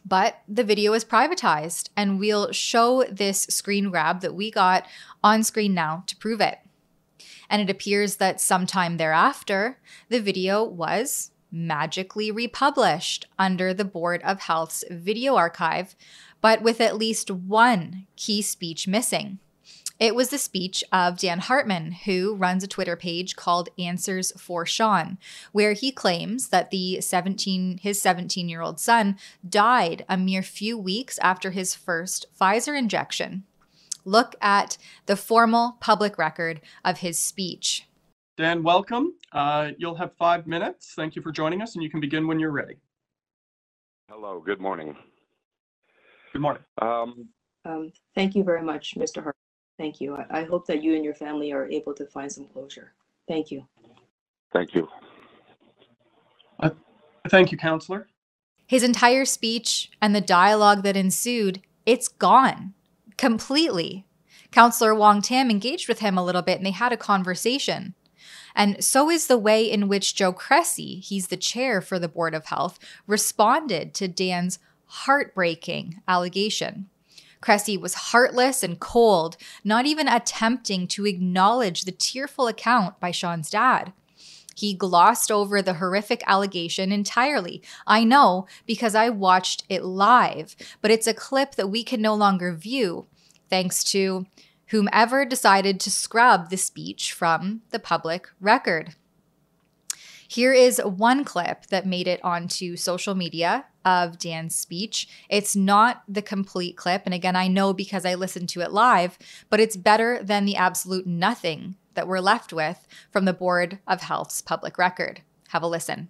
But 0.04 0.42
the 0.48 0.64
video 0.64 0.92
is 0.94 1.04
privatized, 1.04 1.90
and 1.96 2.18
we'll 2.18 2.50
show 2.50 3.04
this 3.04 3.42
screen 3.42 3.90
grab 3.90 4.20
that 4.20 4.34
we 4.34 4.50
got 4.50 4.84
on 5.22 5.44
screen 5.44 5.74
now 5.74 6.02
to 6.08 6.16
prove 6.16 6.40
it. 6.40 6.58
And 7.48 7.62
it 7.62 7.70
appears 7.70 8.16
that 8.16 8.40
sometime 8.40 8.96
thereafter, 8.96 9.78
the 10.08 10.20
video 10.20 10.64
was 10.64 11.30
magically 11.52 12.32
republished 12.32 13.26
under 13.38 13.72
the 13.72 13.84
Board 13.84 14.22
of 14.24 14.40
Health's 14.40 14.82
video 14.90 15.36
archive, 15.36 15.94
but 16.40 16.62
with 16.62 16.80
at 16.80 16.96
least 16.96 17.30
one 17.30 18.06
key 18.16 18.42
speech 18.42 18.88
missing. 18.88 19.38
It 20.02 20.16
was 20.16 20.30
the 20.30 20.38
speech 20.38 20.82
of 20.90 21.16
Dan 21.16 21.38
Hartman, 21.38 21.92
who 21.92 22.34
runs 22.34 22.64
a 22.64 22.66
Twitter 22.66 22.96
page 22.96 23.36
called 23.36 23.68
Answers 23.78 24.32
for 24.32 24.66
Sean, 24.66 25.16
where 25.52 25.74
he 25.74 25.92
claims 25.92 26.48
that 26.48 26.72
the 26.72 27.00
17 27.00 27.78
his 27.78 28.02
17-year-old 28.02 28.80
son 28.80 29.16
died 29.48 30.04
a 30.08 30.16
mere 30.16 30.42
few 30.42 30.76
weeks 30.76 31.20
after 31.20 31.52
his 31.52 31.76
first 31.76 32.26
Pfizer 32.36 32.76
injection. 32.76 33.44
Look 34.04 34.34
at 34.40 34.76
the 35.06 35.14
formal 35.14 35.76
public 35.78 36.18
record 36.18 36.60
of 36.84 36.98
his 36.98 37.16
speech. 37.16 37.86
Dan, 38.36 38.64
welcome. 38.64 39.14
Uh, 39.30 39.70
you'll 39.78 39.94
have 39.94 40.12
five 40.14 40.48
minutes. 40.48 40.94
Thank 40.96 41.14
you 41.14 41.22
for 41.22 41.30
joining 41.30 41.62
us, 41.62 41.76
and 41.76 41.84
you 41.84 41.90
can 41.90 42.00
begin 42.00 42.26
when 42.26 42.40
you're 42.40 42.50
ready. 42.50 42.74
Hello, 44.08 44.42
good 44.44 44.60
morning. 44.60 44.96
Good 46.32 46.42
morning. 46.42 46.64
Um, 46.78 47.28
um, 47.64 47.92
thank 48.16 48.34
you 48.34 48.42
very 48.42 48.64
much, 48.64 48.96
Mr. 48.96 49.22
Hart. 49.22 49.36
Thank 49.82 50.00
you. 50.00 50.14
I, 50.14 50.42
I 50.42 50.44
hope 50.44 50.68
that 50.68 50.80
you 50.80 50.94
and 50.94 51.04
your 51.04 51.12
family 51.12 51.50
are 51.50 51.68
able 51.68 51.92
to 51.94 52.06
find 52.06 52.30
some 52.30 52.44
closure. 52.44 52.92
Thank 53.26 53.50
you. 53.50 53.66
Thank 54.52 54.76
you. 54.76 54.86
Uh, 56.60 56.70
thank 57.28 57.50
you, 57.50 57.58
councillor. 57.58 58.06
His 58.68 58.84
entire 58.84 59.24
speech 59.24 59.90
and 60.00 60.14
the 60.14 60.20
dialogue 60.20 60.84
that 60.84 60.96
ensued, 60.96 61.62
it's 61.84 62.06
gone 62.06 62.74
completely. 63.16 64.06
Councillor 64.52 64.94
Wong 64.94 65.20
Tam 65.20 65.50
engaged 65.50 65.88
with 65.88 65.98
him 65.98 66.16
a 66.16 66.24
little 66.24 66.42
bit 66.42 66.58
and 66.58 66.66
they 66.66 66.70
had 66.70 66.92
a 66.92 66.96
conversation. 66.96 67.96
And 68.54 68.84
so 68.84 69.10
is 69.10 69.26
the 69.26 69.36
way 69.36 69.68
in 69.68 69.88
which 69.88 70.14
Joe 70.14 70.32
Cressy, 70.32 71.00
he's 71.00 71.26
the 71.26 71.36
chair 71.36 71.80
for 71.80 71.98
the 71.98 72.06
Board 72.06 72.36
of 72.36 72.46
Health, 72.46 72.78
responded 73.08 73.94
to 73.94 74.06
Dan's 74.06 74.60
heartbreaking 74.86 76.02
allegation. 76.06 76.88
Cressy 77.42 77.76
was 77.76 77.94
heartless 77.94 78.62
and 78.62 78.80
cold, 78.80 79.36
not 79.62 79.84
even 79.84 80.08
attempting 80.08 80.86
to 80.88 81.06
acknowledge 81.06 81.82
the 81.82 81.92
tearful 81.92 82.46
account 82.46 82.98
by 82.98 83.10
Sean's 83.10 83.50
dad. 83.50 83.92
He 84.54 84.74
glossed 84.74 85.30
over 85.30 85.60
the 85.60 85.74
horrific 85.74 86.22
allegation 86.26 86.92
entirely. 86.92 87.62
I 87.86 88.04
know 88.04 88.46
because 88.66 88.94
I 88.94 89.10
watched 89.10 89.64
it 89.68 89.84
live, 89.84 90.56
but 90.80 90.90
it's 90.90 91.06
a 91.06 91.14
clip 91.14 91.56
that 91.56 91.68
we 91.68 91.82
can 91.82 92.00
no 92.00 92.14
longer 92.14 92.54
view 92.54 93.06
thanks 93.50 93.84
to 93.84 94.26
whomever 94.68 95.24
decided 95.26 95.80
to 95.80 95.90
scrub 95.90 96.48
the 96.48 96.56
speech 96.56 97.12
from 97.12 97.62
the 97.70 97.78
public 97.78 98.28
record. 98.40 98.94
Here 100.32 100.54
is 100.54 100.80
one 100.82 101.24
clip 101.24 101.66
that 101.66 101.84
made 101.84 102.08
it 102.08 102.18
onto 102.24 102.74
social 102.74 103.14
media 103.14 103.66
of 103.84 104.18
Dan's 104.18 104.56
speech. 104.56 105.06
It's 105.28 105.54
not 105.54 106.04
the 106.08 106.22
complete 106.22 106.74
clip. 106.74 107.02
And 107.04 107.12
again, 107.12 107.36
I 107.36 107.48
know 107.48 107.74
because 107.74 108.06
I 108.06 108.14
listened 108.14 108.48
to 108.48 108.62
it 108.62 108.72
live, 108.72 109.18
but 109.50 109.60
it's 109.60 109.76
better 109.76 110.22
than 110.22 110.46
the 110.46 110.56
absolute 110.56 111.06
nothing 111.06 111.76
that 111.92 112.08
we're 112.08 112.20
left 112.20 112.50
with 112.50 112.88
from 113.10 113.26
the 113.26 113.34
Board 113.34 113.80
of 113.86 114.00
Health's 114.00 114.40
public 114.40 114.78
record. 114.78 115.20
Have 115.50 115.62
a 115.62 115.66
listen. 115.66 116.08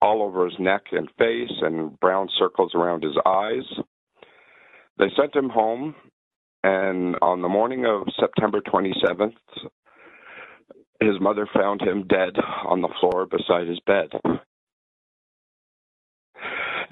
All 0.00 0.22
over 0.22 0.46
his 0.46 0.58
neck 0.58 0.84
and 0.92 1.10
face, 1.18 1.52
and 1.60 2.00
brown 2.00 2.30
circles 2.38 2.72
around 2.74 3.02
his 3.02 3.18
eyes. 3.26 3.64
They 4.96 5.10
sent 5.14 5.36
him 5.36 5.50
home, 5.50 5.94
and 6.64 7.16
on 7.20 7.42
the 7.42 7.50
morning 7.50 7.84
of 7.84 8.08
September 8.18 8.62
27th, 8.62 9.34
his 11.00 11.20
mother 11.20 11.48
found 11.54 11.80
him 11.80 12.06
dead 12.08 12.36
on 12.66 12.80
the 12.82 12.88
floor 13.00 13.26
beside 13.26 13.68
his 13.68 13.80
bed. 13.86 14.08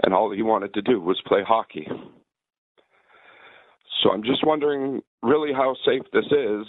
And 0.03 0.15
all 0.15 0.31
he 0.31 0.43
wanted 0.43 0.75
to 0.75 0.83
do 0.83 1.01
was 1.01 1.21
play 1.27 1.43
hockey. 1.47 1.89
So 4.03 4.11
I'm 4.11 4.23
just 4.23 4.47
wondering 4.47 5.03
really 5.23 5.53
how 5.53 5.75
safe 5.85 6.03
this 6.13 6.27
is 6.27 6.67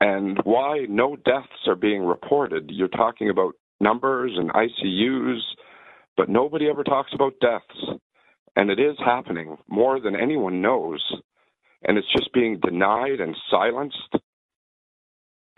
and 0.00 0.38
why 0.44 0.86
no 0.88 1.16
deaths 1.16 1.66
are 1.66 1.76
being 1.76 2.02
reported. 2.04 2.70
You're 2.70 2.88
talking 2.88 3.30
about 3.30 3.54
numbers 3.80 4.32
and 4.36 4.50
ICUs, 4.50 5.40
but 6.16 6.28
nobody 6.28 6.68
ever 6.68 6.84
talks 6.84 7.12
about 7.14 7.34
deaths. 7.40 8.00
And 8.56 8.70
it 8.70 8.80
is 8.80 8.96
happening 8.98 9.56
more 9.68 10.00
than 10.00 10.16
anyone 10.16 10.60
knows. 10.60 11.02
And 11.84 11.96
it's 11.96 12.12
just 12.12 12.32
being 12.34 12.60
denied 12.60 13.20
and 13.20 13.36
silenced. 13.50 14.16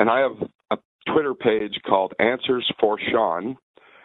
And 0.02 0.10
I 0.10 0.18
have 0.18 0.48
a 0.72 0.78
Twitter 1.12 1.32
page 1.32 1.78
called 1.86 2.12
Answers 2.18 2.68
for 2.80 2.98
Sean, 3.12 3.56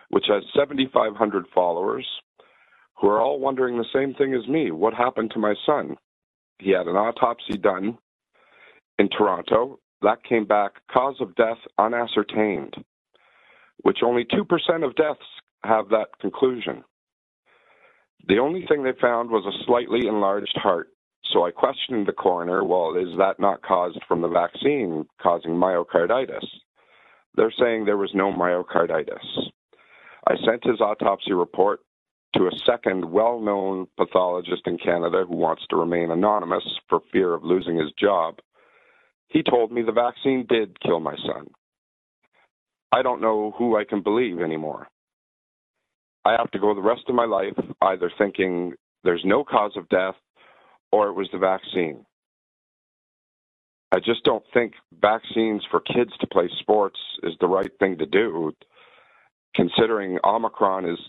which 0.10 0.26
has 0.28 0.43
7,500 0.56 1.45
followers, 1.56 2.06
who 3.02 3.08
are 3.08 3.20
all 3.20 3.39
wondering 3.39 3.80
the 3.80 3.86
same 3.91 4.14
thing 4.14 4.36
as 4.36 4.48
me. 4.48 4.70
What 4.70 4.93
happened 4.93 5.32
to 5.32 5.39
my 5.39 5.56
son? 5.66 5.95
He 6.60 6.70
had 6.70 6.86
an 6.86 6.95
autopsy 6.95 7.58
done 7.58 7.98
in 9.00 9.10
Toronto. 9.10 9.80
That 10.04 10.24
came 10.24 10.45
back 10.45 10.74
cause 10.91 11.16
of 11.20 11.34
death 11.34 11.58
unascertained, 11.80 12.76
which 13.82 14.04
only 14.06 14.24
2% 14.26 14.86
of 14.86 14.95
deaths 14.95 15.20
have 15.64 15.89
that 15.89 16.10
conclusion. 16.22 16.84
The 18.28 18.38
only 18.38 18.68
thing 18.68 18.84
they 18.84 18.91
found 19.02 19.32
was 19.32 19.48
a 19.48 19.66
slightly 19.66 20.08
enlarged 20.08 20.60
heart. 20.62 20.89
So 21.34 21.45
I 21.45 21.51
questioned 21.51 22.07
the 22.07 22.13
coroner, 22.13 22.63
well, 22.63 22.95
is 22.95 23.17
that 23.17 23.39
not 23.39 23.61
caused 23.61 23.99
from 24.07 24.21
the 24.21 24.28
vaccine 24.28 25.05
causing 25.21 25.51
myocarditis? 25.51 26.45
They're 27.36 27.53
saying 27.59 27.86
there 27.86 27.97
was 27.97 28.11
no 28.13 28.32
myocarditis. 28.32 29.49
I 30.28 30.36
sent 30.45 30.63
his 30.63 30.82
autopsy 30.82 31.34
report 31.34 31.82
to 32.36 32.47
a 32.47 32.57
second 32.65 33.09
well 33.09 33.39
known 33.39 33.88
pathologist 33.97 34.63
in 34.65 34.78
Canada 34.78 35.25
who 35.28 35.36
wants 35.36 35.63
to 35.69 35.75
remain 35.75 36.11
anonymous 36.11 36.63
for 36.89 37.01
fear 37.11 37.34
of 37.34 37.43
losing 37.43 37.78
his 37.78 37.91
job. 37.99 38.39
He 39.28 39.43
told 39.43 39.71
me 39.71 39.82
the 39.82 39.91
vaccine 39.91 40.45
did 40.47 40.80
kill 40.82 40.99
my 40.99 41.15
son. 41.25 41.47
I 42.91 43.01
don't 43.01 43.21
know 43.21 43.53
who 43.57 43.78
I 43.78 43.84
can 43.84 44.01
believe 44.01 44.39
anymore. 44.39 44.88
I 46.23 46.32
have 46.32 46.51
to 46.51 46.59
go 46.59 46.73
the 46.73 46.82
rest 46.82 47.03
of 47.07 47.15
my 47.15 47.25
life 47.25 47.57
either 47.82 48.11
thinking 48.17 48.73
there's 49.03 49.23
no 49.23 49.43
cause 49.43 49.73
of 49.75 49.89
death 49.89 50.15
or 50.91 51.09
it 51.09 51.13
was 51.13 51.29
the 51.31 51.39
vaccine. 51.39 52.05
I 53.91 53.99
just 53.99 54.23
don't 54.25 54.43
think 54.53 54.73
vaccines 55.01 55.63
for 55.71 55.81
kids 55.81 56.11
to 56.21 56.27
play 56.27 56.49
sports 56.61 56.99
is 57.23 57.33
the 57.41 57.47
right 57.47 57.71
thing 57.79 57.97
to 57.99 58.05
do. 58.07 58.53
considering 59.55 60.19
Omicron 60.25 60.85
is 60.85 60.99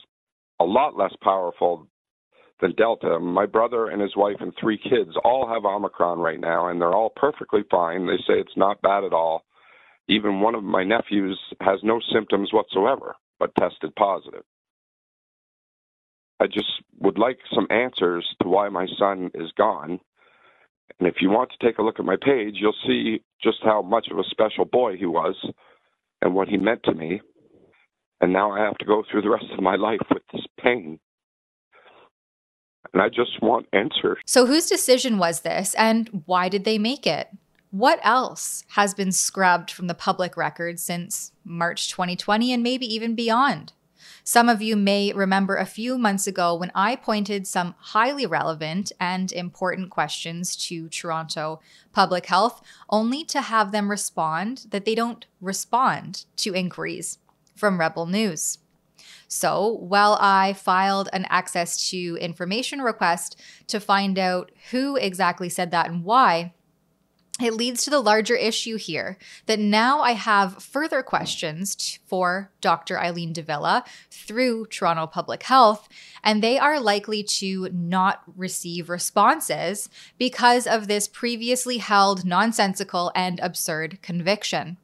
a 0.61 0.65
lot 0.65 0.97
less 0.97 1.15
powerful 1.23 1.89
than 2.61 2.75
Delta. 2.77 3.21
My 3.21 3.47
brother 3.47 3.89
and 3.89 4.03
his 4.03 4.17
wife 4.17 4.37
and 4.41 4.53
three 4.61 4.79
kids 4.79 5.13
all 5.25 5.49
have 5.49 5.65
Omicron 5.67 6.21
right 6.21 6.41
now, 6.41 6.69
and 6.69 6.81
they're 6.81 6.95
all 6.95 7.13
perfectly 7.17 7.63
fine. 7.71 8.07
They 8.07 8.19
say 8.19 8.41
it's 8.41 8.57
not 8.57 8.83
bad 8.83 9.05
at 9.05 9.13
all. 9.15 9.45
Even 10.09 10.41
one 10.41 10.55
of 10.57 10.65
my 10.65 10.85
nephews 10.85 11.41
has 11.63 11.81
no 11.85 12.01
symptoms 12.13 12.53
whatsoever, 12.53 13.17
but 13.41 13.55
tested 13.57 13.95
positive. 13.97 14.45
I 16.41 16.47
just 16.47 16.83
would 17.01 17.19
like 17.19 17.39
some 17.55 17.67
answers 17.71 18.27
to 18.43 18.49
why 18.49 18.69
my 18.69 18.87
son 18.99 19.31
is 19.35 19.51
gone. 19.57 20.01
And 20.99 21.09
if 21.09 21.17
you 21.21 21.31
want 21.31 21.51
to 21.51 21.67
take 21.67 21.79
a 21.79 21.83
look 21.83 21.99
at 21.99 22.05
my 22.05 22.17
page, 22.21 22.57
you'll 22.57 22.75
see 22.87 23.23
just 23.43 23.59
how 23.63 23.83
much 23.83 24.09
of 24.11 24.19
a 24.19 24.25
special 24.31 24.65
boy 24.65 24.97
he 24.97 25.07
was 25.07 25.35
and 26.23 26.35
what 26.35 26.49
he 26.49 26.57
meant 26.57 26.83
to 26.85 26.95
me. 26.95 27.21
And 28.21 28.33
now 28.33 28.51
I 28.51 28.65
have 28.65 28.79
to 28.79 28.85
go 28.85 29.05
through 29.09 29.23
the 29.23 29.31
rest 29.31 29.47
of 29.53 29.63
my 29.63 29.77
life 29.77 30.01
with 30.11 30.23
this 30.33 30.45
pain. 30.61 30.99
And 32.93 33.03
I 33.03 33.09
just 33.09 33.43
want 33.43 33.67
answers. 33.73 34.19
So, 34.25 34.47
whose 34.47 34.67
decision 34.67 35.19
was 35.19 35.41
this 35.41 35.75
and 35.75 36.23
why 36.27 36.49
did 36.49 36.65
they 36.65 36.79
make 36.79 37.07
it? 37.07 37.29
What 37.71 38.01
else 38.03 38.65
has 38.71 38.95
been 38.95 39.13
scrubbed 39.13 39.71
from 39.71 39.89
the 39.89 39.95
public 39.95 40.37
record 40.37 40.81
since 40.81 41.33
March 41.45 41.91
2020 41.91 42.53
and 42.53 42.63
maybe 42.63 42.87
even 42.93 43.15
beyond? 43.15 43.73
Some 44.25 44.49
of 44.49 44.63
you 44.63 44.77
may 44.77 45.13
remember 45.13 45.57
a 45.57 45.67
few 45.67 45.99
months 45.99 46.27
ago 46.27 46.55
when 46.55 46.71
I 46.75 46.97
pointed 46.97 47.47
some 47.47 47.75
highly 47.79 48.27
relevant 48.27 48.93
and 49.01 49.33
important 49.33 49.91
questions 49.91 50.57
to 50.69 50.89
Toronto 50.89 51.61
Public 51.93 52.27
Health, 52.27 52.63
only 52.91 53.25
to 53.25 53.41
have 53.41 53.73
them 53.73 53.91
respond 53.91 54.67
that 54.71 54.85
they 54.85 54.95
don't 54.95 55.27
respond 55.41 56.25
to 56.37 56.55
inquiries 56.55 57.19
from 57.55 57.81
Rebel 57.81 58.07
News. 58.07 58.59
So, 59.29 59.69
while 59.69 60.17
I 60.21 60.55
filed 60.55 61.11
an 61.13 61.27
access 61.29 61.91
to 61.91 62.17
information 62.21 62.81
request 62.81 63.39
to 63.67 63.79
find 63.79 64.19
out 64.19 64.51
who 64.71 64.97
exactly 64.97 65.49
said 65.49 65.71
that 65.71 65.89
and 65.89 66.03
why, 66.03 66.55
it 67.41 67.55
leads 67.55 67.85
to 67.85 67.91
the 67.91 68.01
larger 68.01 68.35
issue 68.35 68.77
here 68.77 69.17
that 69.47 69.61
now 69.61 70.01
I 70.01 70.13
have 70.13 70.63
further 70.63 71.03
questions 71.03 71.99
for 72.05 72.51
Dr. 72.61 72.99
Eileen 72.99 73.33
de 73.33 73.43
Villa 73.43 73.85
through 74.11 74.67
Toronto 74.67 75.07
Public 75.07 75.45
Health, 75.45 75.89
and 76.25 76.43
they 76.43 76.59
are 76.59 76.81
likely 76.81 77.23
to 77.23 77.69
not 77.73 78.23
receive 78.37 78.89
responses 78.89 79.89
because 80.19 80.67
of 80.67 80.89
this 80.89 81.07
previously 81.07 81.79
held 81.79 82.25
nonsensical 82.25 83.13
and 83.15 83.39
absurd 83.41 84.03
conviction. 84.03 84.77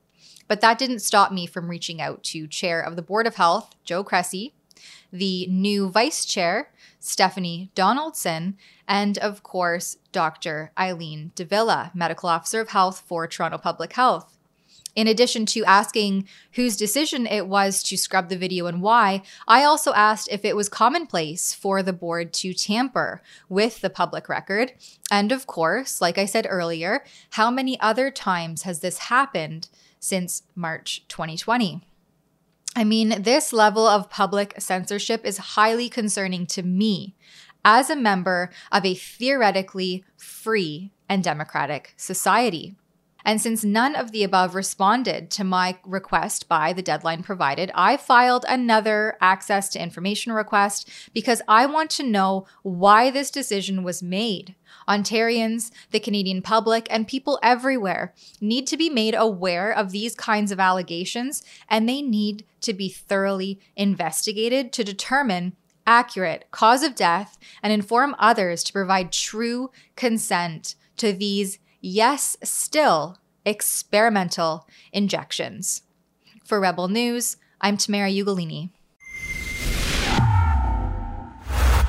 But 0.47 0.61
that 0.61 0.79
didn't 0.79 1.01
stop 1.01 1.33
me 1.33 1.47
from 1.47 1.69
reaching 1.69 2.01
out 2.01 2.23
to 2.25 2.47
Chair 2.47 2.81
of 2.81 2.95
the 2.97 3.03
Board 3.03 3.27
of 3.27 3.37
Health, 3.37 3.75
Joe 3.85 4.05
Cressy, 4.05 4.55
the 5.13 5.47
new 5.47 5.89
Vice 5.89 6.25
Chair, 6.25 6.71
Stephanie 7.05 7.71
Donaldson, 7.75 8.57
and 8.89 9.19
of 9.19 9.43
course, 9.43 9.99
Dr. 10.11 10.73
Eileen 10.79 11.33
de 11.35 11.45
Villa, 11.45 11.91
Medical 11.95 12.31
Officer 12.31 12.63
of 12.63 12.71
Health 12.71 13.05
for 13.07 13.27
Toronto 13.27 13.59
Public 13.59 13.93
Health. 13.93 14.39
In 14.97 15.07
addition 15.07 15.45
to 15.47 15.67
asking 15.67 16.27
whose 16.53 16.79
decision 16.79 17.27
it 17.27 17.47
was 17.47 17.83
to 17.83 17.99
scrub 17.99 18.31
the 18.31 18.39
video 18.39 18.65
and 18.65 18.81
why, 18.81 19.21
I 19.47 19.65
also 19.65 19.93
asked 19.93 20.31
if 20.33 20.47
it 20.47 20.57
was 20.57 20.71
commonplace 20.71 21.53
for 21.53 21.83
the 21.83 21.93
board 21.93 22.33
to 22.35 22.55
tamper 22.55 23.21
with 23.51 23.83
the 23.83 23.91
public 23.91 24.31
record. 24.31 24.73
And 25.11 25.31
of 25.31 25.47
course, 25.47 26.01
like 26.01 26.17
I 26.17 26.25
said 26.25 26.47
earlier, 26.49 27.05
how 27.31 27.51
many 27.51 27.79
other 27.81 28.11
times 28.11 28.63
has 28.63 28.81
this 28.81 28.97
happened 28.97 29.69
since 30.01 30.45
March 30.55 31.05
2020? 31.09 31.83
I 32.77 32.85
mean, 32.85 33.23
this 33.23 33.53
level 33.53 33.87
of 33.87 34.11
public 34.11 34.55
censorship 34.59 35.25
is 35.25 35.39
highly 35.39 35.89
concerning 35.89 36.47
to 36.49 36.63
me 36.63 37.15
as 37.65 37.89
a 37.89 37.97
member 37.97 38.51
of 38.73 38.85
a 38.85 38.95
theoretically 38.95 40.05
free 40.17 40.91
and 41.09 41.23
democratic 41.23 41.95
society. 41.97 42.75
And 43.25 43.41
since 43.41 43.65
none 43.65 43.97
of 43.97 44.13
the 44.13 44.23
above 44.23 44.55
responded 44.55 45.31
to 45.33 45.45
my 45.45 45.79
request 45.85 46.49
by 46.49 46.73
the 46.73 46.83
deadline 46.83 47.23
provided, 47.23 47.71
I 47.75 47.97
filed 47.97 48.45
another 48.49 49.17
access 49.21 49.69
to 49.71 49.83
information 49.83 50.33
request 50.33 50.91
because 51.15 51.41
I 51.49 51.67
want 51.67 51.91
to 51.93 52.03
know 52.03 52.47
why 52.63 53.11
this 53.11 53.31
decision 53.31 53.83
was 53.83 54.03
made. 54.03 54.55
Ontarians, 54.87 55.71
the 55.91 56.01
Canadian 56.01 56.43
public, 56.43 56.87
and 56.91 57.09
people 57.09 57.39
everywhere 57.43 58.13
need 58.41 58.67
to 58.67 58.77
be 58.77 58.91
made 58.91 59.15
aware 59.15 59.73
of 59.73 59.93
these 59.93 60.15
kinds 60.15 60.53
of 60.53 60.61
allegations, 60.61 61.43
and 61.69 61.89
they 61.89 62.03
need 62.03 62.45
to 62.61 62.75
be 62.75 62.91
thoroughly 62.91 63.59
investigated 63.77 64.73
to 64.73 64.85
determine 64.85 65.57
accurate 65.87 66.47
cause 66.51 66.83
of 66.83 66.95
death 66.95 67.39
and 67.63 67.73
inform 67.73 68.15
others 68.19 68.63
to 68.65 68.73
provide 68.73 69.13
true 69.13 69.71
consent 69.97 70.75
to 70.97 71.13
these, 71.13 71.59
yes, 71.85 72.37
still 72.43 73.19
experimental 73.45 74.67
injections. 74.93 75.83
For 76.45 76.59
Rebel 76.59 76.89
News, 76.89 77.37
I'm 77.61 77.77
Tamara 77.77 78.09
Ugolini. 78.11 78.71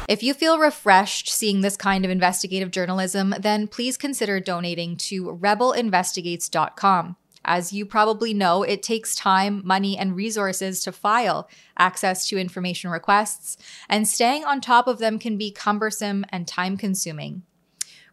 If 0.07 0.21
you 0.21 0.33
feel 0.33 0.59
refreshed 0.59 1.29
seeing 1.29 1.61
this 1.61 1.77
kind 1.77 2.05
of 2.05 2.11
investigative 2.11 2.71
journalism, 2.71 3.33
then 3.39 3.67
please 3.67 3.97
consider 3.97 4.39
donating 4.39 4.97
to 4.97 5.25
rebelinvestigates.com. 5.25 7.15
As 7.45 7.71
you 7.71 7.85
probably 7.85 8.33
know, 8.33 8.63
it 8.63 8.83
takes 8.83 9.15
time, 9.15 9.61
money, 9.63 9.97
and 9.97 10.15
resources 10.15 10.81
to 10.83 10.91
file 10.91 11.47
access 11.77 12.27
to 12.27 12.37
information 12.37 12.89
requests, 12.89 13.57
and 13.87 14.07
staying 14.07 14.43
on 14.43 14.61
top 14.61 14.87
of 14.87 14.99
them 14.99 15.19
can 15.19 15.37
be 15.37 15.51
cumbersome 15.51 16.25
and 16.29 16.47
time 16.47 16.75
consuming. 16.75 17.43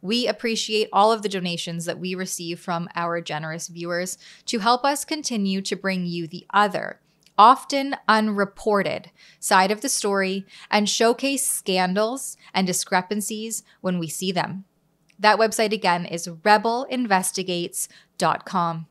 We 0.03 0.27
appreciate 0.27 0.89
all 0.93 1.13
of 1.13 1.23
the 1.23 1.29
donations 1.29 1.85
that 1.85 2.01
we 2.01 2.17
receive 2.17 2.61
from 2.61 2.89
our 2.97 3.21
generous 3.21 3.69
viewers 3.69 4.19
to 4.47 4.59
help 4.59 4.85
us 4.85 5.05
continue 5.05 5.63
to 5.63 5.77
bring 5.77 6.07
you 6.07 6.27
the 6.27 6.45
other, 6.53 6.99
often 7.39 7.95
unreported 8.09 9.13
side 9.39 9.71
of 9.71 9.81
the 9.81 9.89
story 9.89 10.45
and 10.71 10.89
showcase 10.89 11.49
scandals 11.49 12.37
and 12.53 12.67
discrepancies 12.67 13.63
when 13.81 14.01
we 14.01 14.09
see 14.09 14.33
them. 14.33 14.65
That 15.19 15.39
website 15.39 15.73
again 15.73 16.05
is 16.05 16.27
rebelinvestigates.com. 16.27 18.87